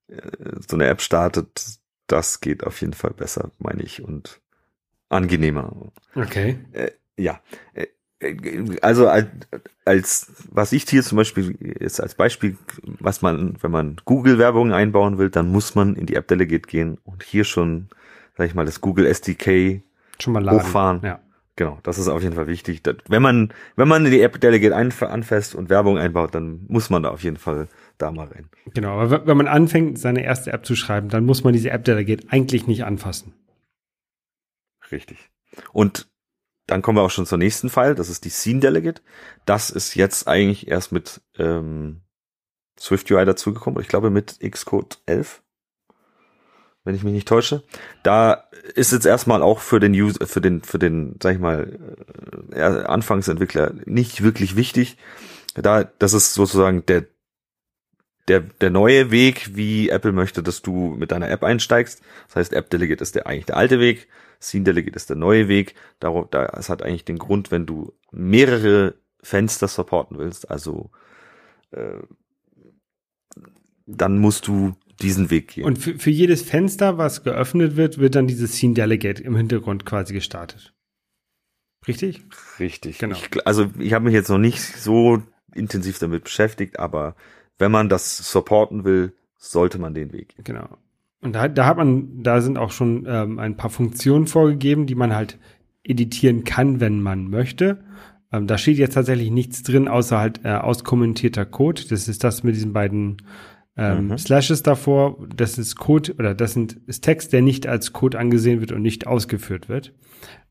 äh, 0.08 0.22
so 0.68 0.76
eine 0.76 0.88
App 0.88 1.02
startet, 1.02 1.80
das 2.08 2.42
geht 2.42 2.64
auf 2.64 2.82
jeden 2.82 2.94
Fall 2.94 3.12
besser, 3.12 3.52
meine 3.58 3.82
ich, 3.84 4.04
und 4.04 4.42
angenehmer. 5.10 5.92
Okay. 6.16 6.60
Äh, 6.74 6.92
ja. 7.18 7.42
Äh, 7.74 7.88
also 8.82 9.08
als, 9.08 9.28
als 9.84 10.32
was 10.50 10.72
ich 10.72 10.88
hier 10.88 11.04
zum 11.04 11.18
Beispiel 11.18 11.58
jetzt 11.80 12.00
als 12.00 12.16
Beispiel, 12.16 12.58
was 12.84 13.22
man, 13.22 13.58
wenn 13.62 13.72
man 13.72 13.98
Google-Werbung 14.06 14.72
einbauen 14.72 15.18
will, 15.18 15.30
dann 15.30 15.50
muss 15.50 15.76
man 15.76 15.96
in 15.96 16.06
die 16.06 16.16
App 16.16 16.28
Delegate 16.28 16.68
gehen 16.68 16.98
und 17.04 17.24
hier 17.24 17.44
schon, 17.44 17.90
sag 18.38 18.48
ich 18.48 18.56
mal, 18.56 18.66
das 18.66 18.82
Google 18.82 19.06
SDK 19.06 19.82
schon 20.20 20.34
mal 20.34 20.44
laden. 20.44 20.60
hochfahren. 20.60 21.02
Ja. 21.04 21.20
Genau, 21.56 21.78
das 21.84 22.00
ist 22.00 22.08
auf 22.08 22.24
jeden 22.24 22.34
Fall 22.34 22.48
wichtig. 22.48 22.82
Wenn 23.08 23.22
man, 23.22 23.54
wenn 23.76 23.88
man 23.88 24.06
die 24.06 24.22
App 24.22 24.42
Delegate 24.42 24.76
anfasst 24.76 25.54
und 25.54 25.70
Werbung 25.70 26.00
einbaut, 26.00 26.34
dann 26.34 26.66
muss 26.68 26.90
man 26.90 27.04
da 27.04 27.10
auf 27.10 27.24
jeden 27.24 27.38
Fall 27.38 27.68
da 28.00 28.12
mal 28.12 28.28
rein. 28.28 28.50
Genau, 28.74 29.00
aber 29.00 29.28
wenn 29.28 29.38
man 29.38 29.48
anfängt, 29.48 30.00
seine 30.00 30.24
erste 30.24 30.52
App 30.52 30.66
zu 30.66 30.76
schreiben, 30.76 31.10
dann 31.10 31.26
muss 31.26 31.44
man 31.44 31.54
diese 31.54 31.70
App 31.70 31.84
Delegate 31.84 32.26
eigentlich 32.30 32.66
nicht 32.66 32.86
anfassen. 32.86 33.34
Richtig. 34.92 35.30
Und 35.72 36.08
dann 36.66 36.82
kommen 36.82 36.98
wir 36.98 37.04
auch 37.04 37.12
schon 37.12 37.28
zur 37.28 37.38
nächsten 37.38 37.70
File, 37.70 37.94
das 37.94 38.10
ist 38.10 38.26
die 38.26 38.30
Scene 38.30 38.60
Delegate. 38.60 39.04
Das 39.46 39.70
ist 39.70 39.94
jetzt 39.94 40.28
eigentlich 40.28 40.68
erst 40.68 40.92
mit 40.92 41.22
ähm, 41.38 42.02
SwiftUI 42.80 43.26
dazugekommen, 43.26 43.80
ich 43.80 43.90
glaube 43.90 44.10
mit 44.10 44.40
Xcode 44.40 45.02
11, 45.06 45.43
wenn 46.84 46.96
ich 46.96 47.04
mich 47.04 47.14
nicht 47.14 47.28
täusche. 47.28 47.64
Da 48.04 48.46
ist 48.76 48.92
jetzt 48.92 49.06
erstmal 49.06 49.42
auch 49.42 49.60
für 49.60 49.80
den 49.80 49.94
User, 49.94 50.28
für 50.28 50.42
den, 50.42 50.62
für 50.62 50.80
den, 50.80 51.18
sag 51.22 51.36
ich 51.36 51.40
mal, 51.40 51.80
äh, 52.52 52.62
Anfangsentwickler 52.62 53.74
nicht 53.86 54.24
wirklich 54.24 54.56
wichtig. 54.56 54.98
Da, 55.56 55.84
das 55.84 56.14
ist 56.14 56.34
sozusagen 56.34 56.86
der, 56.86 57.06
der, 58.28 58.42
der 58.42 58.70
neue 58.70 59.12
Weg, 59.12 59.56
wie 59.56 59.90
Apple 59.90 60.12
möchte, 60.12 60.44
dass 60.44 60.62
du 60.62 60.96
mit 60.98 61.12
deiner 61.12 61.30
App 61.30 61.44
einsteigst. 61.44 62.02
Das 62.28 62.36
heißt, 62.36 62.54
App 62.54 62.70
Delegate 62.70 63.02
ist 63.02 63.16
der 63.16 63.28
eigentlich 63.28 63.46
der 63.46 63.58
alte 63.58 63.80
Weg. 63.80 64.08
Scene 64.42 64.66
Delegate 64.66 64.96
ist 64.96 65.10
der 65.10 65.16
neue 65.16 65.48
Weg. 65.48 65.76
Darum, 66.00 66.28
da, 66.32 66.46
es 66.58 66.70
hat 66.70 66.84
eigentlich 66.84 67.06
den 67.06 67.20
Grund, 67.20 67.52
wenn 67.52 67.66
du 67.66 67.94
mehrere 68.12 68.96
Fenster 69.22 69.70
supporten 69.70 70.18
willst, 70.18 70.52
also 70.52 70.92
äh, 71.72 72.02
dann 73.86 74.20
musst 74.20 74.48
du 74.48 74.76
diesen 75.02 75.30
Weg 75.30 75.50
gehen. 75.50 75.66
Und 75.66 75.78
für, 75.78 75.98
für 75.98 76.10
jedes 76.10 76.42
Fenster, 76.42 76.98
was 76.98 77.24
geöffnet 77.24 77.76
wird, 77.76 77.98
wird 77.98 78.16
dann 78.16 78.28
dieses 78.28 78.54
Scene 78.54 78.74
Delegate 78.74 79.24
im 79.24 79.36
Hintergrund 79.36 79.86
quasi 79.86 80.14
gestartet. 80.14 80.74
Richtig? 81.88 82.24
Richtig. 82.60 83.00
Genau. 83.00 83.16
Ich, 83.16 83.46
also 83.46 83.70
ich 83.80 83.94
habe 83.94 84.06
mich 84.06 84.14
jetzt 84.14 84.30
noch 84.30 84.38
nicht 84.38 84.62
so 84.62 85.22
intensiv 85.54 86.00
damit 86.00 86.24
beschäftigt, 86.24 86.80
aber 86.80 87.16
wenn 87.58 87.72
man 87.72 87.90
das 87.90 88.18
supporten 88.18 88.84
will, 88.86 89.14
sollte 89.38 89.80
man 89.80 89.94
den 89.94 90.14
Weg 90.14 90.30
gehen. 90.30 90.44
Genau. 90.44 90.78
Und 91.22 91.34
da, 91.34 91.48
da 91.48 91.66
hat 91.66 91.78
man, 91.78 92.24
da 92.24 92.42
sind 92.42 92.58
auch 92.58 92.72
schon 92.72 93.06
ähm, 93.08 93.40
ein 93.40 93.56
paar 93.56 93.70
Funktionen 93.70 94.28
vorgegeben, 94.28 94.86
die 94.86 94.96
man 94.96 95.14
halt 95.14 95.38
editieren 95.84 96.44
kann, 96.44 96.80
wenn 96.80 97.02
man 97.02 97.30
möchte. 97.30 97.84
Ähm, 98.32 98.48
da 98.48 98.58
steht 98.58 98.78
jetzt 98.78 98.96
tatsächlich 98.96 99.32
nichts 99.32 99.64
drin, 99.64 99.88
außer 99.88 100.18
halt 100.18 100.42
äh, 100.44 100.50
auskommentierter 100.50 101.46
Code. 101.46 101.84
Das 101.90 102.08
ist 102.08 102.24
das 102.24 102.44
mit 102.44 102.56
diesen 102.56 102.74
beiden 102.74 103.22
ähm, 103.78 104.08
mhm. 104.08 104.18
Slashes 104.18 104.64
davor. 104.64 105.18
Das 105.36 105.58
ist 105.58 105.76
Code 105.76 106.14
oder 106.16 106.34
das 106.34 106.54
sind, 106.54 106.80
ist 106.88 107.04
Text, 107.04 107.34
der 107.34 107.42
nicht 107.42 107.68
als 107.68 107.94
Code 107.94 108.20
angesehen 108.20 108.60
wird 108.60 108.72
und 108.72 108.82
nicht 108.82 109.08
ausgeführt 109.08 109.70
wird. 109.70 109.94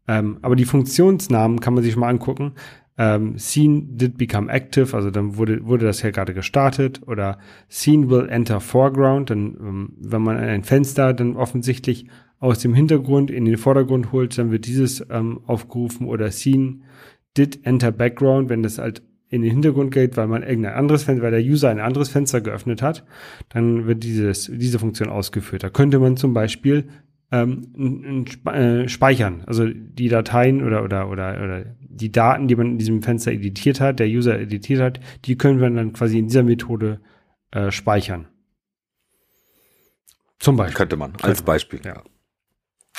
Ähm, 0.09 0.39
aber 0.43 0.57
die 0.57 0.65
Funktionsnamen 0.65 1.61
kann 1.61 1.75
man 1.75 1.85
sich 1.85 1.97
mal 1.97 2.09
angucken 2.09 2.55
ähm, 2.99 3.39
Scene 3.39 3.83
did 3.87 4.19
become 4.19 4.53
active, 4.53 4.95
also 4.95 5.11
dann 5.11 5.37
wurde, 5.37 5.65
wurde 5.65 5.87
das 5.87 6.03
ja 6.03 6.11
gerade 6.11 6.35
gestartet 6.35 7.01
oder 7.07 7.39
Scene 7.71 8.11
will 8.11 8.29
enter 8.29 8.61
foreground, 8.61 9.31
dann, 9.31 9.57
ähm, 9.61 9.93
wenn 9.99 10.23
man 10.23 10.37
ein 10.37 10.63
Fenster 10.63 11.15
dann 11.15 11.37
offensichtlich 11.37 12.07
aus 12.39 12.59
dem 12.59 12.75
Hintergrund 12.75 13.31
in 13.31 13.45
den 13.45 13.57
Vordergrund 13.57 14.13
holt, 14.13 14.37
dann 14.37 14.51
wird 14.51 14.67
dieses 14.67 15.05
ähm, 15.11 15.41
aufgerufen 15.47 16.07
oder 16.07 16.31
Scene 16.31 16.81
did 17.37 17.65
enter 17.65 17.93
background, 17.93 18.51
wenn 18.51 18.63
das 18.63 18.79
halt 18.79 19.03
in 19.33 19.40
den 19.40 19.51
Hintergrund 19.51 19.92
geht, 19.92 20.18
weil 20.18 20.27
man 20.27 20.42
irgendein 20.42 20.75
anderes 20.75 21.05
Fenster, 21.05 21.25
weil 21.25 21.31
der 21.31 21.40
User 21.40 21.71
ein 21.71 21.81
anderes 21.81 22.11
Fenster 22.11 22.42
geöffnet 22.42 22.83
hat, 22.83 23.05
dann 23.49 23.87
wird 23.87 24.05
dieses, 24.05 24.51
diese 24.53 24.79
Funktion 24.79 25.09
ausgeführt. 25.09 25.62
Da 25.62 25.71
könnte 25.71 25.99
man 25.99 26.18
zum 26.18 26.35
Beispiel 26.35 26.90
ähm, 27.31 28.27
äh, 28.45 28.88
speichern. 28.88 29.42
Also 29.47 29.66
die 29.66 30.09
Dateien 30.09 30.62
oder, 30.62 30.85
oder, 30.85 31.09
oder, 31.09 31.42
oder 31.42 31.64
die 31.81 32.12
Daten, 32.12 32.47
die 32.47 32.57
man 32.57 32.73
in 32.73 32.79
diesem 32.79 33.03
Fenster 33.03 33.33
editiert 33.33 33.81
hat, 33.81 34.01
der 34.01 34.07
User 34.07 34.38
editiert 34.38 34.83
hat, 34.83 35.01
die 35.25 35.38
können 35.38 35.61
wir 35.61 35.71
dann 35.71 35.95
quasi 35.95 36.18
in 36.18 36.27
dieser 36.27 36.42
Methode 36.42 37.01
äh, 37.53 37.71
speichern. 37.71 38.29
Zum 40.38 40.57
Beispiel. 40.57 40.77
Könnte 40.77 40.97
man, 40.99 41.12
als 41.12 41.23
Könnte. 41.23 41.42
Beispiel. 41.45 41.81
Ja. 41.83 42.03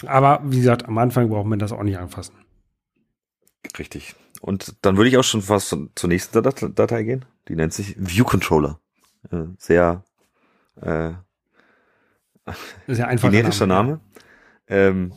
Aber 0.07 0.41
wie 0.45 0.57
gesagt, 0.57 0.87
am 0.87 0.97
Anfang 0.97 1.29
braucht 1.29 1.45
man 1.45 1.59
das 1.59 1.71
auch 1.71 1.83
nicht 1.83 1.99
anfassen. 1.99 2.33
Richtig. 3.77 4.15
Und 4.43 4.75
dann 4.81 4.97
würde 4.97 5.09
ich 5.09 5.17
auch 5.17 5.23
schon 5.23 5.41
fast 5.41 5.69
zur 5.95 6.09
nächsten 6.09 6.43
Datei 6.75 7.03
gehen. 7.03 7.23
Die 7.47 7.55
nennt 7.55 7.71
sich 7.71 7.95
View 7.97 8.25
Controller. 8.25 8.77
Äh, 9.31 9.45
sehr 9.57 10.03
äh, 10.81 11.11
sehr 12.87 13.07
einfach 13.07 13.31
generischer 13.31 13.67
Name. 13.67 13.89
Name. 13.89 14.01
Ähm, 14.67 15.13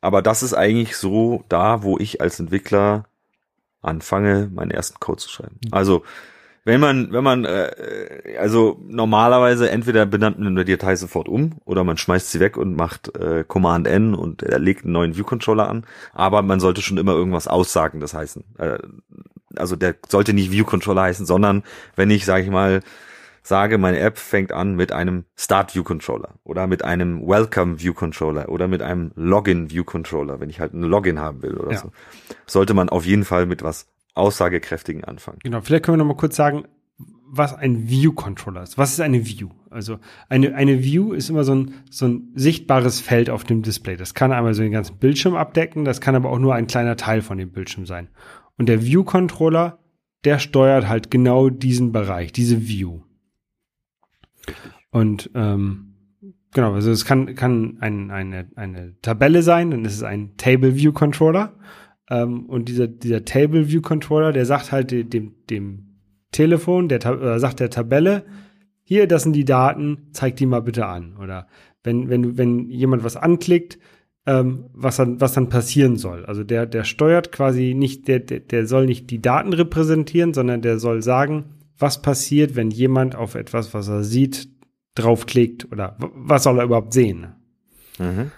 aber 0.00 0.22
das 0.22 0.42
ist 0.42 0.54
eigentlich 0.54 0.96
so 0.96 1.44
da, 1.50 1.82
wo 1.82 1.98
ich 1.98 2.22
als 2.22 2.40
Entwickler 2.40 3.04
anfange, 3.82 4.48
meinen 4.50 4.70
ersten 4.70 4.98
Code 4.98 5.20
zu 5.20 5.28
schreiben. 5.28 5.58
Mhm. 5.62 5.74
Also 5.74 6.02
wenn 6.64 6.80
man, 6.80 7.12
wenn 7.12 7.24
man, 7.24 7.44
äh, 7.44 8.36
also 8.38 8.78
normalerweise 8.86 9.70
entweder 9.70 10.04
benannt 10.06 10.38
man 10.38 10.48
eine 10.48 10.64
Datei 10.64 10.94
sofort 10.96 11.28
um 11.28 11.58
oder 11.64 11.84
man 11.84 11.96
schmeißt 11.96 12.30
sie 12.30 12.40
weg 12.40 12.56
und 12.56 12.76
macht 12.76 13.16
äh, 13.16 13.44
Command 13.46 13.86
N 13.86 14.14
und 14.14 14.42
er 14.42 14.58
legt 14.58 14.84
einen 14.84 14.92
neuen 14.92 15.16
View 15.16 15.24
Controller 15.24 15.68
an. 15.68 15.84
Aber 16.12 16.42
man 16.42 16.60
sollte 16.60 16.82
schon 16.82 16.98
immer 16.98 17.12
irgendwas 17.12 17.48
Aussagendes 17.48 18.12
heißen. 18.12 18.44
Äh, 18.58 18.78
also 19.56 19.74
der 19.74 19.96
sollte 20.08 20.32
nicht 20.32 20.52
View 20.52 20.64
Controller 20.64 21.02
heißen, 21.02 21.26
sondern 21.26 21.62
wenn 21.96 22.10
ich, 22.10 22.24
sage 22.24 22.44
ich 22.44 22.50
mal, 22.50 22.82
sage, 23.42 23.78
meine 23.78 23.98
App 23.98 24.18
fängt 24.18 24.52
an 24.52 24.76
mit 24.76 24.92
einem 24.92 25.24
Start 25.36 25.74
View 25.74 25.82
Controller 25.82 26.34
oder 26.44 26.66
mit 26.66 26.84
einem 26.84 27.26
Welcome 27.26 27.80
View 27.80 27.94
Controller 27.94 28.48
oder 28.50 28.68
mit 28.68 28.82
einem 28.82 29.12
Login 29.16 29.70
View 29.70 29.84
Controller, 29.84 30.40
wenn 30.40 30.50
ich 30.50 30.60
halt 30.60 30.74
ein 30.74 30.82
Login 30.82 31.18
haben 31.18 31.42
will 31.42 31.56
oder 31.56 31.72
ja. 31.72 31.78
so, 31.78 31.90
sollte 32.46 32.74
man 32.74 32.90
auf 32.90 33.06
jeden 33.06 33.24
Fall 33.24 33.46
mit 33.46 33.62
was 33.62 33.86
aussagekräftigen 34.14 35.04
anfangen. 35.04 35.38
Genau, 35.42 35.60
vielleicht 35.60 35.84
können 35.84 35.98
wir 35.98 36.04
noch 36.04 36.14
mal 36.14 36.16
kurz 36.16 36.36
sagen, 36.36 36.64
was 37.32 37.54
ein 37.54 37.88
View 37.88 38.12
Controller 38.12 38.62
ist. 38.62 38.76
Was 38.76 38.92
ist 38.92 39.00
eine 39.00 39.24
View? 39.24 39.50
Also 39.70 39.98
eine, 40.28 40.54
eine 40.56 40.82
View 40.82 41.12
ist 41.12 41.30
immer 41.30 41.44
so 41.44 41.54
ein, 41.54 41.74
so 41.88 42.06
ein 42.06 42.32
sichtbares 42.34 43.00
Feld 43.00 43.30
auf 43.30 43.44
dem 43.44 43.62
Display. 43.62 43.96
Das 43.96 44.14
kann 44.14 44.32
einmal 44.32 44.52
so 44.52 44.62
den 44.62 44.72
ganzen 44.72 44.98
Bildschirm 44.98 45.36
abdecken, 45.36 45.84
das 45.84 46.00
kann 46.00 46.16
aber 46.16 46.30
auch 46.30 46.40
nur 46.40 46.54
ein 46.54 46.66
kleiner 46.66 46.96
Teil 46.96 47.22
von 47.22 47.38
dem 47.38 47.52
Bildschirm 47.52 47.86
sein. 47.86 48.08
Und 48.58 48.68
der 48.68 48.84
View 48.84 49.04
Controller, 49.04 49.78
der 50.24 50.40
steuert 50.40 50.88
halt 50.88 51.10
genau 51.10 51.50
diesen 51.50 51.92
Bereich, 51.92 52.32
diese 52.32 52.66
View. 52.66 53.00
Und 54.90 55.30
ähm, 55.34 55.94
genau, 56.52 56.74
also 56.74 56.90
es 56.90 57.04
kann, 57.04 57.34
kann 57.36 57.78
ein, 57.80 58.10
eine, 58.10 58.50
eine 58.56 59.00
Tabelle 59.02 59.42
sein, 59.42 59.70
dann 59.70 59.84
ist 59.84 59.94
es 59.94 60.02
ein 60.02 60.36
Table 60.36 60.74
View 60.74 60.92
Controller. 60.92 61.54
Ähm, 62.10 62.46
und 62.46 62.68
dieser, 62.68 62.88
dieser 62.88 63.24
Table 63.24 63.70
View 63.70 63.80
Controller, 63.80 64.32
der 64.32 64.44
sagt 64.44 64.72
halt 64.72 64.90
dem, 64.90 65.34
dem 65.48 65.86
Telefon, 66.32 66.88
der 66.88 66.98
oder 67.06 67.38
sagt 67.38 67.60
der 67.60 67.70
Tabelle, 67.70 68.24
hier, 68.82 69.06
das 69.06 69.22
sind 69.22 69.34
die 69.34 69.44
Daten, 69.44 70.08
zeig 70.12 70.36
die 70.36 70.46
mal 70.46 70.62
bitte 70.62 70.86
an. 70.86 71.16
Oder 71.16 71.46
wenn, 71.84 72.08
wenn, 72.08 72.36
wenn 72.36 72.68
jemand 72.68 73.04
was 73.04 73.16
anklickt, 73.16 73.78
ähm, 74.26 74.66
was, 74.72 74.96
dann, 74.96 75.20
was 75.20 75.32
dann 75.32 75.48
passieren 75.48 75.96
soll. 75.96 76.26
Also 76.26 76.44
der, 76.44 76.66
der 76.66 76.84
steuert 76.84 77.32
quasi 77.32 77.74
nicht, 77.74 78.08
der, 78.08 78.20
der, 78.20 78.40
der 78.40 78.66
soll 78.66 78.86
nicht 78.86 79.10
die 79.10 79.22
Daten 79.22 79.52
repräsentieren, 79.52 80.34
sondern 80.34 80.60
der 80.60 80.78
soll 80.78 81.02
sagen, 81.02 81.54
was 81.78 82.02
passiert, 82.02 82.56
wenn 82.56 82.70
jemand 82.70 83.16
auf 83.16 83.34
etwas, 83.34 83.72
was 83.72 83.88
er 83.88 84.04
sieht, 84.04 84.48
draufklickt 84.94 85.70
oder 85.72 85.96
was 85.98 86.42
soll 86.42 86.58
er 86.58 86.64
überhaupt 86.64 86.92
sehen. 86.92 87.28
Mhm. 87.98 88.32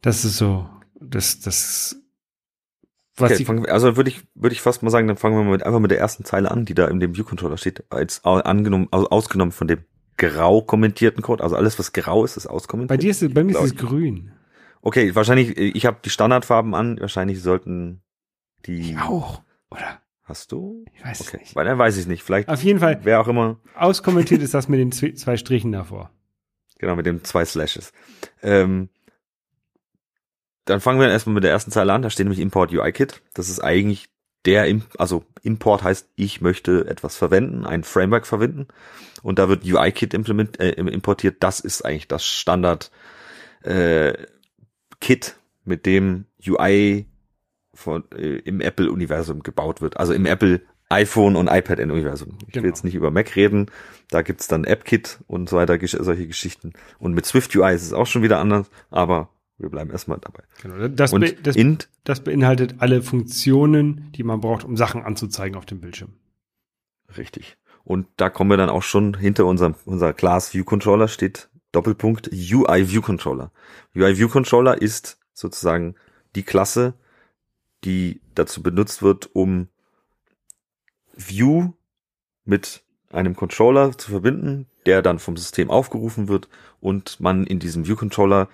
Das 0.00 0.24
ist 0.24 0.38
so, 0.38 0.68
das, 1.00 1.40
das 1.40 2.00
was 3.20 3.32
okay, 3.32 3.44
fang, 3.44 3.66
also 3.66 3.96
würde 3.96 4.10
ich, 4.10 4.22
würde 4.34 4.54
ich 4.54 4.60
fast 4.60 4.82
mal 4.82 4.90
sagen, 4.90 5.08
dann 5.08 5.16
fangen 5.16 5.36
wir 5.36 5.44
mal 5.44 5.52
mit, 5.52 5.62
einfach 5.64 5.80
mit 5.80 5.90
der 5.90 5.98
ersten 5.98 6.24
Zeile 6.24 6.50
an, 6.50 6.64
die 6.64 6.74
da 6.74 6.86
in 6.88 7.00
dem 7.00 7.16
View-Controller 7.16 7.56
steht, 7.56 7.84
als 7.90 8.24
angenommen, 8.24 8.88
also 8.90 9.08
ausgenommen 9.10 9.52
von 9.52 9.68
dem 9.68 9.80
grau 10.16 10.62
kommentierten 10.62 11.22
Code. 11.22 11.42
Also 11.42 11.56
alles, 11.56 11.78
was 11.78 11.92
grau 11.92 12.24
ist, 12.24 12.36
ist 12.36 12.46
auskommentiert. 12.46 12.88
Bei 12.88 12.96
dir 12.96 13.10
ist 13.10 13.22
es, 13.22 13.32
bei 13.32 13.44
mir 13.44 13.52
ist 13.52 13.64
es 13.64 13.76
grün. 13.76 14.32
Okay, 14.82 15.14
wahrscheinlich, 15.14 15.56
ich 15.56 15.86
habe 15.86 15.98
die 16.04 16.10
Standardfarben 16.10 16.74
an, 16.74 17.00
wahrscheinlich 17.00 17.42
sollten 17.42 18.02
die. 18.66 18.92
Ich 18.92 18.98
auch, 18.98 19.42
oder? 19.70 20.00
Hast 20.22 20.52
du? 20.52 20.84
Ich 20.92 21.02
weiß 21.02 21.22
okay. 21.22 21.30
es 21.32 21.40
nicht. 21.40 21.56
Weil 21.56 21.64
dann 21.64 21.78
weiß 21.78 21.96
ich 21.96 22.06
nicht. 22.06 22.22
Vielleicht. 22.22 22.50
Auf 22.50 22.62
jeden 22.62 22.80
Fall. 22.80 23.00
Wer 23.02 23.20
auch 23.20 23.28
immer. 23.28 23.60
Auskommentiert 23.74 24.42
ist 24.42 24.52
das 24.52 24.68
mit 24.68 24.78
den 24.78 24.92
zwei 24.92 25.38
Strichen 25.38 25.72
davor. 25.72 26.10
Genau, 26.78 26.96
mit 26.96 27.06
den 27.06 27.24
zwei 27.24 27.46
Slashes. 27.46 27.92
Ähm, 28.42 28.90
dann 30.68 30.80
fangen 30.80 31.00
wir 31.00 31.08
erstmal 31.08 31.34
mit 31.34 31.44
der 31.44 31.50
ersten 31.50 31.70
Zeile 31.70 31.92
an. 31.92 32.02
Da 32.02 32.10
steht 32.10 32.26
nämlich 32.26 32.40
Import 32.40 32.72
UI-Kit. 32.72 33.22
Das 33.34 33.48
ist 33.48 33.60
eigentlich 33.60 34.08
der, 34.44 34.80
also 34.98 35.24
Import 35.42 35.82
heißt, 35.82 36.08
ich 36.14 36.40
möchte 36.40 36.86
etwas 36.86 37.16
verwenden, 37.16 37.64
ein 37.64 37.84
Framework 37.84 38.26
verwenden. 38.26 38.68
Und 39.22 39.38
da 39.38 39.48
wird 39.48 39.64
UI-Kit 39.64 40.14
implement, 40.14 40.60
äh, 40.60 40.72
importiert. 40.72 41.36
Das 41.40 41.60
ist 41.60 41.84
eigentlich 41.84 42.08
das 42.08 42.24
Standard 42.24 42.90
äh, 43.62 44.12
Kit, 45.00 45.36
mit 45.64 45.86
dem 45.86 46.26
UI 46.46 47.06
von, 47.74 48.04
äh, 48.12 48.38
im 48.38 48.60
Apple-Universum 48.60 49.42
gebaut 49.42 49.80
wird. 49.80 49.96
Also 49.96 50.12
im 50.12 50.26
Apple 50.26 50.62
iPhone 50.90 51.36
und 51.36 51.48
iPad-Universum. 51.48 52.38
Ich 52.46 52.52
genau. 52.52 52.64
will 52.64 52.70
jetzt 52.70 52.84
nicht 52.84 52.94
über 52.94 53.10
Mac 53.10 53.36
reden. 53.36 53.70
Da 54.10 54.22
gibt's 54.22 54.48
dann 54.48 54.64
AppKit 54.64 55.18
und 55.26 55.48
so 55.48 55.56
weiter, 55.56 55.78
solche 55.82 56.26
Geschichten. 56.26 56.72
Und 56.98 57.14
mit 57.14 57.26
Swift 57.26 57.54
UI 57.54 57.74
ist 57.74 57.82
es 57.82 57.92
auch 57.92 58.06
schon 58.06 58.22
wieder 58.22 58.38
anders, 58.38 58.70
aber 58.90 59.28
wir 59.58 59.68
bleiben 59.68 59.90
erstmal 59.90 60.18
dabei. 60.18 60.44
Genau, 60.62 60.88
das, 60.88 61.12
und 61.12 61.46
das, 61.46 61.56
int, 61.56 61.88
das 62.04 62.20
beinhaltet 62.20 62.76
alle 62.78 63.02
Funktionen, 63.02 64.12
die 64.12 64.22
man 64.22 64.40
braucht, 64.40 64.64
um 64.64 64.76
Sachen 64.76 65.02
anzuzeigen 65.02 65.56
auf 65.56 65.66
dem 65.66 65.80
Bildschirm. 65.80 66.14
Richtig. 67.16 67.56
Und 67.84 68.06
da 68.16 68.30
kommen 68.30 68.50
wir 68.50 68.56
dann 68.56 68.70
auch 68.70 68.82
schon 68.82 69.16
hinter 69.16 69.46
unserem 69.46 69.74
unser 69.84 70.12
Class 70.12 70.54
View 70.54 70.64
Controller 70.64 71.08
steht 71.08 71.48
Doppelpunkt 71.72 72.30
UI 72.32 72.90
View 72.90 73.02
Controller. 73.02 73.50
UI 73.94 74.16
View 74.16 74.28
Controller 74.28 74.80
ist 74.80 75.18
sozusagen 75.32 75.96
die 76.34 76.42
Klasse, 76.42 76.94
die 77.84 78.20
dazu 78.34 78.62
benutzt 78.62 79.02
wird, 79.02 79.30
um 79.34 79.68
View 81.14 81.72
mit 82.44 82.82
einem 83.10 83.34
Controller 83.34 83.96
zu 83.96 84.10
verbinden, 84.10 84.66
der 84.86 85.02
dann 85.02 85.18
vom 85.18 85.36
System 85.36 85.70
aufgerufen 85.70 86.28
wird 86.28 86.48
und 86.80 87.20
man 87.20 87.46
in 87.46 87.58
diesem 87.58 87.86
View 87.86 87.96
Controller 87.96 88.48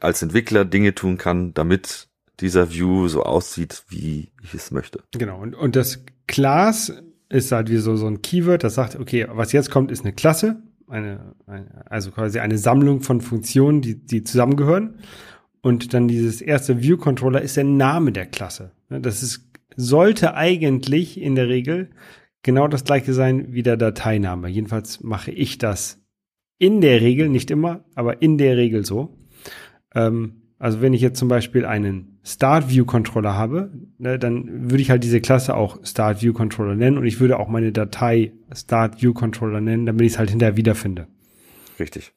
als 0.00 0.22
Entwickler 0.22 0.64
Dinge 0.64 0.94
tun 0.94 1.18
kann, 1.18 1.54
damit 1.54 2.08
dieser 2.40 2.70
View 2.70 3.08
so 3.08 3.22
aussieht, 3.22 3.84
wie 3.88 4.30
ich 4.42 4.54
es 4.54 4.70
möchte. 4.70 5.02
Genau. 5.12 5.40
Und, 5.40 5.54
und 5.54 5.76
das 5.76 6.04
Class 6.26 6.92
ist 7.28 7.52
halt 7.52 7.70
wie 7.70 7.78
so, 7.78 7.96
so 7.96 8.06
ein 8.06 8.22
Keyword, 8.22 8.64
das 8.64 8.74
sagt, 8.74 8.96
okay, 8.96 9.26
was 9.30 9.52
jetzt 9.52 9.70
kommt, 9.70 9.90
ist 9.90 10.04
eine 10.04 10.12
Klasse, 10.12 10.62
eine, 10.88 11.34
eine 11.46 11.84
also 11.90 12.10
quasi 12.10 12.38
eine 12.38 12.58
Sammlung 12.58 13.00
von 13.00 13.20
Funktionen, 13.20 13.82
die, 13.82 13.94
die 13.94 14.22
zusammengehören. 14.24 14.98
Und 15.60 15.92
dann 15.92 16.08
dieses 16.08 16.40
erste 16.40 16.80
View 16.82 16.96
Controller 16.96 17.42
ist 17.42 17.56
der 17.56 17.64
Name 17.64 18.12
der 18.12 18.26
Klasse. 18.26 18.70
Das 18.88 19.22
ist, 19.22 19.50
sollte 19.76 20.34
eigentlich 20.34 21.20
in 21.20 21.34
der 21.34 21.48
Regel 21.48 21.90
genau 22.42 22.68
das 22.68 22.84
gleiche 22.84 23.12
sein 23.12 23.52
wie 23.52 23.62
der 23.62 23.76
Dateiname. 23.76 24.48
Jedenfalls 24.48 25.02
mache 25.02 25.30
ich 25.30 25.58
das 25.58 26.00
in 26.58 26.80
der 26.80 27.00
Regel, 27.00 27.28
nicht 27.28 27.50
immer, 27.50 27.84
aber 27.94 28.22
in 28.22 28.38
der 28.38 28.56
Regel 28.56 28.84
so. 28.84 29.16
Ähm, 29.94 30.42
also 30.58 30.80
wenn 30.80 30.92
ich 30.92 31.00
jetzt 31.00 31.18
zum 31.18 31.28
Beispiel 31.28 31.64
einen 31.64 32.18
Start 32.24 32.68
View 32.68 32.84
Controller 32.84 33.34
habe, 33.34 33.70
ne, 33.98 34.18
dann 34.18 34.70
würde 34.70 34.82
ich 34.82 34.90
halt 34.90 35.04
diese 35.04 35.20
Klasse 35.20 35.54
auch 35.54 35.78
Start 35.84 36.20
View 36.20 36.32
Controller 36.32 36.74
nennen 36.74 36.98
und 36.98 37.06
ich 37.06 37.20
würde 37.20 37.38
auch 37.38 37.48
meine 37.48 37.72
Datei 37.72 38.32
Start 38.52 39.00
View 39.00 39.12
Controller 39.12 39.60
nennen, 39.60 39.86
damit 39.86 40.04
ich 40.04 40.12
es 40.12 40.18
halt 40.18 40.30
hinterher 40.30 40.56
wiederfinde. 40.56 41.06
Richtig. 41.78 42.12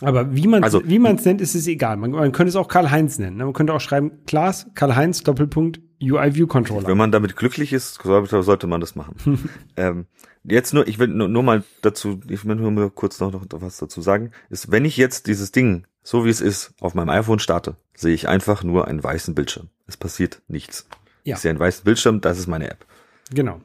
Aber 0.00 0.34
wie 0.34 0.46
man 0.46 0.62
also, 0.62 0.82
wie 0.86 1.04
es 1.04 1.24
nennt, 1.24 1.40
ist 1.40 1.54
es 1.54 1.66
egal. 1.66 1.96
Man, 1.96 2.12
man 2.12 2.32
könnte 2.32 2.48
es 2.48 2.56
auch 2.56 2.68
Karl-Heinz 2.68 3.18
nennen. 3.18 3.36
Ne? 3.36 3.44
Man 3.44 3.52
könnte 3.52 3.74
auch 3.74 3.80
schreiben, 3.80 4.12
Klaas, 4.26 4.68
Karl-Heinz, 4.74 5.24
Doppelpunkt, 5.24 5.80
UI-View-Controller. 6.02 6.86
Wenn 6.86 6.96
man 6.96 7.12
damit 7.12 7.36
glücklich 7.36 7.72
ist, 7.72 8.00
sollte 8.02 8.66
man 8.66 8.80
das 8.80 8.94
machen. 8.94 9.50
ähm, 9.76 10.06
jetzt 10.44 10.74
nur, 10.74 10.86
ich 10.86 10.98
will 10.98 11.08
nur, 11.08 11.28
nur 11.28 11.42
mal 11.42 11.64
dazu, 11.82 12.20
ich 12.28 12.44
will 12.44 12.54
nur 12.54 12.70
mal 12.70 12.90
kurz 12.90 13.20
noch, 13.20 13.32
noch 13.32 13.46
was 13.50 13.78
dazu 13.78 14.00
sagen, 14.00 14.30
ist, 14.50 14.70
wenn 14.70 14.84
ich 14.84 14.96
jetzt 14.96 15.26
dieses 15.26 15.52
Ding, 15.52 15.86
so 16.02 16.24
wie 16.24 16.30
es 16.30 16.40
ist, 16.40 16.74
auf 16.80 16.94
meinem 16.94 17.10
iPhone 17.10 17.38
starte, 17.38 17.76
sehe 17.94 18.14
ich 18.14 18.28
einfach 18.28 18.62
nur 18.62 18.86
einen 18.86 19.02
weißen 19.02 19.34
Bildschirm. 19.34 19.68
Es 19.86 19.96
passiert 19.96 20.42
nichts. 20.48 20.88
Ja. 21.24 21.34
Ich 21.36 21.40
sehe 21.40 21.50
einen 21.50 21.60
weißen 21.60 21.84
Bildschirm, 21.84 22.20
das 22.20 22.38
ist 22.38 22.46
meine 22.46 22.70
App. 22.70 22.86
Genau. 23.32 23.60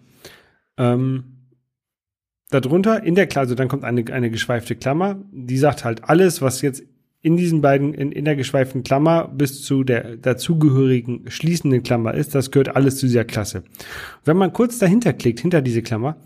Ähm, 0.77 1.33
darunter 2.49 3.03
in 3.03 3.15
der 3.15 3.27
Klasse, 3.27 3.43
also 3.43 3.55
dann 3.55 3.67
kommt 3.67 3.83
eine, 3.83 4.03
eine 4.11 4.29
geschweifte 4.29 4.75
Klammer, 4.75 5.21
die 5.31 5.57
sagt 5.57 5.83
halt 5.83 6.03
alles, 6.05 6.41
was 6.41 6.61
jetzt 6.61 6.83
in 7.23 7.37
diesen 7.37 7.61
beiden, 7.61 7.93
in, 7.93 8.11
in 8.11 8.25
der 8.25 8.35
geschweiften 8.35 8.83
Klammer 8.83 9.29
bis 9.29 9.63
zu 9.63 9.85
der 9.85 10.17
dazugehörigen 10.17 11.23
schließenden 11.29 11.81
Klammer 11.81 12.13
ist, 12.13 12.35
das 12.35 12.51
gehört 12.51 12.75
alles 12.75 12.97
zu 12.97 13.07
dieser 13.07 13.23
Klasse. 13.23 13.63
Wenn 14.25 14.35
man 14.35 14.51
kurz 14.51 14.77
dahinter 14.77 15.13
klickt, 15.13 15.39
hinter 15.39 15.61
diese 15.61 15.81
Klammer, 15.81 16.17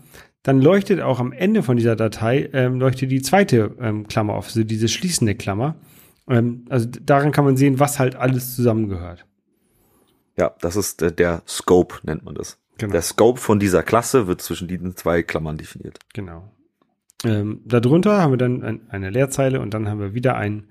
dann 0.42 0.60
leuchtet 0.60 1.00
auch 1.00 1.20
am 1.20 1.32
Ende 1.32 1.62
von 1.62 1.76
dieser 1.76 1.94
Datei, 1.94 2.50
ähm, 2.52 2.80
leuchtet 2.80 3.12
die 3.12 3.22
zweite 3.22 3.76
ähm, 3.80 4.08
Klammer 4.08 4.34
auf, 4.34 4.46
also 4.46 4.64
diese 4.64 4.88
schließende 4.88 5.36
Klammer. 5.36 5.76
Ähm, 6.28 6.64
also 6.68 6.88
daran 6.88 7.30
kann 7.30 7.44
man 7.44 7.56
sehen, 7.56 7.78
was 7.78 8.00
halt 8.00 8.16
alles 8.16 8.56
zusammengehört. 8.56 9.24
Ja, 10.36 10.52
das 10.60 10.74
ist 10.74 11.00
der, 11.00 11.12
der 11.12 11.42
Scope, 11.46 12.00
nennt 12.02 12.24
man 12.24 12.34
das. 12.34 12.58
Genau. 12.76 12.92
Der 12.92 13.02
Scope 13.02 13.40
von 13.40 13.60
dieser 13.60 13.84
Klasse 13.84 14.26
wird 14.26 14.42
zwischen 14.42 14.66
diesen 14.66 14.96
zwei 14.96 15.22
Klammern 15.22 15.58
definiert. 15.58 16.00
Genau. 16.12 16.50
Ähm, 17.24 17.60
darunter 17.64 18.20
haben 18.22 18.32
wir 18.32 18.38
dann 18.38 18.62
ein, 18.62 18.80
eine 18.88 19.10
Leerzeile 19.10 19.60
und 19.60 19.74
dann 19.74 19.88
haben 19.88 20.00
wir 20.00 20.14
wieder 20.14 20.36
ein, 20.36 20.64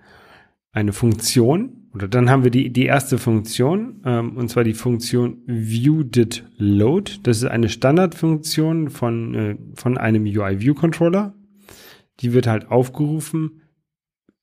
eine 0.71 0.93
Funktion 0.93 1.89
oder 1.93 2.07
dann 2.07 2.29
haben 2.29 2.43
wir 2.43 2.51
die, 2.51 2.71
die 2.71 2.85
erste 2.85 3.17
Funktion 3.17 4.01
ähm, 4.05 4.37
und 4.37 4.49
zwar 4.49 4.63
die 4.63 4.73
Funktion 4.73 5.41
ViewDidLoad. 5.47 7.21
Das 7.23 7.37
ist 7.37 7.45
eine 7.45 7.69
Standardfunktion 7.69 8.89
von, 8.89 9.35
äh, 9.35 9.57
von 9.75 9.97
einem 9.97 10.23
UI-View-Controller. 10.23 11.33
Die 12.19 12.33
wird 12.33 12.47
halt 12.47 12.71
aufgerufen, 12.71 13.61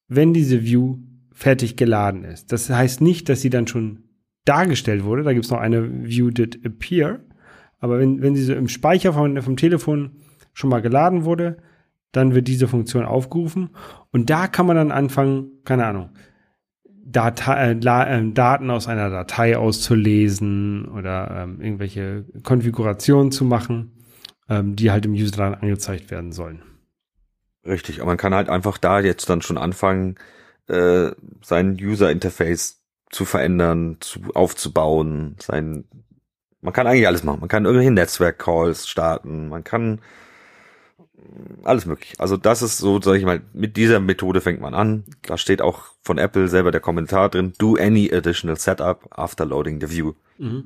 wenn 0.08 0.34
diese 0.34 0.62
View 0.62 0.98
fertig 1.32 1.76
geladen 1.76 2.24
ist. 2.24 2.52
Das 2.52 2.68
heißt 2.70 3.00
nicht, 3.00 3.28
dass 3.28 3.40
sie 3.40 3.50
dann 3.50 3.66
schon 3.66 4.04
dargestellt 4.44 5.04
wurde. 5.04 5.22
Da 5.22 5.32
gibt 5.32 5.44
es 5.44 5.50
noch 5.50 5.58
eine 5.58 6.06
ViewDidAppear. 6.06 7.20
Aber 7.78 7.98
wenn, 7.98 8.22
wenn 8.22 8.34
sie 8.34 8.44
so 8.44 8.54
im 8.54 8.68
Speicher 8.68 9.12
von, 9.12 9.40
vom 9.42 9.56
Telefon 9.56 10.16
schon 10.52 10.70
mal 10.70 10.82
geladen 10.82 11.24
wurde, 11.24 11.58
dann 12.16 12.34
wird 12.34 12.48
diese 12.48 12.68
Funktion 12.68 13.04
aufgerufen. 13.04 13.70
Und 14.12 14.30
da 14.30 14.46
kann 14.46 14.66
man 14.66 14.76
dann 14.76 14.92
anfangen, 14.92 15.50
keine 15.64 15.86
Ahnung, 15.86 16.10
Datei, 17.04 17.72
äh, 17.72 17.72
äh, 17.72 18.32
Daten 18.32 18.70
aus 18.70 18.88
einer 18.88 19.10
Datei 19.10 19.56
auszulesen 19.56 20.86
oder 20.88 21.42
ähm, 21.42 21.60
irgendwelche 21.60 22.24
Konfigurationen 22.42 23.30
zu 23.30 23.44
machen, 23.44 23.92
ähm, 24.48 24.76
die 24.76 24.90
halt 24.90 25.06
im 25.06 25.12
User 25.12 25.36
dann 25.36 25.54
angezeigt 25.54 26.10
werden 26.10 26.32
sollen. 26.32 26.62
Richtig, 27.66 28.00
aber 28.00 28.08
man 28.08 28.16
kann 28.16 28.34
halt 28.34 28.48
einfach 28.48 28.78
da 28.78 29.00
jetzt 29.00 29.28
dann 29.28 29.42
schon 29.42 29.58
anfangen, 29.58 30.16
äh, 30.68 31.10
sein 31.42 31.76
User 31.80 32.10
Interface 32.10 32.82
zu 33.10 33.24
verändern, 33.24 33.98
zu, 34.00 34.20
aufzubauen, 34.34 35.36
sein 35.40 35.84
man 36.64 36.72
kann 36.72 36.86
eigentlich 36.86 37.06
alles 37.06 37.24
machen. 37.24 37.40
Man 37.40 37.50
kann 37.50 37.66
irgendwelche 37.66 37.90
Netzwerk-Calls 37.90 38.88
starten. 38.88 39.48
Man 39.50 39.64
kann 39.64 40.00
alles 41.62 41.86
möglich. 41.86 42.14
Also 42.18 42.36
das 42.36 42.62
ist 42.62 42.78
so, 42.78 43.00
sag 43.00 43.16
ich 43.16 43.24
mal, 43.24 43.42
mit 43.52 43.76
dieser 43.76 44.00
Methode 44.00 44.40
fängt 44.40 44.60
man 44.60 44.74
an. 44.74 45.04
Da 45.22 45.38
steht 45.38 45.62
auch 45.62 45.84
von 46.02 46.18
Apple 46.18 46.48
selber 46.48 46.70
der 46.70 46.80
Kommentar 46.80 47.28
drin. 47.28 47.52
Do 47.58 47.76
any 47.76 48.12
additional 48.12 48.56
setup 48.56 49.06
after 49.10 49.44
loading 49.44 49.80
the 49.80 49.90
view. 49.90 50.12
Mhm. 50.38 50.64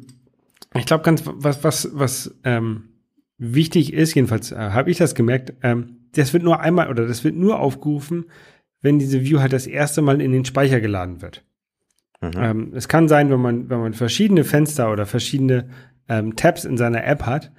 Ich 0.75 0.87
glaube 0.87 1.05
ganz, 1.05 1.23
was, 1.25 1.65
was, 1.65 1.91
was 1.95 2.35
ähm, 2.45 2.91
wichtig 3.39 3.93
ist, 3.93 4.15
jedenfalls 4.15 4.53
äh, 4.53 4.57
habe 4.57 4.91
ich 4.91 4.99
das 4.99 5.15
gemerkt, 5.15 5.55
ähm, 5.63 5.97
das 6.13 6.33
wird 6.33 6.43
nur 6.43 6.61
einmal 6.61 6.91
oder 6.91 7.07
das 7.07 7.25
wird 7.25 7.37
nur 7.37 7.59
aufgerufen, 7.59 8.27
wenn 8.81 8.99
diese 8.99 9.23
View 9.23 9.41
halt 9.41 9.53
das 9.53 9.67
erste 9.67 10.03
Mal 10.03 10.21
in 10.21 10.33
den 10.33 10.45
Speicher 10.45 10.81
geladen 10.81 11.23
wird. 11.23 11.45
Mhm. 12.21 12.31
Ähm, 12.37 12.73
es 12.75 12.89
kann 12.89 13.09
sein, 13.09 13.31
wenn 13.31 13.41
man, 13.41 13.71
wenn 13.71 13.81
man 13.81 13.95
verschiedene 13.95 14.45
Fenster 14.45 14.93
oder 14.93 15.07
verschiedene 15.07 15.71
ähm, 16.09 16.37
Tabs 16.37 16.65
in 16.65 16.77
seiner 16.77 17.05
App 17.05 17.25
hat, 17.25 17.53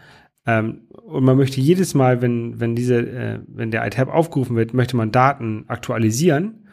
ähm, 0.45 0.87
und 1.09 1.23
man 1.23 1.37
möchte 1.37 1.59
jedes 1.59 1.93
Mal, 1.93 2.21
wenn, 2.21 2.59
wenn 2.59 2.75
diese, 2.75 2.99
äh, 2.99 3.39
wenn 3.47 3.71
der 3.71 3.85
iTab 3.85 4.09
aufgerufen 4.09 4.55
wird, 4.55 4.73
möchte 4.73 4.95
man 4.95 5.11
Daten 5.11 5.65
aktualisieren, 5.67 6.67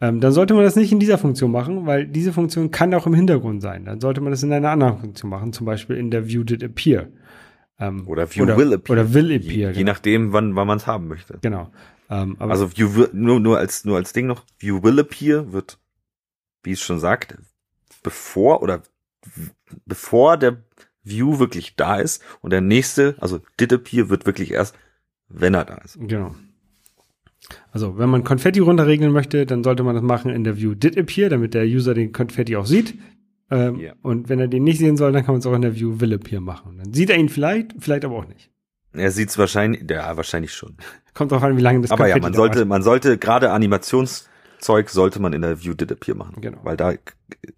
ähm, 0.00 0.20
dann 0.20 0.32
sollte 0.32 0.54
man 0.54 0.64
das 0.64 0.76
nicht 0.76 0.92
in 0.92 1.00
dieser 1.00 1.18
Funktion 1.18 1.50
machen, 1.50 1.86
weil 1.86 2.06
diese 2.06 2.32
Funktion 2.32 2.70
kann 2.70 2.92
auch 2.94 3.06
im 3.06 3.14
Hintergrund 3.14 3.62
sein. 3.62 3.84
Dann 3.84 4.00
sollte 4.00 4.20
man 4.20 4.32
das 4.32 4.42
in 4.42 4.52
einer 4.52 4.70
anderen 4.70 4.98
Funktion 4.98 5.30
machen, 5.30 5.52
zum 5.52 5.66
Beispiel 5.66 5.96
in 5.96 6.10
der 6.10 6.26
View 6.26 6.44
Did 6.44 6.64
Appear. 6.64 7.08
Ähm, 7.78 8.06
oder 8.08 8.30
View 8.32 8.42
oder, 8.42 8.56
Will 8.56 8.74
Appear. 8.74 8.98
Oder 8.98 9.14
Will 9.14 9.32
Appear. 9.32 9.50
Je, 9.50 9.62
genau. 9.66 9.78
je 9.78 9.84
nachdem, 9.84 10.32
wann, 10.32 10.56
wann 10.56 10.66
man 10.66 10.78
es 10.78 10.86
haben 10.86 11.08
möchte. 11.08 11.38
Genau. 11.42 11.70
Ähm, 12.10 12.36
also 12.38 12.76
View 12.76 13.06
nur, 13.12 13.40
nur 13.40 13.58
als, 13.58 13.84
nur 13.84 13.96
als 13.96 14.12
Ding 14.12 14.26
noch, 14.26 14.44
View 14.58 14.82
Will 14.82 14.98
Appear 14.98 15.52
wird, 15.52 15.78
wie 16.62 16.72
es 16.72 16.80
schon 16.80 16.98
sagt, 16.98 17.36
bevor 18.02 18.62
oder 18.62 18.82
bevor 19.86 20.36
der 20.36 20.58
View 21.04 21.38
wirklich 21.38 21.76
da 21.76 21.96
ist 21.96 22.22
und 22.40 22.50
der 22.50 22.60
nächste, 22.60 23.14
also 23.20 23.40
Did 23.60 23.72
Appear 23.72 24.08
wird 24.08 24.26
wirklich 24.26 24.50
erst, 24.50 24.76
wenn 25.28 25.54
er 25.54 25.64
da 25.64 25.76
ist. 25.76 25.98
Genau. 26.00 26.34
Also, 27.70 27.98
wenn 27.98 28.08
man 28.08 28.24
Konfetti 28.24 28.60
runterregeln 28.60 29.12
möchte, 29.12 29.44
dann 29.44 29.62
sollte 29.64 29.82
man 29.82 29.94
das 29.94 30.02
machen 30.02 30.30
in 30.30 30.44
der 30.44 30.56
View 30.56 30.74
Did 30.74 30.96
Appear, 30.96 31.28
damit 31.28 31.54
der 31.54 31.64
User 31.64 31.94
den 31.94 32.12
Konfetti 32.12 32.56
auch 32.56 32.66
sieht. 32.66 32.94
Ähm, 33.50 33.78
yeah. 33.78 33.94
Und 34.02 34.28
wenn 34.28 34.40
er 34.40 34.48
den 34.48 34.64
nicht 34.64 34.78
sehen 34.78 34.96
soll, 34.96 35.12
dann 35.12 35.24
kann 35.24 35.34
man 35.34 35.40
es 35.40 35.46
auch 35.46 35.54
in 35.54 35.62
der 35.62 35.76
View 35.76 36.00
Will 36.00 36.14
Appear 36.14 36.40
machen. 36.40 36.78
Dann 36.78 36.94
sieht 36.94 37.10
er 37.10 37.16
ihn 37.16 37.28
vielleicht, 37.28 37.74
vielleicht 37.78 38.04
aber 38.04 38.16
auch 38.16 38.26
nicht. 38.26 38.50
Er 38.92 39.10
sieht 39.10 39.28
es 39.28 39.38
wahrscheinlich, 39.38 39.84
ja, 39.90 40.16
wahrscheinlich 40.16 40.54
schon. 40.54 40.76
Kommt 41.12 41.32
drauf 41.32 41.42
an, 41.42 41.56
wie 41.56 41.62
lange 41.62 41.82
das 41.82 41.90
Aber 41.90 42.04
Konfetti 42.04 42.18
ja, 42.18 42.22
man 42.22 42.34
sollte, 42.34 42.64
man 42.64 42.82
sollte 42.82 43.18
gerade 43.18 43.50
Animationszeug 43.50 44.88
sollte 44.88 45.20
man 45.20 45.32
in 45.32 45.42
der 45.42 45.62
View 45.62 45.74
Did 45.74 45.92
Appear 45.92 46.16
machen. 46.16 46.40
Genau. 46.40 46.58
Weil 46.62 46.76
da 46.76 46.94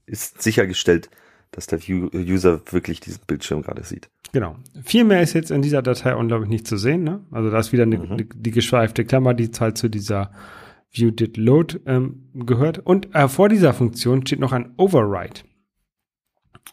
ist 0.07 0.43
sichergestellt, 0.43 1.11
dass 1.57 1.67
der 1.67 1.79
User 1.89 2.61
wirklich 2.71 3.01
diesen 3.01 3.23
Bildschirm 3.27 3.63
gerade 3.63 3.83
sieht. 3.83 4.11
Genau. 4.33 4.57
Viel 4.85 5.05
mehr 5.05 5.23
ist 5.23 5.33
jetzt 5.33 5.51
in 5.51 5.63
dieser 5.63 5.81
Datei 5.81 6.15
unglaublich 6.15 6.51
nicht 6.51 6.67
zu 6.67 6.77
sehen. 6.77 7.03
Ne? 7.03 7.25
Also 7.31 7.51
da 7.51 7.59
ist 7.59 7.73
wieder 7.73 7.85
eine, 7.85 7.99
mhm. 7.99 8.19
die, 8.19 8.29
die 8.29 8.51
geschweifte 8.51 9.07
Klammer, 9.07 9.33
die 9.33 9.51
halt 9.59 9.79
zu 9.79 9.89
dieser 9.89 10.31
View 10.93 11.11
did 11.11 11.39
load 11.39 11.81
ähm, 11.87 12.27
gehört. 12.35 12.79
Und 12.81 13.15
äh, 13.15 13.27
vor 13.29 13.49
dieser 13.49 13.73
Funktion 13.73 14.27
steht 14.27 14.39
noch 14.39 14.53
ein 14.53 14.75
Override. 14.77 15.41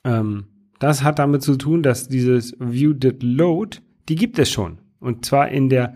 Ähm, 0.03 0.47
das 0.79 1.01
hat 1.01 1.17
damit 1.17 1.43
zu 1.43 1.55
tun, 1.55 1.81
dass 1.81 2.09
dieses 2.09 2.53
View 2.59 2.91
did 2.91 3.23
load, 3.23 3.77
die 4.09 4.15
gibt 4.15 4.37
es 4.37 4.51
schon. 4.51 4.79
Und 4.99 5.25
zwar 5.25 5.47
in 5.47 5.69
der, 5.69 5.95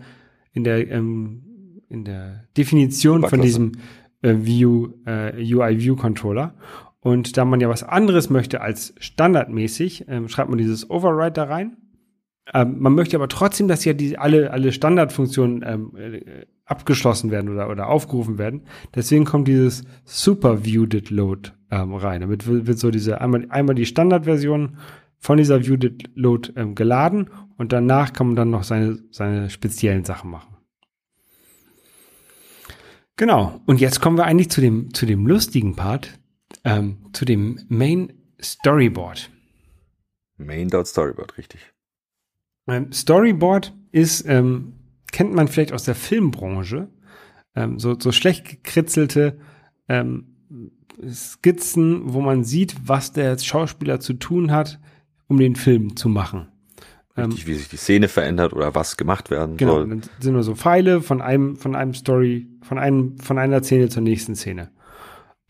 in 0.54 0.64
der, 0.64 0.90
ähm, 0.90 1.82
in 1.90 2.06
der 2.06 2.44
Definition 2.56 3.22
von 3.22 3.42
diesem 3.42 3.72
äh, 4.22 4.34
View, 4.38 4.94
äh, 5.04 5.54
UI 5.54 5.78
View 5.78 5.94
Controller. 5.94 6.54
Und 7.00 7.36
da 7.36 7.44
man 7.44 7.60
ja 7.60 7.68
was 7.68 7.84
anderes 7.84 8.28
möchte 8.28 8.60
als 8.60 8.94
standardmäßig, 8.98 10.06
ähm, 10.08 10.28
schreibt 10.28 10.50
man 10.50 10.58
dieses 10.58 10.90
Override 10.90 11.32
da 11.32 11.44
rein. 11.44 11.76
Ähm, 12.52 12.76
man 12.78 12.94
möchte 12.94 13.16
aber 13.16 13.28
trotzdem, 13.28 13.68
dass 13.68 13.84
ja 13.84 13.92
die, 13.92 14.18
alle, 14.18 14.50
alle 14.50 14.72
Standardfunktionen 14.72 15.62
ähm, 15.66 15.92
äh, 15.96 16.46
abgeschlossen 16.64 17.30
werden 17.30 17.50
oder, 17.50 17.70
oder 17.70 17.88
aufgerufen 17.88 18.38
werden. 18.38 18.62
Deswegen 18.94 19.24
kommt 19.24 19.48
dieses 19.48 19.84
Super 20.04 20.64
Viewed 20.64 21.10
Load 21.10 21.50
ähm, 21.70 21.94
rein. 21.94 22.20
Damit 22.22 22.46
wird, 22.46 22.66
wird 22.66 22.78
so 22.78 22.90
diese 22.90 23.20
einmal, 23.20 23.46
einmal 23.50 23.74
die 23.74 23.86
Standardversion 23.86 24.76
von 25.18 25.36
dieser 25.36 25.64
Viewed 25.64 26.10
Load 26.14 26.52
ähm, 26.56 26.74
geladen 26.74 27.30
und 27.56 27.72
danach 27.72 28.12
kann 28.12 28.28
man 28.28 28.36
dann 28.36 28.50
noch 28.50 28.62
seine, 28.62 28.98
seine 29.10 29.50
speziellen 29.50 30.04
Sachen 30.04 30.30
machen. 30.30 30.56
Genau. 33.16 33.60
Und 33.66 33.80
jetzt 33.80 34.00
kommen 34.00 34.16
wir 34.16 34.24
eigentlich 34.24 34.50
zu 34.50 34.60
dem, 34.60 34.94
zu 34.94 35.04
dem 35.04 35.26
lustigen 35.26 35.74
Part, 35.74 36.17
ähm, 36.64 36.98
zu 37.12 37.24
dem 37.24 37.60
Main 37.68 38.12
Storyboard. 38.40 39.30
Main.storyboard, 40.36 41.36
richtig. 41.36 41.60
Ein 42.66 42.92
Storyboard 42.92 43.74
ist, 43.92 44.26
ähm, 44.26 44.74
kennt 45.10 45.34
man 45.34 45.48
vielleicht 45.48 45.72
aus 45.72 45.84
der 45.84 45.94
Filmbranche, 45.94 46.88
ähm, 47.54 47.78
so, 47.78 47.98
so 47.98 48.12
schlecht 48.12 48.44
gekritzelte 48.44 49.38
ähm, 49.88 50.36
Skizzen, 51.08 52.12
wo 52.12 52.20
man 52.20 52.44
sieht, 52.44 52.76
was 52.84 53.12
der 53.12 53.38
Schauspieler 53.38 54.00
zu 54.00 54.14
tun 54.14 54.52
hat, 54.52 54.80
um 55.26 55.38
den 55.38 55.56
Film 55.56 55.96
zu 55.96 56.08
machen. 56.08 56.48
Richtig, 57.16 57.46
wie 57.48 57.54
sich 57.54 57.68
die 57.68 57.76
Szene 57.76 58.06
verändert 58.06 58.52
oder 58.52 58.74
was 58.76 58.96
gemacht 58.96 59.30
werden 59.30 59.56
genau, 59.56 59.74
soll. 59.74 59.84
Genau, 59.88 60.00
dann 60.02 60.10
sind 60.20 60.34
nur 60.34 60.44
so 60.44 60.54
Pfeile 60.54 61.00
von 61.00 61.20
einem, 61.20 61.56
von 61.56 61.74
einem 61.74 61.94
Story, 61.94 62.46
von 62.62 62.78
einem, 62.78 63.18
von 63.18 63.38
einer 63.38 63.62
Szene 63.62 63.88
zur 63.88 64.02
nächsten 64.02 64.36
Szene. 64.36 64.70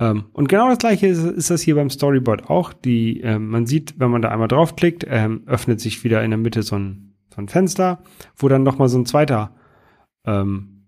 Ähm, 0.01 0.27
und 0.33 0.49
genau 0.49 0.69
das 0.69 0.79
gleiche 0.79 1.07
ist, 1.07 1.23
ist, 1.23 1.51
das 1.51 1.63
hier 1.63 1.75
beim 1.75 1.91
Storyboard 1.91 2.49
auch. 2.49 2.73
Die, 2.73 3.21
ähm, 3.21 3.49
man 3.49 3.67
sieht, 3.67 3.99
wenn 3.99 4.11
man 4.11 4.23
da 4.23 4.29
einmal 4.29 4.49
draufklickt, 4.49 5.05
ähm, 5.09 5.43
öffnet 5.47 5.81
sich 5.81 6.05
wieder 6.05 6.23
in 6.23 6.31
der 6.31 6.39
Mitte 6.39 6.63
so 6.63 6.77
ein, 6.77 7.15
so 7.35 7.41
ein 7.41 7.49
Fenster, 7.49 8.03
wo 8.37 8.49
dann 8.49 8.63
nochmal 8.63 8.89
so 8.89 8.99
ein 8.99 9.07
zweiter 9.07 9.57
ähm, 10.25 10.87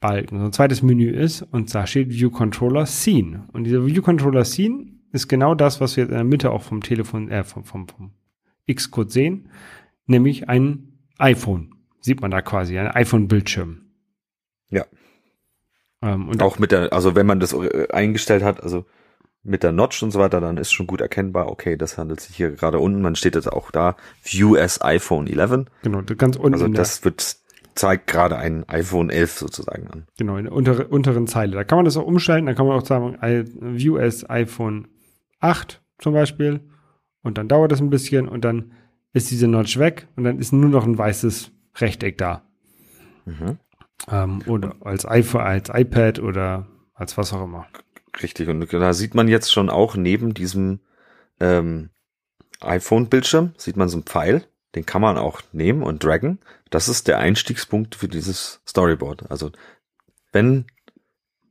Balken, 0.00 0.38
so 0.38 0.44
ein 0.44 0.52
zweites 0.52 0.82
Menü 0.82 1.10
ist 1.10 1.42
und 1.42 1.74
da 1.74 1.86
steht 1.86 2.10
View 2.10 2.30
Controller 2.30 2.86
Scene. 2.86 3.48
Und 3.52 3.64
dieser 3.64 3.84
View 3.86 4.02
Controller 4.02 4.44
Scene 4.44 4.92
ist 5.12 5.28
genau 5.28 5.54
das, 5.54 5.80
was 5.80 5.96
wir 5.96 6.04
jetzt 6.04 6.10
in 6.10 6.16
der 6.16 6.24
Mitte 6.24 6.50
auch 6.50 6.62
vom 6.62 6.82
Telefon, 6.82 7.28
äh, 7.30 7.42
vom, 7.44 7.64
vom, 7.64 7.88
vom 7.88 8.12
Xcode 8.72 9.10
sehen, 9.10 9.48
nämlich 10.06 10.48
ein 10.48 10.98
iPhone. 11.18 11.74
Sieht 12.00 12.20
man 12.20 12.30
da 12.30 12.42
quasi, 12.42 12.78
ein 12.78 12.88
iPhone-Bildschirm. 12.88 13.80
Ja. 14.70 14.84
Ähm, 16.06 16.28
und 16.28 16.42
auch 16.42 16.58
mit 16.58 16.72
der, 16.72 16.92
also 16.92 17.14
wenn 17.14 17.26
man 17.26 17.40
das 17.40 17.52
äh, 17.52 17.88
eingestellt 17.90 18.42
hat, 18.42 18.62
also 18.62 18.84
mit 19.42 19.62
der 19.62 19.72
Notch 19.72 20.02
und 20.02 20.10
so 20.10 20.18
weiter, 20.18 20.40
dann 20.40 20.56
ist 20.56 20.72
schon 20.72 20.86
gut 20.86 21.00
erkennbar, 21.00 21.48
okay, 21.48 21.76
das 21.76 21.98
handelt 21.98 22.20
sich 22.20 22.36
hier 22.36 22.50
gerade 22.50 22.78
unten, 22.78 23.00
man 23.00 23.14
steht 23.14 23.34
jetzt 23.34 23.50
auch 23.50 23.70
da, 23.70 23.96
View 24.22 24.56
as 24.56 24.82
iPhone 24.82 25.26
11. 25.26 25.66
Genau, 25.82 26.02
ganz 26.02 26.36
unten. 26.36 26.54
Also 26.54 26.68
das 26.68 27.04
wird, 27.04 27.36
zeigt 27.74 28.06
gerade 28.08 28.36
ein 28.36 28.68
iPhone 28.68 29.10
11 29.10 29.38
sozusagen 29.38 29.88
an. 29.88 30.06
Genau, 30.18 30.36
in 30.36 30.44
der 30.44 30.52
untere, 30.52 30.88
unteren 30.88 31.26
Zeile. 31.26 31.52
Da 31.52 31.64
kann 31.64 31.78
man 31.78 31.84
das 31.84 31.96
auch 31.96 32.06
umstellen, 32.06 32.46
da 32.46 32.54
kann 32.54 32.66
man 32.66 32.78
auch 32.78 32.86
sagen, 32.86 33.16
View 33.20 33.98
as 33.98 34.28
iPhone 34.28 34.88
8 35.40 35.82
zum 35.98 36.12
Beispiel. 36.12 36.60
Und 37.22 37.38
dann 37.38 37.48
dauert 37.48 37.72
das 37.72 37.80
ein 37.80 37.90
bisschen 37.90 38.28
und 38.28 38.44
dann 38.44 38.72
ist 39.12 39.30
diese 39.30 39.48
Notch 39.48 39.78
weg 39.78 40.08
und 40.16 40.24
dann 40.24 40.38
ist 40.38 40.52
nur 40.52 40.70
noch 40.70 40.84
ein 40.84 40.98
weißes 40.98 41.50
Rechteck 41.76 42.18
da. 42.18 42.42
Mhm. 43.24 43.58
Ähm, 44.10 44.42
oder 44.46 44.76
als 44.80 45.06
iPhone, 45.06 45.40
als 45.40 45.70
iPad 45.72 46.18
oder 46.18 46.66
als 46.94 47.16
was 47.16 47.32
auch 47.32 47.44
immer. 47.44 47.66
Richtig, 48.22 48.48
und 48.48 48.72
da 48.72 48.94
sieht 48.94 49.14
man 49.14 49.28
jetzt 49.28 49.52
schon 49.52 49.68
auch 49.68 49.96
neben 49.96 50.32
diesem 50.32 50.80
ähm, 51.40 51.90
iPhone-Bildschirm, 52.60 53.54
sieht 53.58 53.76
man 53.76 53.88
so 53.88 53.96
einen 53.96 54.04
Pfeil, 54.04 54.46
den 54.74 54.86
kann 54.86 55.02
man 55.02 55.18
auch 55.18 55.42
nehmen 55.52 55.82
und 55.82 56.02
draggen. 56.02 56.38
Das 56.70 56.88
ist 56.88 57.08
der 57.08 57.18
Einstiegspunkt 57.18 57.94
für 57.94 58.08
dieses 58.08 58.60
Storyboard. 58.66 59.30
Also 59.30 59.52
wenn 60.32 60.66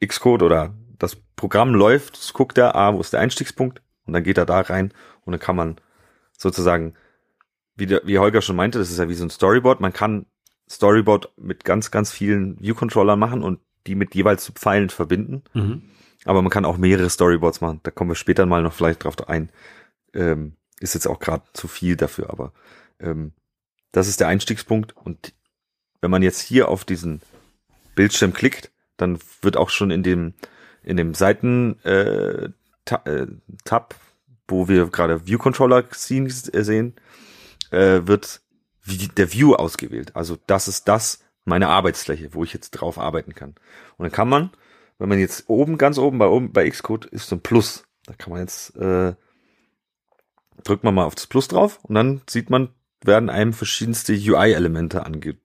Xcode 0.05 0.43
oder 0.43 0.73
das 0.97 1.15
Programm 1.35 1.73
läuft, 1.73 2.33
guckt 2.33 2.57
er, 2.57 2.75
ah, 2.75 2.93
wo 2.93 2.99
ist 2.99 3.13
der 3.13 3.19
Einstiegspunkt? 3.19 3.81
Und 4.05 4.13
dann 4.13 4.23
geht 4.23 4.37
er 4.37 4.45
da 4.45 4.61
rein 4.61 4.93
und 5.23 5.31
dann 5.31 5.39
kann 5.39 5.55
man 5.55 5.81
sozusagen, 6.37 6.95
wie, 7.75 7.87
der, 7.87 8.01
wie 8.05 8.19
Holger 8.19 8.41
schon 8.41 8.55
meinte, 8.55 8.79
das 8.79 8.91
ist 8.91 8.99
ja 8.99 9.09
wie 9.09 9.15
so 9.15 9.25
ein 9.25 9.29
Storyboard, 9.29 9.81
man 9.81 9.93
kann 9.93 10.25
Storyboard 10.69 11.31
mit 11.37 11.63
ganz, 11.63 11.91
ganz 11.91 12.11
vielen 12.11 12.59
View-Controllern 12.59 13.19
machen 13.19 13.43
und 13.43 13.59
die 13.87 13.95
mit 13.95 14.15
jeweils 14.15 14.43
zu 14.43 14.51
Pfeilen 14.53 14.89
verbinden. 14.89 15.43
Mhm. 15.53 15.83
Aber 16.25 16.41
man 16.41 16.49
kann 16.49 16.65
auch 16.65 16.77
mehrere 16.77 17.09
Storyboards 17.09 17.61
machen. 17.61 17.81
Da 17.83 17.91
kommen 17.91 18.09
wir 18.09 18.15
später 18.15 18.45
mal 18.45 18.63
noch 18.63 18.73
vielleicht 18.73 19.03
drauf 19.03 19.15
ein. 19.29 19.49
Ähm, 20.13 20.53
ist 20.79 20.95
jetzt 20.95 21.07
auch 21.07 21.19
gerade 21.19 21.43
zu 21.53 21.67
viel 21.67 21.95
dafür, 21.95 22.29
aber 22.29 22.51
ähm, 22.99 23.33
das 23.91 24.07
ist 24.07 24.19
der 24.19 24.27
Einstiegspunkt. 24.27 24.95
Und 24.97 25.33
wenn 26.01 26.11
man 26.11 26.23
jetzt 26.23 26.39
hier 26.39 26.69
auf 26.69 26.83
diesen 26.83 27.21
Bildschirm 27.95 28.33
klickt, 28.33 28.71
dann 28.97 29.19
wird 29.41 29.57
auch 29.57 29.69
schon 29.69 29.91
in 29.91 30.03
dem 30.03 30.33
in 30.83 30.97
dem 30.97 31.13
Seiten 31.13 31.79
äh, 31.83 32.45
äh 32.45 33.27
Tab, 33.63 33.95
wo 34.47 34.67
wir 34.67 34.87
gerade 34.87 35.25
View 35.25 35.39
Controller 35.39 35.83
äh, 35.83 36.63
sehen, 36.63 36.93
äh, 37.71 38.01
wird 38.05 38.41
wie 38.85 39.07
der 39.07 39.33
View 39.33 39.55
ausgewählt. 39.55 40.15
Also 40.15 40.37
das 40.47 40.67
ist 40.67 40.87
das, 40.87 41.23
meine 41.43 41.67
Arbeitsfläche, 41.67 42.33
wo 42.33 42.43
ich 42.43 42.53
jetzt 42.53 42.71
drauf 42.71 42.97
arbeiten 42.97 43.33
kann. 43.33 43.55
Und 43.97 44.03
dann 44.03 44.11
kann 44.11 44.29
man, 44.29 44.51
wenn 44.99 45.09
man 45.09 45.19
jetzt 45.19 45.45
oben, 45.47 45.77
ganz 45.77 45.97
oben 45.97 46.19
bei 46.19 46.27
oben 46.27 46.53
bei 46.53 46.69
Xcode 46.69 47.05
ist 47.05 47.27
so 47.27 47.35
ein 47.35 47.41
Plus. 47.41 47.83
Da 48.05 48.13
kann 48.13 48.31
man 48.31 48.41
jetzt, 48.41 48.75
äh, 48.77 49.15
drückt 50.63 50.83
man 50.83 50.93
mal 50.93 51.05
auf 51.05 51.15
das 51.15 51.27
Plus 51.27 51.47
drauf 51.47 51.79
und 51.83 51.95
dann 51.95 52.21
sieht 52.29 52.49
man, 52.49 52.69
werden 53.03 53.29
einem 53.29 53.53
verschiedenste 53.53 54.13
UI-Elemente 54.13 55.05
ange 55.05 55.37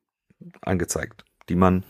angezeigt, 0.63 1.25
die 1.51 1.57
man 1.57 1.85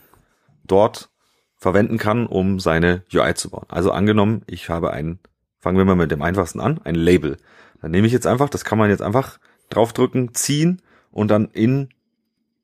dort 0.64 1.10
verwenden 1.56 1.98
kann, 1.98 2.26
um 2.26 2.58
seine 2.58 3.04
UI 3.12 3.34
zu 3.34 3.50
bauen. 3.50 3.66
Also 3.68 3.92
angenommen, 3.92 4.42
ich 4.46 4.68
habe 4.68 4.92
ein, 4.92 5.20
fangen 5.60 5.78
wir 5.78 5.84
mal 5.84 5.94
mit 5.94 6.10
dem 6.10 6.22
einfachsten 6.22 6.58
an, 6.58 6.80
ein 6.82 6.96
Label. 6.96 7.36
Dann 7.80 7.92
nehme 7.92 8.06
ich 8.06 8.12
jetzt 8.12 8.26
einfach, 8.26 8.48
das 8.48 8.64
kann 8.64 8.78
man 8.78 8.90
jetzt 8.90 9.02
einfach 9.02 9.38
draufdrücken, 9.68 10.34
ziehen 10.34 10.82
und 11.10 11.30
dann 11.30 11.48
in 11.52 11.88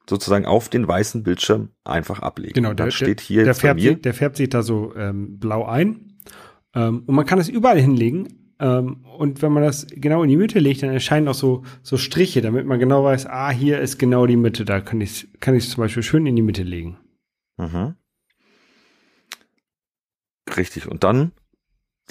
sozusagen 0.08 0.46
auf 0.46 0.68
den 0.68 0.86
weißen 0.86 1.22
Bildschirm 1.22 1.70
einfach 1.84 2.20
ablegen. 2.20 2.54
Genau, 2.54 2.74
der, 2.74 2.90
steht 2.90 3.20
hier 3.20 3.44
der, 3.44 3.54
färbt, 3.54 3.80
sich- 3.80 4.00
der 4.02 4.14
färbt 4.14 4.36
sich 4.36 4.48
da 4.48 4.62
so 4.62 4.94
ähm, 4.96 5.38
blau 5.38 5.64
ein. 5.66 6.18
Ähm, 6.74 7.02
und 7.06 7.14
man 7.14 7.26
kann 7.26 7.38
es 7.40 7.48
überall 7.48 7.80
hinlegen. 7.80 8.52
Ähm, 8.60 9.04
und 9.18 9.42
wenn 9.42 9.52
man 9.52 9.64
das 9.64 9.86
genau 9.90 10.22
in 10.22 10.28
die 10.30 10.36
Mitte 10.36 10.60
legt, 10.60 10.82
dann 10.82 10.90
erscheinen 10.90 11.26
auch 11.28 11.34
so, 11.34 11.64
so 11.82 11.96
Striche, 11.96 12.40
damit 12.40 12.66
man 12.66 12.78
genau 12.78 13.02
weiß, 13.04 13.26
ah, 13.26 13.50
hier 13.50 13.80
ist 13.80 13.98
genau 13.98 14.26
die 14.26 14.36
Mitte. 14.36 14.64
Da 14.64 14.80
kann 14.80 15.00
ich 15.00 15.28
kann 15.40 15.54
ich 15.54 15.68
zum 15.68 15.82
Beispiel 15.82 16.02
schön 16.02 16.24
in 16.24 16.36
die 16.36 16.42
Mitte 16.42 16.62
legen. 16.62 16.98
Mhm. 17.58 17.96
Richtig. 20.56 20.86
Und 20.86 21.04
dann 21.04 21.32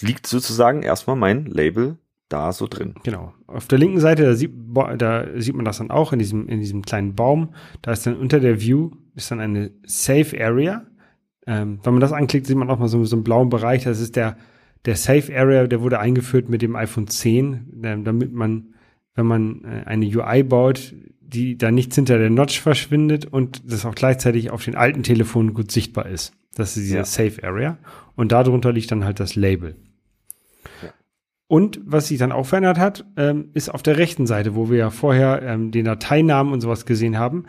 liegt 0.01 0.27
sozusagen 0.27 0.83
erstmal 0.83 1.15
mein 1.15 1.45
Label 1.45 1.97
da 2.29 2.51
so 2.51 2.67
drin. 2.67 2.95
Genau. 3.03 3.33
Auf 3.47 3.67
der 3.67 3.77
linken 3.77 3.99
Seite, 3.99 4.23
da 4.23 4.33
sieht, 4.33 4.51
da 4.97 5.25
sieht 5.35 5.55
man 5.55 5.65
das 5.65 5.77
dann 5.77 5.91
auch 5.91 6.13
in 6.13 6.19
diesem, 6.19 6.47
in 6.47 6.59
diesem 6.59 6.81
kleinen 6.81 7.15
Baum. 7.15 7.53
Da 7.81 7.91
ist 7.91 8.05
dann 8.05 8.17
unter 8.17 8.39
der 8.39 8.61
View 8.61 8.91
ist 9.15 9.31
dann 9.31 9.39
eine 9.39 9.71
Safe 9.85 10.35
Area. 10.39 10.85
Ähm, 11.47 11.79
wenn 11.83 11.93
man 11.93 12.01
das 12.01 12.11
anklickt, 12.11 12.47
sieht 12.47 12.57
man 12.57 12.69
auch 12.69 12.79
mal 12.79 12.87
so, 12.87 13.03
so 13.05 13.15
einen 13.15 13.23
blauen 13.23 13.49
Bereich. 13.49 13.83
Das 13.83 14.01
ist 14.01 14.15
der, 14.15 14.37
der 14.85 14.95
Safe 14.95 15.35
Area, 15.35 15.67
der 15.67 15.81
wurde 15.81 15.99
eingeführt 15.99 16.49
mit 16.49 16.61
dem 16.61 16.75
iPhone 16.75 17.07
10, 17.07 17.81
ähm, 17.83 18.03
damit 18.03 18.33
man, 18.33 18.73
wenn 19.13 19.25
man 19.25 19.63
äh, 19.63 19.83
eine 19.85 20.05
UI 20.05 20.43
baut, 20.43 20.93
die 21.21 21.57
da 21.57 21.71
nichts 21.71 21.95
hinter 21.95 22.17
der 22.17 22.29
Notch 22.29 22.59
verschwindet 22.59 23.25
und 23.25 23.71
das 23.71 23.85
auch 23.85 23.95
gleichzeitig 23.95 24.51
auf 24.51 24.63
den 24.63 24.75
alten 24.75 25.03
Telefonen 25.03 25.53
gut 25.53 25.71
sichtbar 25.71 26.07
ist. 26.07 26.33
Das 26.55 26.75
ist 26.75 26.83
diese 26.83 26.97
Ja. 26.97 27.05
Safe 27.05 27.43
Area. 27.43 27.77
Und 28.15 28.31
darunter 28.31 28.71
liegt 28.71 28.91
dann 28.91 29.05
halt 29.05 29.19
das 29.19 29.35
Label. 29.35 29.75
Und 31.47 31.79
was 31.85 32.07
sich 32.07 32.17
dann 32.17 32.31
auch 32.31 32.45
verändert 32.47 32.79
hat, 32.79 33.05
ähm, 33.17 33.49
ist 33.53 33.69
auf 33.69 33.83
der 33.83 33.97
rechten 33.97 34.25
Seite, 34.25 34.55
wo 34.55 34.69
wir 34.69 34.77
ja 34.77 34.89
vorher 34.89 35.41
ähm, 35.43 35.71
den 35.71 35.85
Dateinamen 35.85 36.51
und 36.53 36.61
sowas 36.61 36.85
gesehen 36.85 37.19
haben. 37.19 37.45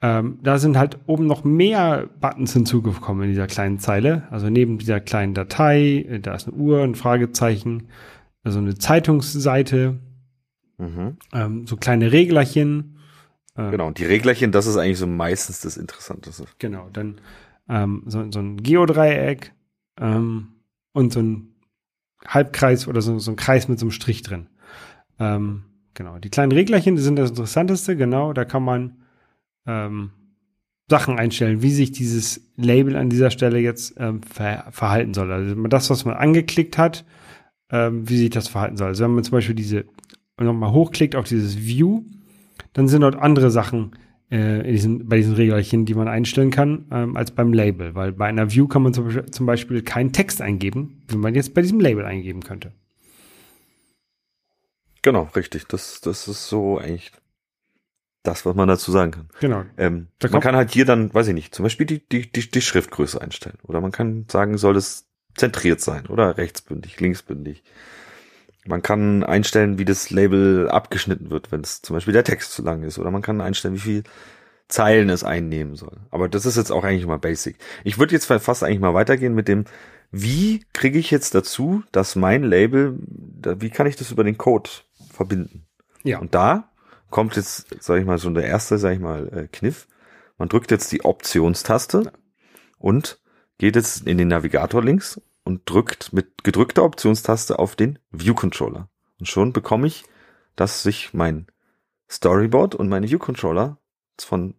Ähm, 0.00 0.38
da 0.42 0.58
sind 0.58 0.76
halt 0.78 0.98
oben 1.06 1.26
noch 1.26 1.44
mehr 1.44 2.08
Buttons 2.20 2.52
hinzugekommen 2.54 3.24
in 3.24 3.30
dieser 3.30 3.46
kleinen 3.46 3.78
Zeile. 3.78 4.26
Also 4.30 4.48
neben 4.50 4.78
dieser 4.78 5.00
kleinen 5.00 5.34
Datei, 5.34 6.06
äh, 6.08 6.20
da 6.20 6.34
ist 6.34 6.48
eine 6.48 6.56
Uhr, 6.56 6.82
ein 6.82 6.94
Fragezeichen, 6.94 7.88
also 8.42 8.58
eine 8.58 8.76
Zeitungsseite, 8.76 9.98
Mhm. 10.76 11.16
ähm, 11.32 11.66
so 11.66 11.76
kleine 11.76 12.10
Reglerchen. 12.12 12.98
Ähm, 13.56 13.70
Genau. 13.70 13.86
Und 13.86 13.98
die 13.98 14.04
Reglerchen, 14.06 14.50
das 14.52 14.66
ist 14.66 14.76
eigentlich 14.76 14.98
so 14.98 15.06
meistens 15.06 15.60
das 15.60 15.76
Interessanteste. 15.76 16.46
Genau, 16.58 16.88
dann 16.92 17.20
ähm, 17.68 18.02
so, 18.06 18.24
so 18.32 18.40
ein 18.40 18.56
Geodreieck 18.56 19.52
ähm, 20.00 20.48
und 20.92 21.12
so 21.12 21.20
ein 21.20 21.53
Halbkreis 22.26 22.88
oder 22.88 23.02
so, 23.02 23.18
so 23.18 23.30
ein 23.30 23.36
Kreis 23.36 23.68
mit 23.68 23.78
so 23.78 23.86
einem 23.86 23.90
Strich 23.90 24.22
drin. 24.22 24.48
Ähm, 25.18 25.64
genau, 25.94 26.18
die 26.18 26.30
kleinen 26.30 26.52
Reglerchen 26.52 26.96
sind 26.98 27.16
das 27.16 27.30
Interessanteste, 27.30 27.96
genau, 27.96 28.32
da 28.32 28.44
kann 28.44 28.62
man 28.62 28.96
ähm, 29.66 30.10
Sachen 30.88 31.18
einstellen, 31.18 31.62
wie 31.62 31.70
sich 31.70 31.92
dieses 31.92 32.52
Label 32.56 32.96
an 32.96 33.08
dieser 33.08 33.30
Stelle 33.30 33.58
jetzt 33.58 33.94
ähm, 33.98 34.22
ver 34.22 34.66
verhalten 34.70 35.14
soll. 35.14 35.32
Also 35.32 35.54
das, 35.68 35.88
was 35.88 36.04
man 36.04 36.16
angeklickt 36.16 36.76
hat, 36.76 37.04
ähm, 37.70 38.08
wie 38.08 38.18
sich 38.18 38.30
das 38.30 38.48
verhalten 38.48 38.76
soll. 38.76 38.88
Also 38.88 39.04
wenn 39.04 39.12
man 39.12 39.24
zum 39.24 39.32
Beispiel 39.32 39.54
diese 39.54 39.86
nochmal 40.38 40.72
hochklickt 40.72 41.16
auf 41.16 41.26
dieses 41.26 41.58
View, 41.58 42.02
dann 42.74 42.88
sind 42.88 43.00
dort 43.00 43.16
andere 43.16 43.50
Sachen 43.50 43.92
äh, 44.30 44.60
in 44.60 44.72
diesen, 44.72 45.08
bei 45.08 45.16
diesen 45.16 45.34
Regelchen, 45.34 45.84
die 45.84 45.94
man 45.94 46.08
einstellen 46.08 46.50
kann, 46.50 46.86
ähm, 46.90 47.16
als 47.16 47.30
beim 47.30 47.52
Label. 47.52 47.94
Weil 47.94 48.12
bei 48.12 48.26
einer 48.26 48.50
View 48.50 48.66
kann 48.66 48.82
man 48.82 48.94
zum 48.94 49.04
Beispiel, 49.04 49.26
zum 49.26 49.46
Beispiel 49.46 49.82
keinen 49.82 50.12
Text 50.12 50.40
eingeben, 50.40 51.02
wie 51.08 51.16
man 51.16 51.34
jetzt 51.34 51.54
bei 51.54 51.62
diesem 51.62 51.80
Label 51.80 52.04
eingeben 52.04 52.42
könnte. 52.42 52.72
Genau, 55.02 55.28
richtig. 55.36 55.66
Das, 55.68 56.00
das 56.00 56.28
ist 56.28 56.48
so 56.48 56.78
eigentlich 56.78 57.12
das, 58.22 58.46
was 58.46 58.56
man 58.56 58.68
dazu 58.68 58.90
sagen 58.90 59.10
kann. 59.10 59.28
Genau. 59.40 59.64
Ähm, 59.76 60.08
Da 60.18 60.28
man 60.30 60.40
kann 60.40 60.56
halt 60.56 60.70
hier 60.70 60.86
dann, 60.86 61.12
weiß 61.12 61.28
ich 61.28 61.34
nicht, 61.34 61.54
zum 61.54 61.62
Beispiel 61.62 61.86
die, 61.86 62.00
die, 62.08 62.32
die, 62.32 62.50
die 62.50 62.62
Schriftgröße 62.62 63.20
einstellen. 63.20 63.58
Oder 63.64 63.80
man 63.80 63.92
kann 63.92 64.24
sagen, 64.30 64.56
soll 64.56 64.76
es 64.76 65.06
zentriert 65.36 65.80
sein 65.80 66.06
oder 66.06 66.38
rechtsbündig, 66.38 66.98
linksbündig. 67.00 67.62
Man 68.66 68.82
kann 68.82 69.22
einstellen, 69.22 69.78
wie 69.78 69.84
das 69.84 70.10
Label 70.10 70.68
abgeschnitten 70.70 71.30
wird, 71.30 71.52
wenn 71.52 71.60
es 71.60 71.82
zum 71.82 71.94
Beispiel 71.94 72.14
der 72.14 72.24
Text 72.24 72.52
zu 72.52 72.62
lang 72.62 72.82
ist. 72.82 72.98
Oder 72.98 73.10
man 73.10 73.22
kann 73.22 73.40
einstellen, 73.40 73.74
wie 73.74 73.80
viel 73.80 74.02
Zeilen 74.68 75.10
es 75.10 75.22
einnehmen 75.22 75.76
soll. 75.76 75.98
Aber 76.10 76.28
das 76.28 76.46
ist 76.46 76.56
jetzt 76.56 76.70
auch 76.70 76.84
eigentlich 76.84 77.06
mal 77.06 77.18
basic. 77.18 77.58
Ich 77.84 77.98
würde 77.98 78.14
jetzt 78.14 78.24
fast 78.26 78.64
eigentlich 78.64 78.80
mal 78.80 78.94
weitergehen 78.94 79.34
mit 79.34 79.48
dem, 79.48 79.64
wie 80.10 80.64
kriege 80.72 80.98
ich 80.98 81.10
jetzt 81.10 81.34
dazu, 81.34 81.82
dass 81.92 82.16
mein 82.16 82.42
Label, 82.42 82.98
wie 83.00 83.70
kann 83.70 83.86
ich 83.86 83.96
das 83.96 84.10
über 84.10 84.24
den 84.24 84.38
Code 84.38 84.70
verbinden? 85.10 85.66
Ja. 86.02 86.18
Und 86.18 86.34
da 86.34 86.70
kommt 87.10 87.36
jetzt, 87.36 87.82
sage 87.82 88.00
ich 88.00 88.06
mal, 88.06 88.18
so 88.18 88.30
der 88.30 88.44
erste, 88.44 88.78
sage 88.78 88.94
ich 88.94 89.00
mal, 89.00 89.28
äh, 89.28 89.48
Kniff. 89.48 89.86
Man 90.38 90.48
drückt 90.48 90.70
jetzt 90.70 90.90
die 90.92 91.04
Optionstaste 91.04 92.12
und 92.78 93.20
geht 93.58 93.76
jetzt 93.76 94.06
in 94.06 94.18
den 94.18 94.28
Navigator 94.28 94.82
links 94.82 95.20
und 95.44 95.68
drückt 95.70 96.12
mit 96.12 96.42
gedrückter 96.42 96.84
Optionstaste 96.84 97.58
auf 97.58 97.76
den 97.76 97.98
View 98.10 98.34
Controller. 98.34 98.88
Und 99.20 99.26
schon 99.26 99.52
bekomme 99.52 99.86
ich, 99.86 100.04
dass 100.56 100.82
sich 100.82 101.14
mein 101.14 101.46
Storyboard 102.10 102.74
und 102.74 102.88
meine 102.88 103.08
View 103.08 103.18
Controller 103.18 103.78
von 104.18 104.54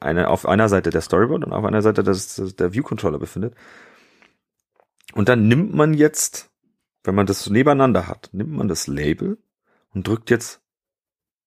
einer, 0.00 0.30
auf 0.30 0.46
einer 0.46 0.68
Seite 0.68 0.90
der 0.90 1.00
Storyboard 1.00 1.44
und 1.44 1.52
auf 1.52 1.64
einer 1.64 1.82
Seite 1.82 2.02
des, 2.02 2.56
der 2.56 2.72
View 2.72 2.82
Controller 2.82 3.18
befindet. 3.18 3.54
Und 5.14 5.28
dann 5.28 5.48
nimmt 5.48 5.74
man 5.74 5.94
jetzt, 5.94 6.50
wenn 7.04 7.14
man 7.14 7.26
das 7.26 7.48
nebeneinander 7.48 8.06
hat, 8.06 8.28
nimmt 8.32 8.52
man 8.52 8.68
das 8.68 8.86
Label 8.86 9.38
und 9.94 10.06
drückt 10.06 10.30
jetzt, 10.30 10.60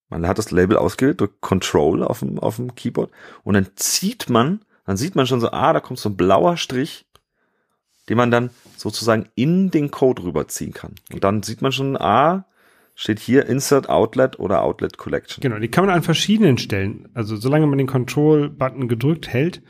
man 0.08 0.28
hat 0.28 0.38
das 0.38 0.52
Label 0.52 0.78
ausgewählt, 0.78 1.22
drückt 1.22 1.42
Control 1.42 2.04
auf 2.04 2.20
dem, 2.20 2.40
auf 2.40 2.56
dem 2.56 2.74
Keyboard 2.74 3.12
und 3.44 3.54
dann 3.54 3.68
zieht 3.76 4.30
man, 4.30 4.66
dann 4.86 4.98
sieht 4.98 5.16
man 5.16 5.28
schon 5.28 5.42
so, 5.42 5.52
ah, 5.52 5.74
da 5.74 5.82
kommt 5.82 6.00
so 6.00 6.10
ein 6.10 6.18
blauer 6.18 6.58
Strich, 6.58 7.06
den 8.10 8.18
man 8.18 8.32
dann 8.32 8.50
sozusagen 8.76 9.28
in 9.36 9.70
den 9.72 9.92
Code 9.92 10.24
rüberziehen 10.24 10.74
kann. 10.74 10.96
Und 11.14 11.24
dann 11.24 11.44
sieht 11.44 11.62
man 11.62 11.72
schon, 11.72 11.96
ah, 11.96 12.46
steht 12.96 13.20
hier 13.20 13.46
Insert 13.46 13.88
Outlet 13.88 14.40
oder 14.40 14.62
Outlet 14.64 14.98
Collection. 14.98 15.42
Genau, 15.42 15.60
die 15.60 15.70
kann 15.70 15.86
man 15.86 15.96
an 15.96 16.04
verschiedenen 16.04 16.58
Stellen, 16.58 17.08
also 17.14 17.38
solange 17.38 17.68
man 17.68 17.78
den 17.78 17.88
Control-Button 17.88 18.88
gedrückt 18.90 19.30
hält 19.30 19.62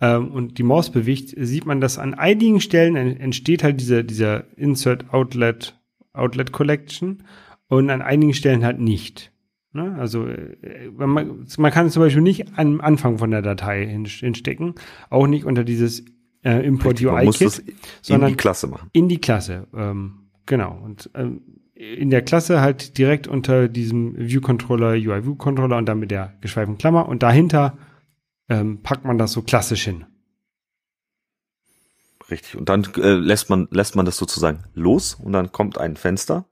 ähm, 0.00 0.32
und 0.32 0.58
die 0.58 0.64
Maus 0.64 0.90
bewegt, 0.90 1.34
sieht 1.34 1.64
man, 1.64 1.80
dass 1.80 1.98
an 1.98 2.12
einigen 2.14 2.60
Stellen 2.60 2.96
en- 2.96 3.16
entsteht 3.18 3.62
halt 3.62 3.80
dieser, 3.80 4.02
dieser 4.02 4.44
Insert 4.58 5.14
Outlet, 5.14 5.80
Outlet 6.12 6.52
Collection 6.52 7.22
und 7.68 7.88
an 7.88 8.02
einigen 8.02 8.34
Stellen 8.34 8.64
halt 8.64 8.80
nicht. 8.80 9.32
Ne? 9.72 9.96
Also 9.98 10.26
äh, 10.26 10.90
man, 10.94 11.46
man 11.56 11.72
kann 11.72 11.86
es 11.86 11.94
zum 11.94 12.02
Beispiel 12.02 12.22
nicht 12.22 12.58
am 12.58 12.80
Anfang 12.80 13.18
von 13.18 13.30
der 13.30 13.42
Datei 13.42 13.86
hin- 13.86 14.04
hinstecken, 14.04 14.74
auch 15.10 15.26
nicht 15.26 15.44
unter 15.46 15.64
dieses 15.64 16.04
äh, 16.44 16.64
Import 16.64 16.94
Richtig, 16.94 17.06
man 17.06 17.16
UI 17.16 17.24
muss 17.24 17.38
das 17.38 17.64
Kit, 17.64 17.68
in 17.68 17.76
sondern 18.02 18.30
die 18.30 18.36
Klasse 18.36 18.66
machen. 18.66 18.90
in 18.92 19.08
die 19.08 19.20
Klasse. 19.20 19.66
Ähm, 19.74 20.28
genau. 20.46 20.78
Und 20.82 21.10
ähm, 21.14 21.42
in 21.74 22.10
der 22.10 22.22
Klasse 22.22 22.60
halt 22.60 22.98
direkt 22.98 23.26
unter 23.26 23.68
diesem 23.68 24.16
View-Controller, 24.16 24.92
UI-View-Controller 24.92 25.76
und 25.76 25.86
dann 25.86 25.98
mit 25.98 26.10
der 26.10 26.34
geschweiften 26.40 26.78
Klammer. 26.78 27.08
Und 27.08 27.22
dahinter 27.22 27.76
ähm, 28.48 28.82
packt 28.82 29.04
man 29.04 29.18
das 29.18 29.32
so 29.32 29.42
klassisch 29.42 29.84
hin. 29.84 30.04
Richtig. 32.30 32.56
Und 32.56 32.68
dann 32.68 32.84
äh, 32.96 33.14
lässt 33.14 33.50
man 33.50 33.68
lässt 33.70 33.96
man 33.96 34.06
das 34.06 34.16
sozusagen 34.16 34.64
los 34.74 35.14
und 35.14 35.32
dann 35.32 35.52
kommt 35.52 35.78
ein 35.78 35.96
Fenster, 35.96 36.46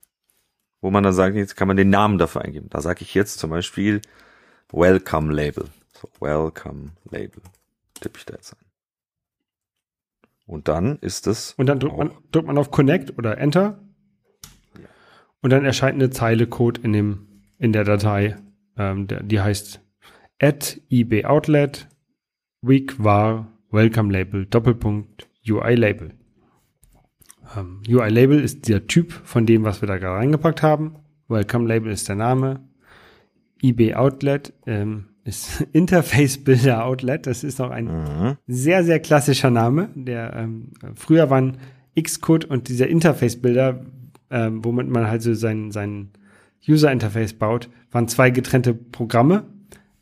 wo 0.81 0.91
man 0.91 1.03
dann 1.03 1.13
sagt, 1.13 1.35
jetzt 1.35 1.55
kann 1.55 1.67
man 1.67 1.77
den 1.77 1.89
Namen 1.89 2.17
dafür 2.17 2.41
eingeben. 2.41 2.67
Da 2.69 2.81
sage 2.81 3.01
ich 3.01 3.13
jetzt 3.13 3.39
zum 3.39 3.49
Beispiel 3.49 4.01
Welcome 4.71 5.33
Label. 5.33 5.65
So, 5.93 6.09
Welcome 6.19 6.91
Label. 7.09 7.41
Tippe 7.99 8.19
ich 8.19 8.25
da 8.25 8.33
jetzt 8.33 8.53
ein. 8.53 8.62
Und 10.45 10.67
dann 10.67 10.97
ist 10.99 11.27
es 11.27 11.53
Und 11.53 11.67
dann 11.67 11.79
drückt 11.79 11.97
man, 11.97 12.11
drückt 12.31 12.47
man 12.47 12.57
auf 12.57 12.71
Connect 12.71 13.17
oder 13.17 13.37
Enter. 13.37 13.79
Und 15.41 15.49
dann 15.49 15.65
erscheint 15.65 15.95
eine 15.95 16.09
Zeile 16.09 16.47
Code 16.47 16.81
in 16.83 16.93
dem, 16.93 17.27
in 17.57 17.73
der 17.73 17.83
Datei. 17.83 18.37
Ähm, 18.77 19.07
der, 19.07 19.23
die 19.23 19.39
heißt 19.39 19.81
at 20.41 20.81
ib 20.89 21.25
outlet 21.25 21.87
week 22.61 23.01
var 23.01 23.47
welcome 23.71 24.11
label 24.11 24.45
Doppelpunkt 24.45 25.27
UI 25.47 25.75
Label. 25.75 26.13
Ähm, 27.55 27.81
UI 27.87 28.09
Label 28.09 28.41
ist 28.41 28.67
der 28.67 28.87
Typ 28.87 29.11
von 29.11 29.45
dem, 29.45 29.63
was 29.63 29.81
wir 29.81 29.87
da 29.87 29.97
gerade 29.97 30.17
reingepackt 30.17 30.63
haben. 30.63 30.95
Welcome 31.27 31.67
Label 31.67 31.91
ist 31.91 32.07
der 32.09 32.15
Name. 32.15 32.67
IB 33.61 33.95
Outlet 33.95 34.53
ähm, 34.65 35.09
ist 35.23 35.61
Interface 35.71 36.37
Builder 36.43 36.85
Outlet. 36.85 37.27
Das 37.27 37.43
ist 37.43 37.59
noch 37.59 37.71
ein 37.71 37.85
mhm. 37.85 38.37
sehr, 38.47 38.83
sehr 38.83 38.99
klassischer 38.99 39.49
Name. 39.49 39.89
Der 39.95 40.33
ähm, 40.35 40.71
früher 40.95 41.29
waren 41.29 41.57
Xcode 41.99 42.45
und 42.45 42.69
dieser 42.69 42.87
Interface-Bilder, 42.87 43.85
ähm, 44.29 44.63
womit 44.65 44.89
man 44.89 45.07
halt 45.07 45.21
so 45.21 45.33
sein, 45.33 45.71
sein 45.71 46.09
User-Interface 46.67 47.33
baut, 47.33 47.69
waren 47.91 48.07
zwei 48.07 48.29
getrennte 48.29 48.73
Programme. 48.73 49.45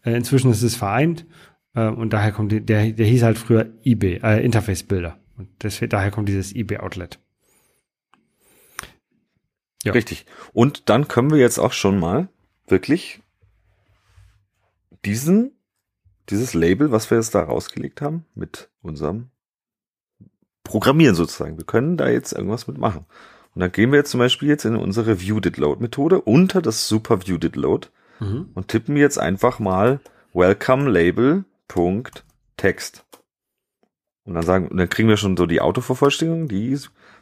Äh, 0.03 0.15
inzwischen 0.15 0.51
ist 0.51 0.63
es 0.63 0.75
vereint 0.75 1.25
äh, 1.75 1.87
und 1.87 2.13
daher 2.13 2.31
kommt 2.31 2.51
die, 2.51 2.61
der, 2.61 2.91
der 2.91 3.05
hieß 3.05 3.23
halt 3.23 3.37
früher 3.37 3.67
IB, 3.83 4.19
äh, 4.23 4.43
Interface-Bilder. 4.43 5.17
Und 5.37 5.49
deswegen, 5.61 5.89
daher 5.89 6.11
kommt 6.11 6.29
dieses 6.29 6.55
IB-Outlet. 6.55 7.19
Ja. 9.83 9.93
Richtig. 9.93 10.25
Und 10.53 10.89
dann 10.89 11.07
können 11.07 11.31
wir 11.31 11.39
jetzt 11.39 11.57
auch 11.57 11.73
schon 11.73 11.99
mal 11.99 12.29
wirklich 12.67 13.19
diesen 15.05 15.55
dieses 16.31 16.53
Label, 16.53 16.91
was 16.91 17.09
wir 17.09 17.17
jetzt 17.17 17.35
da 17.35 17.43
rausgelegt 17.43 18.01
haben, 18.01 18.25
mit 18.33 18.69
unserem 18.81 19.29
Programmieren 20.63 21.15
sozusagen. 21.15 21.57
Wir 21.57 21.65
können 21.65 21.97
da 21.97 22.09
jetzt 22.09 22.31
irgendwas 22.31 22.67
mitmachen. 22.67 23.05
Und 23.53 23.59
dann 23.59 23.71
gehen 23.71 23.91
wir 23.91 23.99
jetzt 23.99 24.11
zum 24.11 24.19
Beispiel 24.19 24.47
jetzt 24.47 24.63
in 24.63 24.77
unsere 24.77 25.19
View-Did-Load-Methode 25.19 26.21
unter 26.21 26.61
das 26.61 26.87
Super 26.87 27.27
View-Did-Load 27.27 27.89
mhm. 28.19 28.49
und 28.53 28.69
tippen 28.69 28.95
jetzt 28.95 29.19
einfach 29.19 29.59
mal 29.59 29.99
Welcome 30.33 30.89
Label 30.89 31.43
Punkt 31.67 32.23
Text. 32.55 33.03
Und 34.23 34.35
dann 34.35 34.43
sagen, 34.43 34.69
und 34.69 34.77
dann 34.77 34.87
kriegen 34.87 35.09
wir 35.09 35.17
schon 35.17 35.35
so 35.35 35.45
die 35.45 35.59
Autovervollständigung, 35.59 36.47
die 36.47 36.77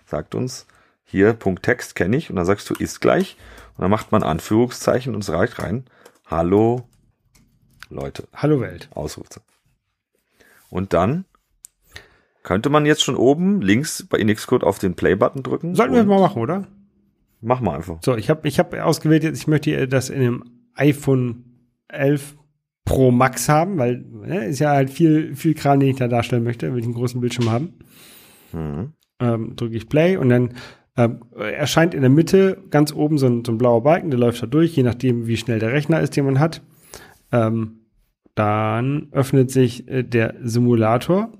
sagt 0.05 0.35
uns, 0.35 0.67
hier 1.03 1.33
Punkt 1.33 1.63
Text 1.63 1.95
kenne 1.95 2.17
ich, 2.17 2.29
und 2.29 2.35
dann 2.35 2.45
sagst 2.45 2.69
du 2.69 2.75
ist 2.75 2.99
gleich, 2.99 3.37
und 3.75 3.81
dann 3.81 3.89
macht 3.89 4.11
man 4.11 4.21
Anführungszeichen 4.21 5.15
und 5.15 5.23
es 5.23 5.31
reicht 5.31 5.59
rein. 5.59 5.85
Hallo 6.27 6.88
Leute. 7.89 8.27
Hallo 8.33 8.61
Welt. 8.61 8.89
Ausrufzeichen. 8.93 9.47
Und 10.69 10.93
dann 10.93 11.25
könnte 12.43 12.69
man 12.69 12.85
jetzt 12.85 13.03
schon 13.03 13.15
oben 13.15 13.61
links 13.61 14.05
bei 14.07 14.23
Xcode 14.23 14.63
auf 14.63 14.79
den 14.79 14.95
Play-Button 14.95 15.43
drücken. 15.43 15.75
Sollten 15.75 15.95
wir 15.95 16.03
mal 16.03 16.19
machen, 16.19 16.41
oder? 16.41 16.67
Mach 17.41 17.61
mal 17.61 17.75
einfach. 17.75 17.99
So, 18.01 18.15
ich 18.15 18.29
habe 18.29 18.47
ich 18.47 18.59
hab 18.59 18.73
ausgewählt, 18.73 19.23
jetzt, 19.23 19.39
ich 19.39 19.47
möchte 19.47 19.87
das 19.87 20.09
in 20.09 20.21
einem 20.21 20.43
iPhone 20.75 21.43
11 21.87 22.35
Pro 22.85 23.11
Max 23.11 23.49
haben, 23.49 23.77
weil 23.77 23.97
ne, 23.97 24.45
ist 24.45 24.59
ja 24.59 24.71
halt 24.71 24.89
viel, 24.89 25.35
viel 25.35 25.53
Kram, 25.53 25.79
den 25.79 25.89
ich 25.89 25.97
da 25.97 26.07
darstellen 26.07 26.43
möchte, 26.43 26.71
will 26.73 26.79
ich 26.79 26.85
einen 26.85 26.95
großen 26.95 27.21
Bildschirm 27.21 27.51
haben. 27.51 27.73
Mhm. 28.51 28.93
Ähm, 29.19 29.55
drücke 29.55 29.75
ich 29.75 29.89
Play 29.89 30.17
und 30.17 30.29
dann 30.29 30.55
ähm, 30.97 31.21
erscheint 31.35 31.93
in 31.93 32.01
der 32.01 32.09
Mitte 32.09 32.63
ganz 32.71 32.93
oben 32.93 33.17
so 33.17 33.27
ein, 33.27 33.45
so 33.45 33.51
ein 33.51 33.57
blauer 33.57 33.83
Balken, 33.83 34.09
der 34.09 34.19
läuft 34.19 34.41
da 34.41 34.47
durch, 34.47 34.75
je 34.75 34.83
nachdem, 34.83 35.27
wie 35.27 35.37
schnell 35.37 35.59
der 35.59 35.71
Rechner 35.71 36.01
ist, 36.01 36.15
den 36.15 36.25
man 36.25 36.39
hat. 36.39 36.61
Ähm, 37.31 37.81
dann 38.35 39.09
öffnet 39.11 39.51
sich 39.51 39.87
äh, 39.87 40.03
der 40.03 40.35
Simulator 40.41 41.31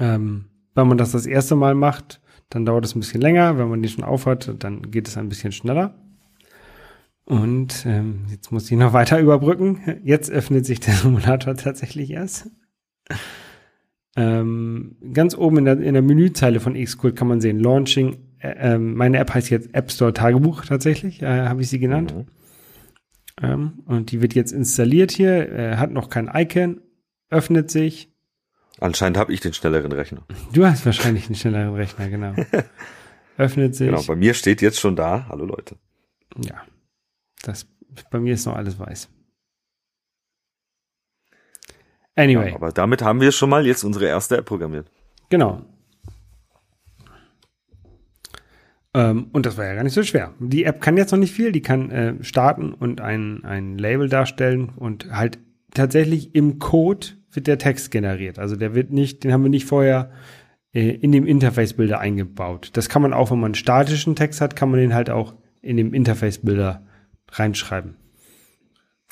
ähm, 0.00 0.46
wenn 0.74 0.88
man 0.88 0.98
das 0.98 1.12
das 1.12 1.26
erste 1.26 1.56
Mal 1.56 1.74
macht, 1.74 2.20
dann 2.50 2.64
dauert 2.64 2.84
es 2.84 2.94
ein 2.94 3.00
bisschen 3.00 3.20
länger. 3.20 3.58
Wenn 3.58 3.68
man 3.68 3.82
die 3.82 3.88
schon 3.88 4.04
aufhat, 4.04 4.54
dann 4.58 4.90
geht 4.90 5.08
es 5.08 5.16
ein 5.16 5.28
bisschen 5.28 5.52
schneller. 5.52 5.94
Und 7.24 7.86
ähm, 7.86 8.26
jetzt 8.30 8.52
muss 8.52 8.70
ich 8.70 8.76
noch 8.76 8.92
weiter 8.92 9.20
überbrücken. 9.20 10.00
Jetzt 10.02 10.30
öffnet 10.30 10.66
sich 10.66 10.80
der 10.80 10.94
Simulator 10.94 11.54
tatsächlich 11.54 12.10
erst. 12.10 12.50
Ähm, 14.16 14.96
ganz 15.12 15.36
oben 15.36 15.58
in 15.58 15.64
der, 15.64 15.80
in 15.80 15.94
der 15.94 16.02
Menüzeile 16.02 16.60
von 16.60 16.74
Xcode 16.74 17.16
kann 17.16 17.28
man 17.28 17.40
sehen, 17.40 17.58
Launching. 17.58 18.16
Äh, 18.38 18.74
äh, 18.74 18.78
meine 18.78 19.18
App 19.18 19.34
heißt 19.34 19.50
jetzt 19.50 19.74
App 19.74 19.90
Store 19.90 20.12
Tagebuch 20.12 20.64
tatsächlich, 20.64 21.22
äh, 21.22 21.46
habe 21.48 21.62
ich 21.62 21.68
sie 21.68 21.80
genannt. 21.80 22.14
Mhm. 22.14 22.26
Ähm, 23.42 23.82
und 23.86 24.12
die 24.12 24.22
wird 24.22 24.34
jetzt 24.34 24.52
installiert 24.52 25.10
hier, 25.10 25.50
äh, 25.50 25.76
hat 25.76 25.90
noch 25.90 26.08
kein 26.08 26.30
Icon, 26.32 26.80
öffnet 27.30 27.70
sich 27.70 28.14
Anscheinend 28.80 29.16
habe 29.16 29.32
ich 29.32 29.40
den 29.40 29.52
schnelleren 29.52 29.92
Rechner. 29.92 30.22
Du 30.52 30.66
hast 30.66 30.84
wahrscheinlich 30.84 31.26
einen 31.26 31.36
schnelleren 31.36 31.74
Rechner, 31.74 32.08
genau. 32.08 32.34
Öffnet 33.36 33.74
sich. 33.74 33.88
Genau, 33.88 34.02
bei 34.02 34.16
mir 34.16 34.34
steht 34.34 34.62
jetzt 34.62 34.80
schon 34.80 34.96
da, 34.96 35.26
hallo 35.28 35.44
Leute. 35.44 35.76
Ja. 36.36 36.62
Das, 37.42 37.66
bei 38.10 38.18
mir 38.18 38.34
ist 38.34 38.46
noch 38.46 38.56
alles 38.56 38.78
weiß. 38.78 39.08
Anyway. 42.16 42.50
Ja, 42.50 42.56
aber 42.56 42.72
damit 42.72 43.02
haben 43.02 43.20
wir 43.20 43.32
schon 43.32 43.50
mal 43.50 43.66
jetzt 43.66 43.84
unsere 43.84 44.06
erste 44.06 44.36
App 44.36 44.46
programmiert. 44.46 44.90
Genau. 45.30 45.64
Ähm, 48.94 49.26
und 49.32 49.44
das 49.44 49.58
war 49.58 49.66
ja 49.66 49.74
gar 49.74 49.82
nicht 49.82 49.92
so 49.92 50.02
schwer. 50.02 50.32
Die 50.38 50.64
App 50.64 50.80
kann 50.80 50.96
jetzt 50.96 51.10
noch 51.10 51.18
nicht 51.18 51.34
viel, 51.34 51.52
die 51.52 51.62
kann 51.62 51.90
äh, 51.90 52.14
starten 52.22 52.72
und 52.72 53.00
ein, 53.00 53.44
ein 53.44 53.76
Label 53.76 54.08
darstellen 54.08 54.70
und 54.76 55.10
halt 55.10 55.38
tatsächlich 55.74 56.34
im 56.34 56.60
Code 56.60 57.08
wird 57.32 57.48
der 57.48 57.58
Text 57.58 57.90
generiert. 57.90 58.38
Also 58.38 58.54
der 58.54 58.74
wird 58.74 58.92
nicht, 58.92 59.24
den 59.24 59.32
haben 59.32 59.42
wir 59.42 59.50
nicht 59.50 59.66
vorher 59.66 60.12
äh, 60.72 60.90
in 60.90 61.10
dem 61.10 61.26
Interface-Bilder 61.26 61.98
eingebaut. 61.98 62.70
Das 62.74 62.88
kann 62.88 63.02
man 63.02 63.12
auch, 63.12 63.32
wenn 63.32 63.40
man 63.40 63.48
einen 63.48 63.54
statischen 63.56 64.14
Text 64.14 64.40
hat, 64.40 64.54
kann 64.54 64.70
man 64.70 64.78
den 64.78 64.94
halt 64.94 65.10
auch 65.10 65.34
in 65.60 65.76
dem 65.76 65.92
Interface-Bilder 65.92 66.86
reinschreiben. 67.32 67.96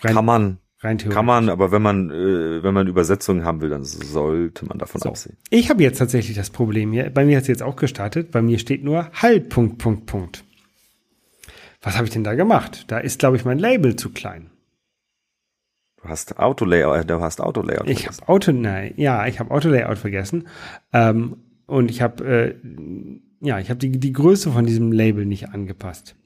Rein, 0.03 0.15
kann 0.15 0.25
man. 0.25 0.59
Rein 0.83 0.99
theoretisch. 0.99 1.15
Kann 1.15 1.27
man, 1.27 1.49
aber 1.49 1.71
wenn 1.71 1.83
man, 1.83 2.11
äh, 2.11 2.63
wenn 2.63 2.75
man 2.75 2.89
Übersetzungen 2.89 3.45
haben 3.45 3.61
will, 3.61 3.71
dann 3.71 3.85
sollte 3.85 4.67
man 4.67 4.79
davon 4.79 5.01
so. 5.01 5.11
absehen. 5.11 5.37
Ich 5.49 5.71
habe 5.71 5.83
jetzt 5.83 5.99
tatsächlich 5.99 6.37
das 6.37 6.51
Problem 6.51 6.93
hier. 6.93 7.09
Bei 7.11 7.25
mir 7.25 7.37
hat 7.37 7.43
es 7.43 7.49
jetzt 7.49 7.63
auch 7.63 7.77
gestartet. 7.77 8.33
Bei 8.33 8.43
mir 8.43 8.59
steht 8.59 8.83
nur 8.83 9.11
Halt, 9.13 9.49
Punkt, 9.49 9.79
Punkt, 9.79 10.07
Punkt. 10.07 10.45
Was 11.83 11.97
habe 11.97 12.07
ich 12.07 12.13
denn 12.13 12.25
da 12.25 12.35
gemacht? 12.35 12.85
Da 12.89 12.99
ist, 12.99 13.21
glaube 13.21 13.37
ich, 13.37 13.45
mein 13.45 13.59
Label 13.59 13.95
zu 13.95 14.11
klein. 14.11 14.51
Du 16.03 16.09
hast 16.09 16.39
Auto-Layout, 16.39 17.09
du 17.09 17.21
hast 17.21 17.41
Auto-Layout 17.41 17.89
Ich 17.89 18.09
habe 18.09 18.29
Auto, 18.29 18.51
nein, 18.51 18.93
ja, 18.97 19.27
ich 19.29 19.39
habe 19.39 19.53
Auto-Layout 19.53 19.99
vergessen. 19.99 20.49
Ähm, 20.93 21.37
und 21.67 21.93
ich 21.93 22.03
habe, 22.03 22.25
äh, 22.25 22.55
ja, 23.41 23.61
ich 23.61 23.71
habe 23.71 23.79
die, 23.79 24.01
die 24.01 24.13
Größe 24.13 24.51
von 24.51 24.67
diesem 24.67 24.91
Label 24.91 25.27
nicht 25.27 25.51
angepasst. 25.51 26.17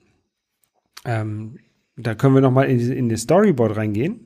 Ähm, 1.05 1.59
da 1.97 2.15
können 2.15 2.35
wir 2.35 2.41
nochmal 2.41 2.71
in, 2.71 2.81
in 2.91 3.09
das 3.11 3.23
Storyboard 3.23 3.77
reingehen. 3.77 4.26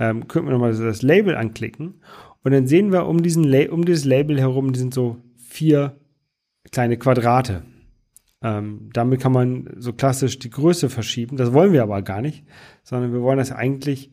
Ähm, 0.00 0.26
können 0.26 0.46
wir 0.46 0.52
nochmal 0.52 0.74
das 0.74 1.02
Label 1.02 1.36
anklicken. 1.36 2.00
Und 2.42 2.52
dann 2.52 2.66
sehen 2.66 2.90
wir 2.90 3.06
um 3.06 3.22
diesen, 3.22 3.44
La 3.44 3.70
um 3.70 3.84
dieses 3.84 4.04
Label 4.04 4.40
herum, 4.40 4.72
die 4.72 4.78
sind 4.78 4.94
so 4.94 5.18
vier 5.36 6.00
kleine 6.72 6.96
Quadrate. 6.96 7.62
Ähm, 8.42 8.88
damit 8.94 9.20
kann 9.20 9.32
man 9.32 9.68
so 9.76 9.92
klassisch 9.92 10.38
die 10.38 10.48
Größe 10.48 10.88
verschieben. 10.88 11.36
Das 11.36 11.52
wollen 11.52 11.74
wir 11.74 11.82
aber 11.82 12.00
gar 12.00 12.22
nicht, 12.22 12.44
sondern 12.82 13.12
wir 13.12 13.20
wollen 13.20 13.38
das 13.38 13.52
eigentlich 13.52 14.10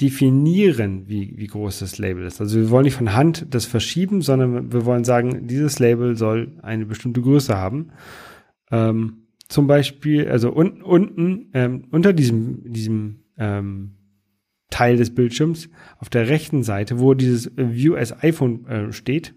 definieren, 0.00 1.08
wie, 1.08 1.38
wie 1.38 1.46
groß 1.46 1.78
das 1.78 1.98
Label 1.98 2.26
ist. 2.26 2.40
Also 2.40 2.58
wir 2.58 2.68
wollen 2.68 2.84
nicht 2.84 2.96
von 2.96 3.14
Hand 3.14 3.46
das 3.50 3.64
verschieben, 3.64 4.20
sondern 4.20 4.72
wir 4.72 4.84
wollen 4.84 5.04
sagen, 5.04 5.46
dieses 5.46 5.78
Label 5.78 6.16
soll 6.16 6.58
eine 6.62 6.84
bestimmte 6.84 7.22
Größe 7.22 7.56
haben. 7.56 7.92
Ähm, 8.70 9.28
zum 9.48 9.66
Beispiel, 9.66 10.28
also 10.28 10.54
un, 10.54 10.82
unten 10.82 11.50
ähm, 11.54 11.84
unter 11.90 12.12
diesem, 12.12 12.72
diesem 12.72 13.20
ähm, 13.38 13.94
Teil 14.74 14.96
des 14.96 15.14
Bildschirms 15.14 15.68
auf 15.98 16.08
der 16.08 16.28
rechten 16.28 16.64
Seite, 16.64 16.98
wo 16.98 17.14
dieses 17.14 17.52
View 17.56 17.94
as 17.94 18.24
iPhone 18.24 18.66
äh, 18.66 18.92
steht, 18.92 19.32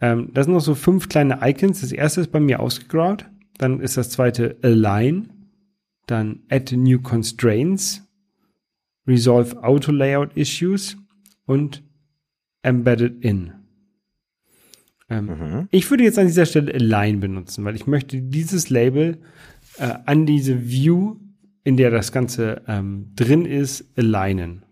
ähm, 0.00 0.30
da 0.32 0.42
sind 0.42 0.54
noch 0.54 0.60
so 0.60 0.74
fünf 0.74 1.10
kleine 1.10 1.40
Icons. 1.42 1.82
Das 1.82 1.92
erste 1.92 2.22
ist 2.22 2.32
bei 2.32 2.40
mir 2.40 2.60
ausgegraut, 2.60 3.26
dann 3.58 3.80
ist 3.80 3.98
das 3.98 4.08
zweite 4.08 4.56
Align, 4.62 5.28
dann 6.06 6.40
Add 6.48 6.74
New 6.74 7.00
Constraints, 7.00 8.02
Resolve 9.06 9.62
Auto 9.62 9.92
Layout 9.92 10.34
Issues 10.36 10.96
und 11.44 11.82
Embedded 12.62 13.22
In. 13.22 13.52
Ähm, 15.10 15.26
mhm. 15.26 15.68
Ich 15.70 15.90
würde 15.90 16.04
jetzt 16.04 16.18
an 16.18 16.28
dieser 16.28 16.46
Stelle 16.46 16.72
Align 16.72 17.20
benutzen, 17.20 17.62
weil 17.64 17.76
ich 17.76 17.86
möchte 17.86 18.22
dieses 18.22 18.70
Label 18.70 19.18
äh, 19.76 19.94
an 20.06 20.24
diese 20.24 20.66
View, 20.66 21.16
in 21.66 21.76
der 21.76 21.90
das 21.90 22.12
Ganze 22.12 22.62
ähm, 22.66 23.12
drin 23.14 23.44
ist, 23.44 23.98
alignen. 23.98 24.64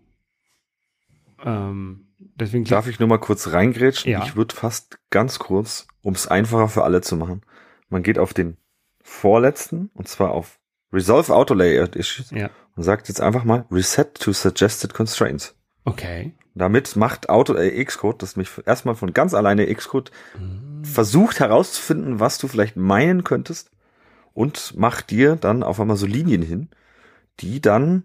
Ähm, 1.43 2.07
deswegen 2.35 2.65
Darf 2.65 2.87
ich 2.87 2.99
nur 2.99 3.09
mal 3.09 3.19
kurz 3.19 3.47
reingrätschen? 3.47 4.11
Ja. 4.11 4.23
Ich 4.23 4.35
würde 4.35 4.55
fast 4.55 4.97
ganz 5.09 5.37
kurz, 5.37 5.87
um 6.01 6.13
es 6.13 6.27
einfacher 6.27 6.69
für 6.69 6.83
alle 6.83 7.01
zu 7.01 7.15
machen, 7.15 7.41
man 7.89 8.01
geht 8.01 8.17
auf 8.17 8.33
den 8.33 8.57
vorletzten, 9.03 9.91
und 9.93 10.07
zwar 10.07 10.31
auf 10.31 10.59
Resolve 10.91 11.33
Auto 11.35 11.53
Layout 11.53 11.95
Issues 11.95 12.31
ja 12.31 12.49
und 12.75 12.83
sagt 12.83 13.07
jetzt 13.07 13.21
einfach 13.21 13.43
mal 13.43 13.65
Reset 13.71 14.05
to 14.13 14.33
Suggested 14.33 14.93
Constraints. 14.93 15.55
Okay. 15.85 16.33
Damit 16.53 16.95
macht 16.95 17.29
Auto 17.29 17.53
äh, 17.53 17.83
Xcode, 17.83 18.21
das 18.21 18.35
mich 18.35 18.49
erstmal 18.65 18.95
von 18.95 19.13
ganz 19.13 19.33
alleine 19.33 19.73
Xcode 19.73 20.11
mhm. 20.39 20.83
versucht 20.83 21.39
herauszufinden, 21.39 22.19
was 22.19 22.37
du 22.37 22.47
vielleicht 22.47 22.75
meinen 22.77 23.23
könntest 23.23 23.71
und 24.33 24.75
macht 24.77 25.11
dir 25.11 25.35
dann 25.35 25.63
auf 25.63 25.79
einmal 25.79 25.97
so 25.97 26.05
Linien 26.05 26.41
hin, 26.41 26.69
die 27.39 27.61
dann, 27.61 28.03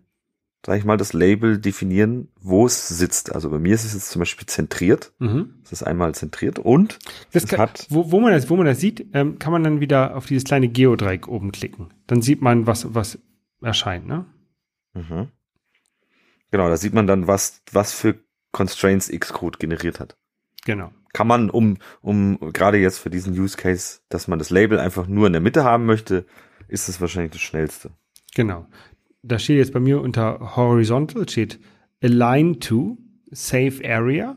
sag 0.65 0.79
ich 0.79 0.85
mal, 0.85 0.97
das 0.97 1.13
Label 1.13 1.59
definieren, 1.59 2.29
wo 2.41 2.67
es 2.67 2.89
sitzt. 2.89 3.35
Also 3.35 3.51
bei 3.51 3.59
mir 3.59 3.75
ist 3.75 3.85
es 3.85 3.95
jetzt 3.95 4.11
zum 4.11 4.21
Beispiel 4.21 4.47
zentriert. 4.47 5.13
Mhm. 5.19 5.55
Es 5.65 5.73
ist 5.73 5.83
einmal 5.83 6.15
zentriert 6.15 6.59
und 6.59 6.99
das 7.33 7.45
es 7.45 7.51
kann, 7.51 7.61
hat. 7.61 7.87
Wo, 7.89 8.11
wo, 8.11 8.21
man 8.21 8.33
das, 8.33 8.51
wo 8.51 8.57
man 8.57 8.67
das 8.67 8.81
sieht, 8.81 9.07
ähm, 9.15 9.39
kann 9.39 9.53
man 9.53 9.65
dann 9.65 9.81
wieder 9.81 10.17
auf 10.17 10.27
dieses 10.27 10.45
kleine 10.45 10.69
Geodreieck 10.69 11.29
oben 11.29 11.53
klicken. 11.53 11.95
Dann 12.07 12.23
sieht 12.23 12.43
man, 12.43 12.67
was, 12.67 12.95
was 12.95 13.19
erscheint, 13.63 14.07
ne? 14.07 14.27
Mhm. 14.95 15.29
Genau, 16.51 16.69
da 16.69 16.77
sieht 16.77 16.95
man 16.95 17.07
dann, 17.07 17.27
was, 17.27 17.63
was 17.73 17.93
für 17.93 18.19
Constraints 18.53 19.09
Xcode 19.09 19.59
generiert 19.59 20.01
hat. 20.01 20.17
Genau. 20.65 20.93
Kann 21.13 21.27
man, 21.27 21.51
um, 21.51 21.79
um 22.03 22.39
gerade 22.53 22.79
jetzt 22.79 22.99
für 22.99 23.11
diesen 23.11 23.39
Use 23.39 23.57
Case, 23.57 24.01
dass 24.09 24.29
man 24.29 24.39
das 24.39 24.51
Label 24.51 24.79
einfach 24.79 25.07
nur 25.07 25.27
in 25.27 25.33
der 25.33 25.43
Mitte 25.43 25.65
haben 25.65 25.87
möchte, 25.87 26.27
ist 26.69 26.89
es 26.89 27.01
wahrscheinlich 27.01 27.33
das 27.33 27.41
schnellste. 27.41 27.91
Genau. 28.35 28.67
Da 29.23 29.39
steht 29.39 29.59
jetzt 29.59 29.73
bei 29.73 29.81
mir 29.81 30.01
unter 30.01 30.57
Horizontal 30.57 31.29
steht 31.29 31.59
Align 32.03 32.61
to 32.61 32.99
Save 33.31 33.81
Area 33.85 34.37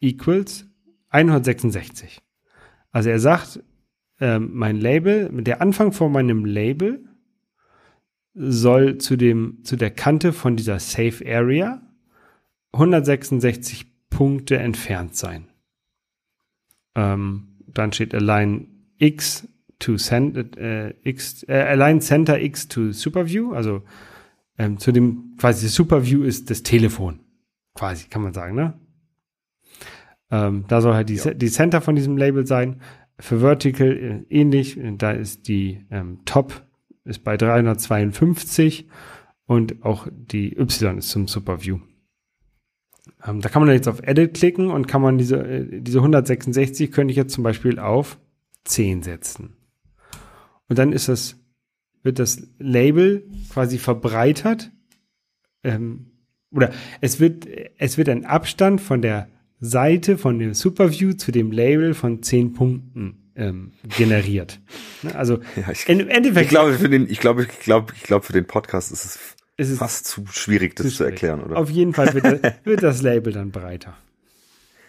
equals 0.00 0.66
166. 1.10 2.20
Also 2.90 3.10
er 3.10 3.20
sagt, 3.20 3.62
äh, 4.20 4.38
mein 4.38 4.76
Label, 4.76 5.30
der 5.42 5.60
Anfang 5.60 5.92
von 5.92 6.12
meinem 6.12 6.44
Label 6.44 7.04
soll 8.34 8.98
zu 8.98 9.16
dem, 9.16 9.64
zu 9.64 9.76
der 9.76 9.90
Kante 9.90 10.32
von 10.32 10.56
dieser 10.56 10.78
Safe 10.78 11.24
Area 11.26 11.82
166 12.72 13.86
Punkte 14.10 14.58
entfernt 14.58 15.16
sein. 15.16 15.48
Ähm, 16.94 17.56
dann 17.66 17.92
steht 17.92 18.14
Align 18.14 18.68
X 18.98 19.48
to 19.78 19.96
Cent, 19.96 20.56
äh, 20.56 20.94
X, 21.02 21.44
äh, 21.48 21.54
Align 21.54 22.00
Center 22.00 22.40
X 22.40 22.68
to 22.68 22.92
Superview, 22.92 23.52
also 23.52 23.82
ähm, 24.58 24.78
zu 24.78 24.92
dem 24.92 25.34
quasi 25.38 25.68
Superview 25.68 26.22
ist 26.22 26.50
das 26.50 26.62
Telefon, 26.62 27.20
quasi 27.74 28.08
kann 28.08 28.22
man 28.22 28.34
sagen, 28.34 28.54
ne? 28.54 28.78
Ähm, 30.30 30.64
da 30.68 30.80
soll 30.82 30.94
halt 30.94 31.08
die, 31.08 31.16
ja. 31.16 31.32
die 31.32 31.50
Center 31.50 31.80
von 31.80 31.96
diesem 31.96 32.18
Label 32.18 32.46
sein. 32.46 32.82
Für 33.18 33.40
Vertical 33.40 33.88
äh, 33.88 34.24
ähnlich, 34.28 34.78
da 34.98 35.12
ist 35.12 35.48
die 35.48 35.86
ähm, 35.90 36.20
Top 36.24 36.62
ist 37.04 37.24
bei 37.24 37.36
352 37.36 38.86
und 39.46 39.82
auch 39.82 40.06
die 40.12 40.56
Y 40.58 40.98
ist 40.98 41.08
zum 41.08 41.26
Superview. 41.26 41.78
Ähm, 43.26 43.40
da 43.40 43.48
kann 43.48 43.64
man 43.64 43.74
jetzt 43.74 43.88
auf 43.88 44.02
Edit 44.02 44.34
klicken 44.34 44.70
und 44.70 44.86
kann 44.86 45.02
man 45.02 45.18
diese, 45.18 45.36
äh, 45.36 45.80
diese 45.80 45.98
166 45.98 46.92
könnte 46.92 47.10
ich 47.10 47.16
jetzt 47.16 47.32
zum 47.32 47.44
Beispiel 47.44 47.78
auf 47.78 48.18
10 48.64 49.02
setzen. 49.02 49.56
Und 50.68 50.78
dann 50.78 50.92
ist 50.92 51.08
das, 51.08 51.36
wird 52.08 52.18
das 52.18 52.40
Label 52.58 53.22
quasi 53.52 53.76
verbreitert. 53.76 54.70
Ähm, 55.62 56.06
oder 56.50 56.72
es 57.02 57.20
wird, 57.20 57.46
es 57.76 57.98
wird 57.98 58.08
ein 58.08 58.24
Abstand 58.24 58.80
von 58.80 59.02
der 59.02 59.28
Seite 59.60 60.16
von 60.16 60.38
dem 60.38 60.54
Superview 60.54 61.12
zu 61.12 61.32
dem 61.32 61.52
Label 61.52 61.92
von 61.92 62.22
10 62.22 62.54
Punkten 62.54 63.30
ähm, 63.36 63.72
generiert. 63.98 64.58
Ne, 65.02 65.14
also 65.14 65.34
ja, 65.56 65.70
ich, 65.70 65.86
im 65.86 66.08
Endeffekt. 66.08 66.46
Ich 66.46 66.48
glaube, 66.48 66.72
für 66.78 66.88
den, 66.88 67.10
ich 67.10 67.20
glaube, 67.20 67.42
ich 67.42 67.60
glaube, 67.60 67.92
ich 67.94 68.02
glaube, 68.04 68.24
für 68.24 68.32
den 68.32 68.46
Podcast 68.46 68.90
ist 68.90 69.04
es 69.04 69.18
es 69.58 69.68
ist 69.68 69.80
fast 69.80 70.06
zu 70.06 70.24
schwierig, 70.30 70.76
das 70.76 70.86
zu, 70.86 70.96
zu 70.96 71.04
erklären, 71.04 71.42
oder? 71.42 71.58
Auf 71.58 71.68
jeden 71.68 71.92
Fall 71.92 72.14
wird, 72.14 72.24
das, 72.24 72.54
wird 72.64 72.82
das 72.82 73.02
Label 73.02 73.34
dann 73.34 73.50
breiter. 73.50 73.94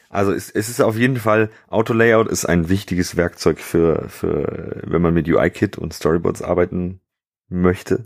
Also 0.10 0.32
es, 0.32 0.50
es 0.50 0.70
ist 0.70 0.80
auf 0.80 0.96
jeden 0.96 1.18
Fall, 1.18 1.50
Auto-Layout 1.68 2.30
ist 2.30 2.46
ein 2.46 2.70
wichtiges 2.70 3.18
Werkzeug 3.18 3.60
für, 3.60 4.08
für, 4.08 4.82
wenn 4.86 5.02
man 5.02 5.14
mit 5.14 5.28
UI-Kit 5.28 5.78
und 5.78 5.94
Storyboards 5.94 6.42
arbeiten 6.42 7.02
möchte. 7.50 8.06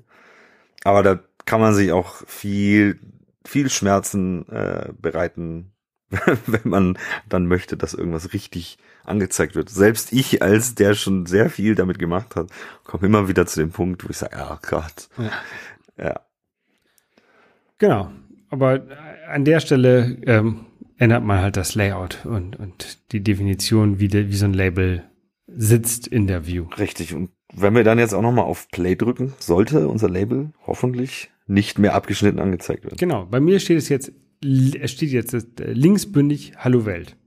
Aber 0.84 1.04
da 1.04 1.20
kann 1.46 1.62
man 1.62 1.74
sich 1.74 1.92
auch 1.92 2.26
viel, 2.28 3.00
viel 3.46 3.70
Schmerzen 3.70 4.48
äh, 4.50 4.90
bereiten, 5.00 5.72
wenn 6.46 6.62
man 6.70 6.98
dann 7.28 7.48
möchte, 7.48 7.78
dass 7.78 7.94
irgendwas 7.94 8.34
richtig 8.34 8.78
angezeigt 9.04 9.56
wird. 9.56 9.70
Selbst 9.70 10.14
ich, 10.14 10.42
als 10.42 10.76
der 10.76 10.94
schon 10.94 11.26
sehr 11.26 11.50
viel 11.50 11.76
damit 11.76 12.00
gemacht 12.00 12.36
hat, 12.36 12.50
komme 12.84 13.08
immer 13.08 13.28
wieder 13.28 13.46
zu 13.46 13.60
dem 13.60 13.72
Punkt, 13.72 14.06
wo 14.06 14.10
ich 14.10 14.18
sage, 14.18 14.38
oh 14.40 14.58
Gott. 14.62 15.10
Ja. 15.18 15.32
ja. 15.98 16.20
Genau. 17.78 18.12
Aber 18.50 18.84
an 19.28 19.46
der 19.46 19.60
Stelle 19.60 20.18
ähm, 20.26 20.66
ändert 20.98 21.24
man 21.24 21.42
halt 21.42 21.58
das 21.58 21.76
Layout 21.76 22.26
und, 22.26 22.56
und 22.56 23.12
die 23.12 23.22
Definition, 23.22 24.00
wie, 24.00 24.08
de, 24.08 24.30
wie 24.30 24.36
so 24.36 24.46
ein 24.46 24.54
Label 24.54 25.04
sitzt 25.48 26.08
in 26.08 26.28
der 26.28 26.46
View. 26.46 26.68
Richtig. 26.78 27.14
Und 27.14 27.32
wenn 27.56 27.76
wir 27.76 27.84
dann 27.84 28.00
jetzt 28.00 28.14
auch 28.14 28.22
nochmal 28.22 28.46
auf 28.46 28.68
Play 28.70 28.96
drücken, 28.96 29.34
sollte 29.40 29.88
unser 29.88 30.10
Label 30.10 30.52
hoffentlich 30.66 31.32
nicht 31.48 31.80
mehr 31.80 31.94
abgeschnitten 31.94 32.40
angezeigt 32.40 32.84
werden. 32.84 32.98
Genau. 32.98 33.26
Bei 33.26 33.40
mir 33.40 33.60
steht 33.60 33.78
es 33.78 33.90
jetzt, 33.90 34.12
es 34.44 34.92
steht 34.92 35.12
jetzt 35.12 35.34
äh, 35.34 35.72
linksbündig 35.72 36.54
Hallo 36.58 36.86
Welt. 36.86 37.18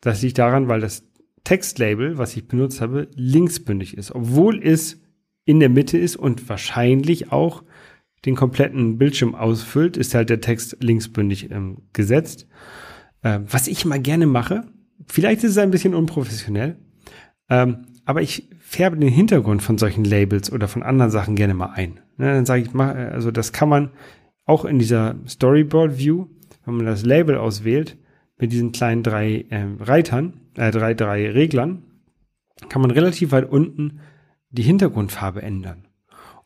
Das 0.00 0.22
liegt 0.22 0.38
daran, 0.38 0.68
weil 0.68 0.80
das 0.80 1.04
Textlabel, 1.44 2.18
was 2.18 2.36
ich 2.36 2.46
benutzt 2.46 2.80
habe, 2.80 3.08
linksbündig 3.14 3.96
ist, 3.96 4.14
obwohl 4.14 4.62
es 4.62 5.00
in 5.44 5.60
der 5.60 5.70
Mitte 5.70 5.98
ist 5.98 6.16
und 6.16 6.48
wahrscheinlich 6.48 7.32
auch 7.32 7.64
den 8.24 8.36
kompletten 8.36 8.98
Bildschirm 8.98 9.34
ausfüllt, 9.34 9.96
ist 9.96 10.14
halt 10.14 10.30
der 10.30 10.40
Text 10.40 10.76
linksbündig 10.80 11.50
ähm, 11.50 11.78
gesetzt. 11.92 12.46
Äh, 13.22 13.40
was 13.46 13.66
ich 13.66 13.84
mal 13.84 14.00
gerne 14.00 14.26
mache, 14.26 14.64
vielleicht 15.06 15.44
ist 15.44 15.52
es 15.52 15.58
ein 15.58 15.70
bisschen 15.70 15.94
unprofessionell, 15.94 16.76
ähm, 17.48 17.86
aber 18.04 18.22
ich 18.22 18.50
färbe 18.68 18.98
den 18.98 19.08
Hintergrund 19.08 19.62
von 19.62 19.78
solchen 19.78 20.04
Labels 20.04 20.52
oder 20.52 20.68
von 20.68 20.82
anderen 20.82 21.10
Sachen 21.10 21.36
gerne 21.36 21.54
mal 21.54 21.70
ein. 21.74 22.00
Ne, 22.18 22.34
dann 22.34 22.44
sage 22.44 22.62
ich 22.62 22.74
mal, 22.74 23.10
also 23.10 23.30
das 23.30 23.52
kann 23.52 23.70
man 23.70 23.90
auch 24.44 24.66
in 24.66 24.78
dieser 24.78 25.14
Storyboard 25.26 25.98
View, 25.98 26.26
wenn 26.66 26.76
man 26.76 26.84
das 26.84 27.02
Label 27.04 27.38
auswählt, 27.38 27.96
mit 28.36 28.52
diesen 28.52 28.72
kleinen 28.72 29.02
drei 29.02 29.46
äh, 29.48 29.64
Reitern, 29.80 30.40
äh, 30.54 30.70
drei, 30.70 30.92
drei 30.92 31.30
Reglern, 31.30 31.82
kann 32.68 32.82
man 32.82 32.90
relativ 32.90 33.32
weit 33.32 33.50
unten 33.50 34.00
die 34.50 34.62
Hintergrundfarbe 34.62 35.40
ändern. 35.40 35.86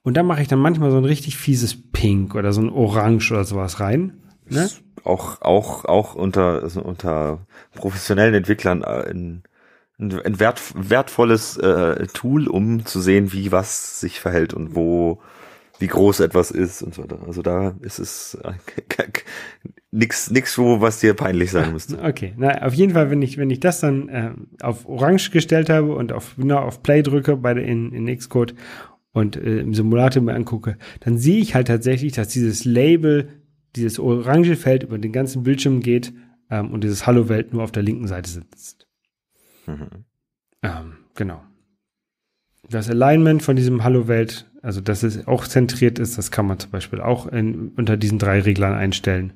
Und 0.03 0.17
da 0.17 0.23
mache 0.23 0.43
ich 0.43 0.49
dann 0.49 0.61
manchmal 0.61 0.93
so 0.93 0.99
ein 0.99 1.05
richtig 1.05 1.37
fieses 1.37 1.91
Pink 1.91 2.37
oder 2.37 2.53
so 2.53 2.61
ein 2.61 2.71
Orange 2.71 3.33
oder 3.33 3.45
sowas 3.45 3.81
rein. 3.81 4.21
Ne? 4.49 4.71
Auch, 5.03 5.43
auch, 5.43 5.85
auch 5.87 6.15
unter, 6.15 6.63
also 6.63 6.83
unter 6.83 7.47
professionellen 7.75 8.35
Entwicklern 8.35 8.83
äh, 8.83 9.11
ein, 10.03 10.41
wert, 10.41 10.61
wertvolles 10.75 11.57
äh, 11.57 12.07
Tool, 12.13 12.49
um 12.49 12.85
zu 12.85 13.01
sehen, 13.01 13.33
wie 13.33 13.53
was 13.53 14.01
sich 14.01 14.21
verhält 14.21 14.53
und 14.53 14.75
wo, 14.75 15.21
wie 15.79 15.87
groß 15.87 16.21
etwas 16.21 16.51
ist 16.51 16.83
und 16.83 16.95
so 16.95 17.03
weiter. 17.03 17.21
Also 17.27 17.43
da 17.43 17.75
ist 17.81 17.99
es 17.99 18.39
äh, 18.43 18.53
nix, 19.91 20.31
nix, 20.31 20.59
wo 20.59 20.81
was 20.81 21.01
dir 21.01 21.15
peinlich 21.15 21.51
sein 21.51 21.73
müsste. 21.73 22.03
Okay, 22.03 22.35
na 22.37 22.63
auf 22.63 22.75
jeden 22.75 22.93
Fall, 22.93 23.11
wenn 23.11 23.23
ich, 23.23 23.39
wenn 23.39 23.51
ich 23.51 23.61
das 23.61 23.81
dann 23.81 24.09
äh, 24.09 24.33
auf 24.61 24.89
Orange 24.89 25.31
gestellt 25.31 25.71
habe 25.71 25.95
und 25.95 26.13
auf 26.13 26.35
genau 26.37 26.59
auf 26.59 26.83
Play 26.83 27.03
drücke 27.03 27.37
bei 27.37 27.55
der 27.55 27.65
in, 27.65 27.93
in 27.93 28.15
Xcode 28.15 28.55
und 29.13 29.37
äh, 29.37 29.61
im 29.61 29.75
Simulator 29.75 30.23
mir 30.23 30.35
angucke, 30.35 30.77
dann 31.01 31.19
sehe 31.19 31.39
ich 31.39 31.55
halt 31.55 31.69
tatsächlich, 31.69 32.13
dass 32.13 32.29
dieses 32.29 32.65
Label, 32.65 33.29
dieses 33.77 33.99
orange 33.99 34.57
Feld 34.57 34.83
über 34.83 34.99
den 34.99 35.13
ganzen 35.13 35.43
Bildschirm 35.43 35.81
geht 35.81 36.13
ähm, 36.51 36.71
und 36.73 36.85
dieses 36.85 37.07
Hallo 37.07 37.29
Welt 37.29 37.53
nur 37.53 37.63
auf 37.63 37.73
der 37.73 37.83
linken 37.83 38.09
Seite 38.09 38.31
sitzt. 38.31 38.82
Mhm. 39.73 40.05
Ähm, 40.63 40.93
genau. 41.15 41.43
Das 42.69 42.89
Alignment 42.89 43.43
von 43.43 43.57
diesem 43.57 43.83
Hallo 43.83 44.07
Welt, 44.09 44.51
also 44.63 44.81
dass 44.81 45.03
es 45.03 45.27
auch 45.27 45.47
zentriert 45.47 45.99
ist, 45.99 46.17
das 46.17 46.31
kann 46.31 46.47
man 46.47 46.59
zum 46.59 46.71
Beispiel 46.71 47.01
auch 47.01 47.27
in, 47.27 47.71
unter 47.71 47.97
diesen 47.97 48.19
drei 48.19 48.41
Reglern 48.41 48.75
einstellen. 48.75 49.33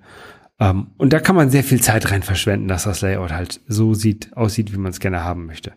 Ähm, 0.59 0.89
und 0.97 1.13
da 1.13 1.21
kann 1.21 1.37
man 1.37 1.51
sehr 1.51 1.65
viel 1.65 1.83
Zeit 1.83 2.11
rein 2.11 2.23
verschwenden, 2.23 2.69
dass 2.69 2.85
das 2.85 3.01
Layout 3.01 3.33
halt 3.33 3.61
so 3.67 3.95
sieht, 3.95 4.37
aussieht, 4.37 4.73
wie 4.73 4.79
man 4.79 4.93
es 4.93 5.01
gerne 5.01 5.25
haben 5.25 5.47
möchte. 5.47 5.73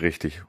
Richtig. 0.00 0.42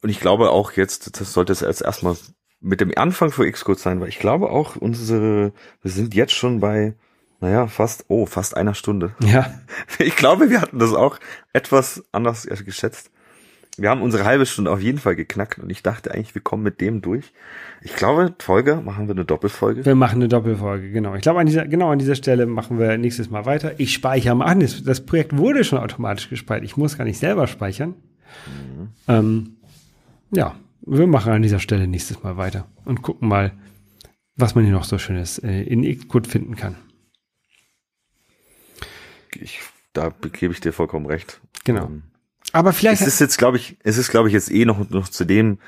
Und 0.00 0.10
ich 0.10 0.20
glaube 0.20 0.50
auch 0.50 0.72
jetzt, 0.72 1.20
das 1.20 1.32
sollte 1.32 1.52
es 1.52 1.62
erst 1.62 1.82
erstmal 1.82 2.16
mit 2.60 2.80
dem 2.80 2.92
Anfang 2.96 3.30
für 3.30 3.50
Xcode 3.50 3.78
sein, 3.78 4.00
weil 4.00 4.08
ich 4.08 4.18
glaube 4.18 4.50
auch 4.50 4.76
unsere, 4.76 5.52
wir 5.82 5.90
sind 5.90 6.14
jetzt 6.14 6.32
schon 6.32 6.60
bei, 6.60 6.94
naja, 7.40 7.66
fast, 7.66 8.04
oh, 8.08 8.26
fast 8.26 8.56
einer 8.56 8.74
Stunde. 8.74 9.12
Ja. 9.22 9.52
Ich 10.00 10.16
glaube, 10.16 10.50
wir 10.50 10.60
hatten 10.60 10.78
das 10.78 10.92
auch 10.92 11.18
etwas 11.52 12.04
anders 12.12 12.46
geschätzt. 12.64 13.10
Wir 13.78 13.90
haben 13.90 14.02
unsere 14.02 14.24
halbe 14.24 14.44
Stunde 14.44 14.72
auf 14.72 14.80
jeden 14.80 14.98
Fall 14.98 15.14
geknackt 15.14 15.60
und 15.60 15.70
ich 15.70 15.84
dachte 15.84 16.12
eigentlich, 16.12 16.34
wir 16.34 16.42
kommen 16.42 16.64
mit 16.64 16.80
dem 16.80 17.00
durch. 17.00 17.32
Ich 17.80 17.94
glaube, 17.94 18.34
Folge, 18.40 18.76
machen 18.84 19.06
wir 19.06 19.14
eine 19.14 19.24
Doppelfolge. 19.24 19.86
Wir 19.86 19.94
machen 19.94 20.16
eine 20.16 20.28
Doppelfolge, 20.28 20.90
genau. 20.90 21.14
Ich 21.14 21.22
glaube, 21.22 21.38
an 21.38 21.46
dieser, 21.46 21.64
genau 21.66 21.90
an 21.90 22.00
dieser 22.00 22.16
Stelle 22.16 22.46
machen 22.46 22.80
wir 22.80 22.98
nächstes 22.98 23.30
Mal 23.30 23.46
weiter. 23.46 23.78
Ich 23.78 23.94
speichere 23.94 24.34
mal 24.34 24.46
an. 24.46 24.58
Das, 24.60 25.06
Projekt 25.06 25.36
wurde 25.36 25.62
schon 25.62 25.78
automatisch 25.78 26.28
gespeichert. 26.28 26.64
Ich 26.64 26.76
muss 26.76 26.98
gar 26.98 27.04
nicht 27.04 27.18
selber 27.18 27.46
speichern. 27.46 27.90
Mhm. 28.46 28.88
Ähm, 29.06 29.56
ja, 30.32 30.56
wir 30.80 31.06
machen 31.06 31.32
an 31.32 31.42
dieser 31.42 31.60
Stelle 31.60 31.86
nächstes 31.86 32.20
Mal 32.24 32.36
weiter 32.36 32.66
und 32.84 33.02
gucken 33.02 33.28
mal, 33.28 33.52
was 34.34 34.56
man 34.56 34.64
hier 34.64 34.72
noch 34.72 34.84
so 34.84 34.98
Schönes 34.98 35.38
äh, 35.38 35.62
in 35.62 35.84
Xcode 35.84 36.26
finden 36.26 36.56
kann. 36.56 36.74
Ich, 39.36 39.60
da 39.92 40.12
gebe 40.32 40.52
ich 40.52 40.60
dir 40.60 40.72
vollkommen 40.72 41.06
recht. 41.06 41.40
Genau. 41.64 41.86
Ähm, 41.86 42.02
Aber 42.52 42.72
vielleicht. 42.72 43.02
Es 43.02 43.06
ist 43.06 43.20
jetzt, 43.20 43.38
glaube 43.38 43.56
ich, 43.56 43.76
es 43.82 43.98
ist, 43.98 44.10
glaube 44.10 44.28
ich, 44.28 44.34
jetzt 44.34 44.50
eh 44.50 44.64
noch, 44.64 44.88
noch 44.90 45.08
zu 45.08 45.24
dem, 45.24 45.58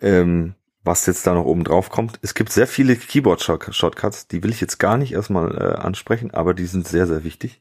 ähm, 0.00 0.54
was 0.82 1.06
jetzt 1.06 1.26
da 1.26 1.34
noch 1.34 1.44
oben 1.44 1.64
drauf 1.64 1.90
kommt. 1.90 2.18
Es 2.22 2.34
gibt 2.34 2.52
sehr 2.52 2.66
viele 2.66 2.96
Keyboard-Shortcuts, 2.96 4.28
die 4.28 4.42
will 4.42 4.50
ich 4.50 4.60
jetzt 4.60 4.78
gar 4.78 4.98
nicht 4.98 5.12
erstmal 5.12 5.56
äh, 5.56 5.80
ansprechen, 5.80 6.32
aber 6.32 6.54
die 6.54 6.66
sind 6.66 6.86
sehr, 6.86 7.06
sehr 7.06 7.24
wichtig. 7.24 7.60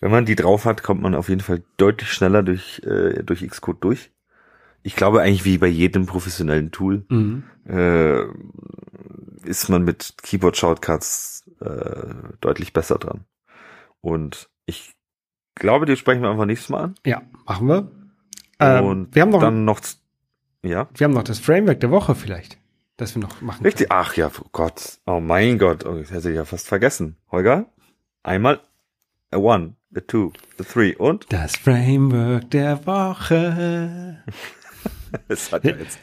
Wenn 0.00 0.10
man 0.10 0.26
die 0.26 0.36
drauf 0.36 0.64
hat, 0.64 0.82
kommt 0.82 1.02
man 1.02 1.14
auf 1.14 1.28
jeden 1.28 1.40
Fall 1.40 1.62
deutlich 1.76 2.12
schneller 2.12 2.42
durch, 2.42 2.82
äh, 2.84 3.22
durch 3.22 3.46
Xcode 3.46 3.82
durch 3.82 4.10
ich 4.84 4.94
glaube 4.94 5.22
eigentlich 5.22 5.46
wie 5.46 5.58
bei 5.58 5.66
jedem 5.66 6.06
professionellen 6.06 6.70
Tool 6.70 7.04
mhm. 7.08 7.42
äh, 7.66 8.24
ist 9.48 9.68
man 9.68 9.82
mit 9.82 10.14
Keyboard 10.22 10.56
Shortcuts 10.56 11.50
äh, 11.60 12.14
deutlich 12.40 12.72
besser 12.72 12.98
dran. 12.98 13.24
Und 14.02 14.50
ich 14.66 14.92
glaube, 15.54 15.86
die 15.86 15.96
sprechen 15.96 16.22
wir 16.22 16.30
einfach 16.30 16.46
nächstes 16.46 16.68
Mal 16.70 16.84
an. 16.84 16.94
Ja, 17.04 17.22
machen 17.46 17.68
wir. 17.68 17.90
Ähm, 18.60 18.84
Und 18.84 19.14
wir 19.14 19.22
haben 19.22 19.30
noch 19.30 19.40
dann 19.40 19.64
noch 19.64 19.80
ja. 20.62 20.88
Wir 20.94 21.04
haben 21.04 21.14
noch 21.14 21.24
das 21.24 21.38
Framework 21.38 21.80
der 21.80 21.90
Woche 21.90 22.14
vielleicht, 22.14 22.58
das 22.96 23.14
wir 23.14 23.22
noch 23.22 23.40
machen. 23.40 23.64
Richtig. 23.64 23.88
Können. 23.88 24.00
Ach 24.00 24.14
ja, 24.16 24.30
oh 24.40 24.46
Gott. 24.52 24.98
Oh 25.06 25.20
mein 25.20 25.58
Gott, 25.58 25.84
oh, 25.84 25.98
das 25.98 26.10
hätte 26.10 26.30
ich 26.30 26.36
ja 26.36 26.44
fast 26.44 26.68
vergessen. 26.68 27.16
Holger, 27.30 27.66
einmal 28.22 28.60
a 29.30 29.36
one, 29.36 29.74
a 29.94 30.00
two, 30.00 30.32
a 30.58 30.62
three 30.62 30.94
und 30.96 31.26
das 31.32 31.56
Framework 31.56 32.50
der 32.50 32.86
Woche. 32.86 34.22
Es 35.28 35.52
hat 35.52 35.62
ja 35.62 35.76
jetzt 35.76 36.00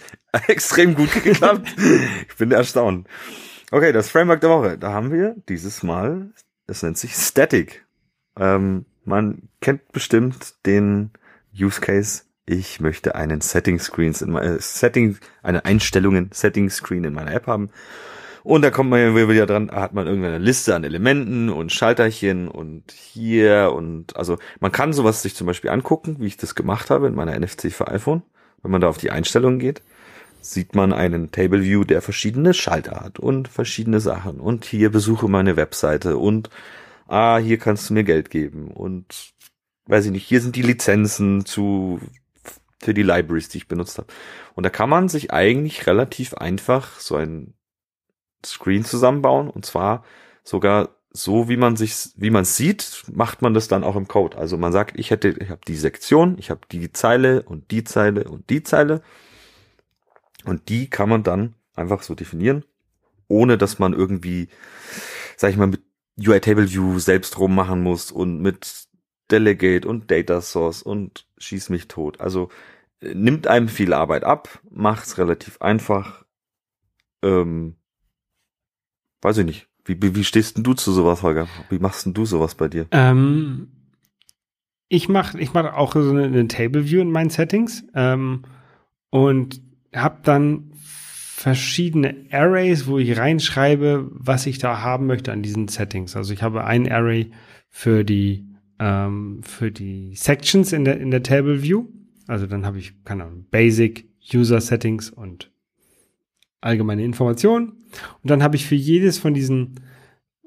extrem 0.48 0.96
gut 0.96 1.12
geklappt. 1.12 1.76
ich 2.30 2.36
bin 2.38 2.52
erstaunt. 2.54 3.08
Okay, 3.70 3.92
das 3.92 4.10
Framework 4.10 4.40
der 4.40 4.50
Woche. 4.50 4.78
Da 4.78 4.94
haben 4.94 5.12
wir 5.12 5.36
dieses 5.50 5.84
Mal 5.84 6.32
Das 6.66 6.82
nennt 6.82 6.98
sich 6.98 7.14
Static. 7.14 7.86
Ähm, 8.42 8.86
man 9.06 9.44
kennt 9.62 9.92
bestimmt 9.92 10.66
den 10.66 11.12
Use 11.58 11.80
Case. 11.80 12.24
Ich 12.48 12.80
möchte 12.80 13.14
einen 13.16 13.40
Setting 13.40 13.80
Screens 13.80 14.22
in 14.22 14.32
meiner 14.32 14.60
Setting, 14.60 15.18
eine 15.44 15.64
Einstellungen 15.64 16.32
Setting 16.34 16.70
Screen 16.70 17.04
in 17.04 17.14
meiner 17.14 17.34
App 17.34 17.46
haben. 17.46 17.70
Und 18.44 18.64
da 18.64 18.72
kommt 18.72 18.90
man 18.90 19.16
wieder 19.16 19.46
dran, 19.46 19.70
hat 19.70 19.94
man 19.94 20.08
irgendeine 20.08 20.40
Liste 20.40 20.74
an 20.74 20.84
Elementen 20.84 21.50
und 21.50 21.72
Schalterchen 21.72 22.48
und 22.48 22.92
hier 22.92 23.72
und 23.76 24.18
also 24.18 24.40
man 24.60 24.72
kann 24.72 24.94
sowas 24.94 25.22
sich 25.22 25.36
zum 25.36 25.46
Beispiel 25.46 25.70
angucken, 25.70 26.16
wie 26.18 26.26
ich 26.26 26.38
das 26.38 26.56
gemacht 26.56 26.90
habe 26.90 27.06
in 27.06 27.14
meiner 27.14 27.40
NFC 27.40 27.72
für 27.72 27.88
iPhone. 27.88 28.24
Wenn 28.64 28.72
man 28.72 28.82
da 28.82 28.88
auf 28.90 28.98
die 28.98 29.12
Einstellungen 29.12 29.60
geht, 29.60 29.84
sieht 30.42 30.74
man 30.74 30.92
einen 30.92 31.32
Table 31.32 31.62
View, 31.62 31.84
der 31.84 32.02
verschiedene 32.02 32.56
Schalter 32.56 33.02
hat 33.02 33.20
und 33.20 33.48
verschiedene 33.48 34.00
Sachen. 34.00 34.40
Und 34.40 34.66
hier 34.66 34.92
besuche 34.92 35.28
meine 35.28 35.56
Webseite 35.56 36.18
und 36.18 36.50
ah, 37.12 37.38
hier 37.38 37.58
kannst 37.58 37.90
du 37.90 37.94
mir 37.94 38.04
Geld 38.04 38.30
geben 38.30 38.72
und 38.72 39.34
weiß 39.86 40.06
ich 40.06 40.12
nicht, 40.12 40.26
hier 40.26 40.42
sind 40.42 40.56
die 40.56 40.62
Lizenzen 40.62 41.46
zu 41.46 42.00
für 42.80 42.94
die 42.96 43.04
Libraries, 43.04 43.50
die 43.50 43.60
ich 43.60 43.68
benutzt 43.68 44.00
habe. 44.00 44.08
Und 44.56 44.64
da 44.64 44.72
kann 44.72 44.90
man 44.90 45.08
sich 45.08 45.32
eigentlich 45.32 45.86
relativ 45.86 46.34
einfach 46.34 47.00
so 47.00 47.16
ein 47.16 47.54
Screen 48.44 48.84
zusammenbauen 48.84 49.50
und 49.50 49.66
zwar 49.66 50.04
sogar 50.44 50.90
so, 51.12 51.50
wie 51.50 51.58
man 51.58 51.76
sich, 51.76 52.10
wie 52.16 52.30
man 52.32 52.46
sieht, 52.46 53.04
macht 53.12 53.42
man 53.42 53.54
das 53.54 53.68
dann 53.68 53.84
auch 53.84 53.98
im 53.98 54.08
Code. 54.08 54.38
Also 54.38 54.58
man 54.58 54.72
sagt, 54.72 54.98
ich 54.98 55.12
hätte, 55.12 55.30
ich 55.30 55.50
habe 55.50 55.62
die 55.68 55.76
Sektion, 55.76 56.38
ich 56.40 56.50
habe 56.50 56.62
die 56.72 56.92
Zeile 56.94 57.44
und 57.44 57.70
die 57.70 57.84
Zeile 57.84 58.24
und 58.24 58.50
die 58.50 58.64
Zeile 58.64 59.02
und 60.46 60.70
die 60.70 60.90
kann 60.90 61.10
man 61.10 61.22
dann 61.22 61.56
einfach 61.76 62.02
so 62.02 62.16
definieren, 62.16 62.64
ohne 63.28 63.58
dass 63.58 63.78
man 63.78 63.94
irgendwie, 63.94 64.48
sag 65.36 65.52
ich 65.52 65.58
mal, 65.58 65.68
mit 65.68 65.82
UI 66.20 66.40
Table 66.40 66.70
View 66.70 67.00
selbst 67.00 67.40
rummachen 67.40 67.82
muss 67.82 68.12
und 68.12 68.42
mit 68.42 68.88
Delegate 69.32 69.88
und 69.88 70.12
Data 70.12 70.42
Source 70.42 70.84
und 70.84 71.28
schieß 71.38 71.70
mich 71.70 71.88
tot. 71.88 72.20
Also 72.20 72.50
äh, 73.02 73.14
nimmt 73.14 73.48
einem 73.48 73.68
viel 73.68 73.94
Arbeit 73.94 74.24
ab, 74.24 74.60
macht's 74.70 75.18
relativ 75.18 75.62
einfach. 75.62 76.26
Ähm, 77.24 77.76
weiß 79.22 79.40
ich 79.40 79.46
nicht. 79.46 79.68
Wie, 79.86 80.02
wie, 80.02 80.16
wie 80.16 80.24
stehst 80.24 80.58
denn 80.58 80.64
du 80.64 80.74
zu 80.74 80.92
sowas, 80.92 81.24
Holger? 81.24 81.48
Wie 81.70 81.80
machst 81.80 82.06
denn 82.06 82.14
du 82.14 82.26
sowas 82.26 82.56
bei 82.56 82.68
dir? 82.68 82.88
Ähm, 82.92 83.72
ich 84.90 85.10
mache 85.10 85.40
ich 85.40 85.54
mach 85.54 85.74
auch 85.74 85.94
so 85.94 86.10
eine, 86.10 86.26
eine, 86.26 86.48
Table 86.48 86.86
View 86.86 87.02
in 87.02 87.12
meinen 87.12 87.30
Settings 87.30 87.84
ähm, 87.96 88.44
und 89.10 89.62
habe 89.96 90.20
dann 90.24 90.71
verschiedene 91.42 92.16
Arrays, 92.30 92.86
wo 92.86 93.00
ich 93.00 93.18
reinschreibe, 93.18 94.08
was 94.12 94.46
ich 94.46 94.60
da 94.60 94.82
haben 94.82 95.08
möchte 95.08 95.32
an 95.32 95.42
diesen 95.42 95.68
Settings. 95.68 96.16
Also 96.16 96.34
ich 96.34 96.44
habe 96.44 96.66
ein 96.66 96.90
Array 96.92 97.32
für 97.70 98.04
die 98.04 98.46
ähm, 98.78 99.42
für 99.44 99.72
die 99.72 100.14
Sections 100.16 100.72
in 100.72 100.86
der 100.86 101.00
in 101.00 101.10
der 101.10 101.24
Table 101.24 101.64
View. 101.64 101.86
Also 102.28 102.46
dann 102.46 102.64
habe 102.64 102.78
ich 102.78 103.04
keine 103.04 103.24
Ahnung, 103.24 103.46
Basic 103.50 104.08
User 104.34 104.62
Settings 104.62 105.10
und 105.10 105.52
allgemeine 106.62 107.04
Informationen. 107.04 107.70
Und 108.22 108.30
dann 108.30 108.44
habe 108.44 108.56
ich 108.56 108.68
für 108.68 108.76
jedes 108.76 109.18
von 109.18 109.34
diesen, 109.34 109.80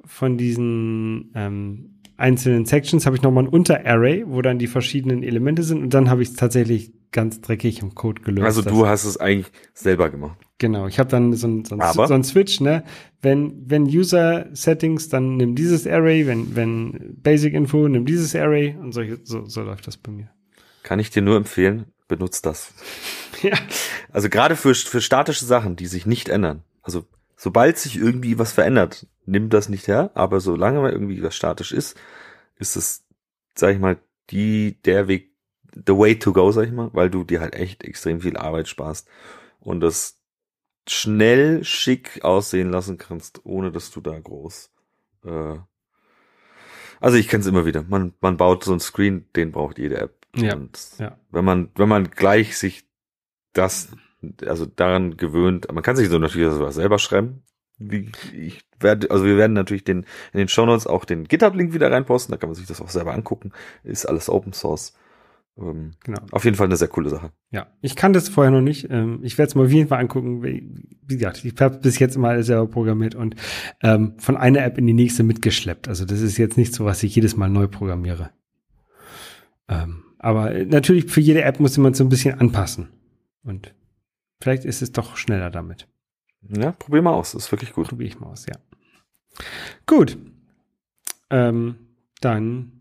von 0.05 0.38
diesen 0.38 1.32
ähm, 1.34 2.01
einzelnen 2.16 2.66
Sections 2.66 3.05
habe 3.05 3.16
ich 3.16 3.22
nochmal 3.22 3.45
ein 3.45 3.49
Unterarray, 3.49 4.24
wo 4.28 4.40
dann 4.42 4.61
die 4.61 4.68
verschiedenen 4.68 5.24
Elemente 5.24 5.64
sind. 5.64 5.82
Und 5.82 5.92
dann 5.92 6.09
habe 6.09 6.22
ich 6.22 6.34
tatsächlich 6.34 6.92
ganz 7.15 7.41
dreckig 7.41 7.81
im 7.81 7.95
Code 7.95 8.21
gelöst. 8.21 8.45
Also 8.45 8.61
du 8.61 8.87
hast 8.87 9.05
es 9.05 9.17
eigentlich 9.17 9.51
selber 9.73 10.11
gemacht. 10.11 10.37
Genau, 10.59 10.87
ich 10.87 10.99
habe 10.99 11.09
dann 11.09 11.33
so 11.33 11.47
ein, 11.47 11.65
so, 11.65 11.77
ein, 11.77 11.93
so 11.93 12.12
ein 12.12 12.25
Switch, 12.25 12.61
ne? 12.61 12.85
Wenn, 13.23 13.71
wenn 13.71 13.85
User 13.85 14.47
Settings, 14.53 15.09
dann 15.09 15.37
nimm 15.37 15.55
dieses 15.55 15.87
Array, 15.87 16.27
wenn, 16.27 16.55
wenn 16.55 17.17
Basic 17.23 17.55
Info, 17.55 17.89
nimm 17.89 18.05
dieses 18.05 18.35
Array 18.35 18.77
und 18.79 18.93
solche, 18.93 19.21
so, 19.23 19.47
so 19.47 19.62
läuft 19.62 19.87
das 19.87 19.97
bei 19.97 20.12
mir. 20.12 20.29
Kann 20.83 20.99
ich 20.99 21.11
dir 21.11 21.23
nur 21.23 21.37
empfehlen, 21.37 21.87
benutzt 22.09 22.45
das. 22.45 22.75
Ja. 23.43 23.59
Also 24.11 24.31
gerade 24.31 24.57
für, 24.57 24.75
für 24.75 25.03
statische 25.03 25.45
Sachen, 25.45 25.77
die 25.77 25.87
sich 25.87 26.07
nicht 26.07 26.31
ändern. 26.31 26.62
Also 26.81 27.05
sobald 27.37 27.77
sich 27.77 27.99
irgendwie 27.99 28.39
was 28.39 28.53
verändert, 28.53 29.07
nimm 29.27 29.51
das 29.51 29.69
nicht 29.69 29.87
her, 29.87 30.12
aber 30.15 30.41
solange 30.41 30.81
mal 30.81 30.93
irgendwie 30.93 31.23
was 31.23 31.35
statisch 31.35 31.73
ist, 31.73 31.95
ist 32.57 32.77
es, 32.77 33.05
sag 33.55 33.75
ich 33.75 33.81
mal, 33.81 33.99
die, 34.31 34.81
der 34.85 35.09
Weg, 35.09 35.34
the 35.75 35.97
way 35.97 36.18
to 36.18 36.33
go, 36.33 36.51
sag 36.51 36.66
ich 36.66 36.72
mal, 36.72 36.91
weil 36.93 37.11
du 37.11 37.25
dir 37.25 37.41
halt 37.41 37.55
echt 37.55 37.85
extrem 37.85 38.20
viel 38.20 38.37
Arbeit 38.37 38.68
sparst 38.68 39.09
und 39.61 39.81
das 39.81 40.20
schnell 40.89 41.64
schick 41.64 42.22
aussehen 42.22 42.70
lassen 42.70 42.99
kannst, 42.99 43.45
ohne 43.45 43.72
dass 43.72 43.91
du 43.91 44.01
da 44.01 44.18
groß, 44.18 44.70
äh, 45.25 45.59
also 47.01 47.18
ich 47.18 47.29
kenne 47.29 47.43
es 47.43 47.47
immer 47.47 47.66
wieder. 47.66 47.83
Man, 47.83 48.14
man 48.22 48.39
baut 48.39 48.64
so 48.64 48.72
ein 48.72 48.81
Screen, 48.81 49.27
den 49.37 49.53
braucht 49.53 49.79
jede 49.79 49.99
App. 49.99 50.16
Ja, 50.35 50.55
und 50.55 50.79
ja. 50.99 51.18
wenn 51.31 51.45
man, 51.45 51.70
wenn 51.75 51.89
man 51.89 52.11
gleich 52.11 52.57
sich 52.57 52.89
das, 53.53 53.89
also 54.47 54.64
daran 54.64 55.18
gewöhnt, 55.18 55.70
man 55.70 55.83
kann 55.83 55.97
sich 55.97 56.09
so 56.09 56.18
natürlich 56.18 56.51
sowas 56.53 56.77
selber 56.77 56.99
schreiben. 56.99 57.43
Wie, 57.77 58.11
ich 58.33 58.64
werde, 58.81 59.11
also 59.11 59.25
wir 59.25 59.37
werden 59.37 59.53
natürlich 59.53 59.85
den, 59.85 60.07
in 60.33 60.39
den 60.39 60.49
Show 60.49 60.64
Notes 60.64 60.87
auch 60.87 61.05
den 61.05 61.25
GitHub-Link 61.25 61.75
wieder 61.75 61.91
reinposten, 61.91 62.33
da 62.33 62.39
kann 62.39 62.49
man 62.49 62.55
sich 62.55 62.66
das 62.66 62.81
auch 62.81 62.89
selber 62.89 63.12
angucken. 63.12 63.53
Ist 63.83 64.07
alles 64.07 64.31
Open 64.31 64.55
Source. 64.55 64.95
Ähm, 65.57 65.93
genau. 66.03 66.21
Auf 66.33 66.45
jeden 66.45 66.57
Fall 66.57 66.67
eine 66.67 66.77
sehr 66.77 66.89
coole 66.89 67.11
Sache. 67.11 67.31
Ja, 67.51 67.69
ich 67.81 67.95
kann 67.95 68.13
das 68.13 68.29
vorher 68.29 68.51
noch 68.51 68.61
nicht. 68.61 68.89
Ähm, 68.91 69.21
ich 69.23 69.39
werde 69.39 69.49
es 69.49 69.55
mal 69.55 69.67
auf 69.67 69.73
jeden 69.73 69.89
Fall 69.89 70.01
angucken. 70.01 70.43
Wie, 70.43 71.17
gesagt, 71.17 71.45
ich 71.45 71.55
habe 71.61 71.79
bis 71.79 71.99
jetzt 71.99 72.19
mal 72.19 72.43
selber 72.43 72.67
programmiert 72.67 73.15
und 73.15 73.37
ähm, 73.83 74.15
von 74.19 74.37
einer 74.37 74.65
App 74.65 74.79
in 74.79 74.87
die 74.87 74.93
nächste 74.93 75.23
mitgeschleppt. 75.23 75.89
Also 75.89 76.05
das 76.05 76.21
ist 76.21 76.39
jetzt 76.39 76.57
nicht 76.57 76.75
so, 76.75 76.85
was 76.85 77.03
ich 77.03 77.15
jedes 77.15 77.37
Mal 77.37 77.49
neu 77.49 77.69
programmiere. 77.69 78.31
Ähm, 79.69 80.05
aber 80.19 80.53
natürlich 80.65 81.07
für 81.07 81.21
jede 81.21 81.43
App 81.43 81.61
muss 81.61 81.79
man 81.79 81.95
so 81.95 82.03
ein 82.03 82.09
bisschen 82.09 82.41
anpassen. 82.41 82.89
Und 83.45 83.75
vielleicht 84.41 84.65
ist 84.65 84.83
es 84.83 84.91
doch 84.91 85.17
schneller 85.17 85.51
damit. 85.51 85.87
Ja, 86.49 86.73
probier 86.73 87.03
mal 87.03 87.13
aus. 87.13 87.33
Das 87.33 87.45
ist 87.45 87.53
wirklich 87.53 87.73
gut. 87.73 87.89
Probier 87.89 88.09
ich 88.09 88.19
mal 88.19 88.29
aus, 88.29 88.47
ja. 88.47 88.57
Gut. 89.87 90.19
Ähm, 91.31 91.77
dann 92.21 92.73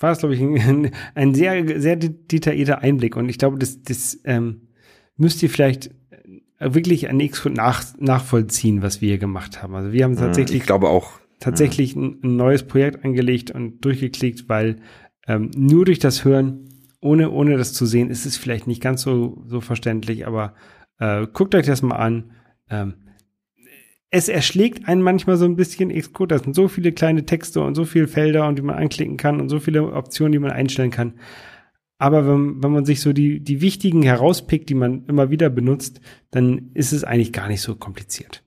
war 0.00 0.12
es, 0.12 0.18
glaube 0.18 0.34
ich, 0.34 0.40
ein, 0.40 0.90
ein, 1.14 1.34
sehr, 1.34 1.80
sehr 1.80 1.96
detaillierter 1.96 2.80
Einblick. 2.80 3.16
Und 3.16 3.28
ich 3.28 3.38
glaube, 3.38 3.58
das, 3.58 3.82
das 3.82 4.18
ähm, 4.24 4.68
müsst 5.16 5.42
ihr 5.42 5.50
vielleicht 5.50 5.90
wirklich 6.58 7.08
an 7.08 7.16
nichts 7.16 7.44
nach, 7.44 7.84
nachvollziehen, 7.98 8.82
was 8.82 9.00
wir 9.00 9.08
hier 9.08 9.18
gemacht 9.18 9.62
haben. 9.62 9.74
Also 9.74 9.92
wir 9.92 10.04
haben 10.04 10.16
tatsächlich, 10.16 10.60
ich 10.60 10.66
glaube 10.66 10.88
auch, 10.88 11.12
tatsächlich 11.38 11.96
ein, 11.96 12.20
ein 12.22 12.36
neues 12.36 12.64
Projekt 12.64 13.04
angelegt 13.04 13.50
und 13.50 13.80
durchgeklickt, 13.84 14.48
weil 14.48 14.76
ähm, 15.26 15.50
nur 15.56 15.86
durch 15.86 15.98
das 15.98 16.24
Hören 16.24 16.68
ohne, 17.00 17.30
ohne 17.30 17.56
das 17.56 17.72
zu 17.72 17.86
sehen, 17.86 18.10
ist 18.10 18.26
es 18.26 18.36
vielleicht 18.36 18.66
nicht 18.66 18.82
ganz 18.82 19.02
so, 19.02 19.42
so 19.46 19.62
verständlich, 19.62 20.26
aber 20.26 20.54
äh, 20.98 21.26
guckt 21.32 21.54
euch 21.54 21.64
das 21.64 21.80
mal 21.80 21.96
an. 21.96 22.32
Ähm, 22.68 22.94
es 24.10 24.28
erschlägt 24.28 24.88
einen 24.88 25.02
manchmal 25.02 25.36
so 25.36 25.44
ein 25.44 25.56
bisschen 25.56 25.90
Xcode. 25.90 26.32
Da 26.32 26.38
sind 26.38 26.54
so 26.54 26.68
viele 26.68 26.92
kleine 26.92 27.26
Texte 27.26 27.60
und 27.60 27.74
so 27.74 27.84
viele 27.84 28.08
Felder, 28.08 28.48
und 28.48 28.56
die 28.56 28.62
man 28.62 28.76
anklicken 28.76 29.16
kann 29.16 29.40
und 29.40 29.48
so 29.48 29.60
viele 29.60 29.92
Optionen, 29.92 30.32
die 30.32 30.38
man 30.38 30.50
einstellen 30.50 30.90
kann. 30.90 31.14
Aber 31.98 32.26
wenn, 32.26 32.62
wenn 32.62 32.72
man 32.72 32.84
sich 32.84 33.02
so 33.02 33.12
die, 33.12 33.40
die 33.40 33.60
wichtigen 33.60 34.02
herauspickt, 34.02 34.68
die 34.68 34.74
man 34.74 35.04
immer 35.06 35.30
wieder 35.30 35.50
benutzt, 35.50 36.00
dann 36.30 36.70
ist 36.74 36.92
es 36.92 37.04
eigentlich 37.04 37.32
gar 37.32 37.46
nicht 37.46 37.60
so 37.60 37.76
kompliziert. 37.76 38.42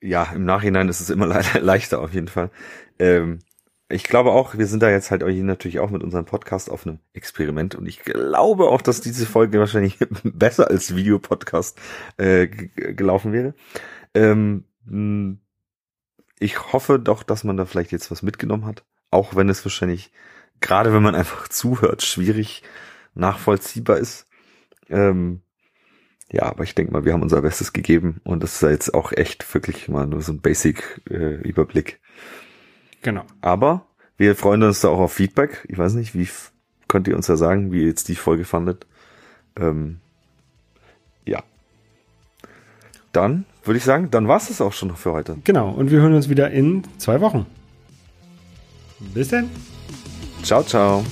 Ja, 0.00 0.32
im 0.34 0.44
Nachhinein 0.44 0.88
ist 0.88 1.00
es 1.00 1.10
immer 1.10 1.26
le 1.28 1.42
leichter 1.60 2.00
auf 2.00 2.12
jeden 2.12 2.28
Fall. 2.28 2.50
Ähm, 2.98 3.38
ich 3.92 4.04
glaube 4.04 4.32
auch, 4.32 4.56
wir 4.56 4.66
sind 4.66 4.82
da 4.82 4.90
jetzt 4.90 5.10
halt 5.10 5.22
natürlich 5.22 5.78
auch 5.78 5.90
mit 5.90 6.02
unserem 6.02 6.24
Podcast 6.24 6.70
auf 6.70 6.86
einem 6.86 6.98
Experiment 7.12 7.74
und 7.74 7.86
ich 7.86 8.00
glaube 8.00 8.68
auch, 8.68 8.82
dass 8.82 9.00
diese 9.00 9.26
Folge 9.26 9.58
wahrscheinlich 9.58 9.98
besser 10.24 10.68
als 10.68 10.94
Videopodcast 10.96 11.78
äh, 12.16 12.46
gelaufen 12.46 13.32
wäre. 13.32 13.54
Ähm, 14.14 14.64
hm, 14.86 15.40
ich 16.38 16.72
hoffe 16.72 16.98
doch, 16.98 17.22
dass 17.22 17.44
man 17.44 17.56
da 17.56 17.64
vielleicht 17.64 17.92
jetzt 17.92 18.10
was 18.10 18.22
mitgenommen 18.22 18.64
hat, 18.64 18.84
auch 19.10 19.36
wenn 19.36 19.48
es 19.48 19.64
wahrscheinlich, 19.64 20.12
gerade 20.60 20.92
wenn 20.92 21.02
man 21.02 21.14
einfach 21.14 21.48
zuhört, 21.48 22.02
schwierig 22.02 22.62
nachvollziehbar 23.14 23.98
ist. 23.98 24.26
Ähm, 24.88 25.42
ja, 26.32 26.44
aber 26.44 26.64
ich 26.64 26.74
denke 26.74 26.92
mal, 26.92 27.04
wir 27.04 27.12
haben 27.12 27.22
unser 27.22 27.42
Bestes 27.42 27.74
gegeben 27.74 28.20
und 28.24 28.42
das 28.42 28.54
ist 28.54 28.62
jetzt 28.62 28.94
auch 28.94 29.12
echt 29.12 29.52
wirklich 29.54 29.88
mal 29.88 30.06
nur 30.06 30.22
so 30.22 30.32
ein 30.32 30.40
Basic-Überblick. 30.40 31.92
Äh, 31.92 31.96
Genau. 33.02 33.24
Aber 33.40 33.86
wir 34.16 34.36
freuen 34.36 34.62
uns 34.62 34.80
da 34.80 34.88
auch 34.88 35.00
auf 35.00 35.12
Feedback. 35.12 35.66
Ich 35.68 35.78
weiß 35.78 35.94
nicht, 35.94 36.14
wie 36.14 36.28
könnt 36.88 37.08
ihr 37.08 37.16
uns 37.16 37.26
ja 37.28 37.36
sagen, 37.36 37.72
wie 37.72 37.80
ihr 37.80 37.88
jetzt 37.88 38.08
die 38.08 38.14
Folge 38.14 38.44
fandet. 38.44 38.86
Ähm, 39.56 39.98
ja. 41.24 41.42
Dann 43.12 43.44
würde 43.64 43.78
ich 43.78 43.84
sagen, 43.84 44.10
dann 44.10 44.28
war 44.28 44.36
es 44.36 44.60
auch 44.60 44.72
schon 44.72 44.94
für 44.96 45.12
heute. 45.12 45.38
Genau, 45.44 45.70
und 45.70 45.90
wir 45.90 46.00
hören 46.00 46.14
uns 46.14 46.28
wieder 46.28 46.50
in 46.50 46.82
zwei 46.98 47.20
Wochen. 47.20 47.46
Bis 49.14 49.28
dann. 49.28 49.50
Ciao, 50.42 50.62
ciao. 50.62 51.04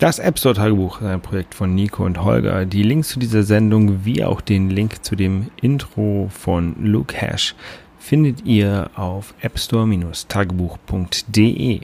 Das 0.00 0.20
App 0.20 0.38
Store 0.38 0.54
Tagebuch 0.54 1.00
ist 1.00 1.08
ein 1.08 1.20
Projekt 1.20 1.56
von 1.56 1.74
Nico 1.74 2.04
und 2.04 2.22
Holger. 2.22 2.64
Die 2.66 2.84
Links 2.84 3.08
zu 3.08 3.18
dieser 3.18 3.42
Sendung 3.42 4.04
wie 4.04 4.22
auch 4.22 4.40
den 4.40 4.70
Link 4.70 5.04
zu 5.04 5.16
dem 5.16 5.50
Intro 5.60 6.30
von 6.32 6.76
Luke 6.80 7.16
Hash 7.16 7.56
findet 7.98 8.46
ihr 8.46 8.92
auf 8.94 9.34
appstore-tagebuch.de. 9.42 11.80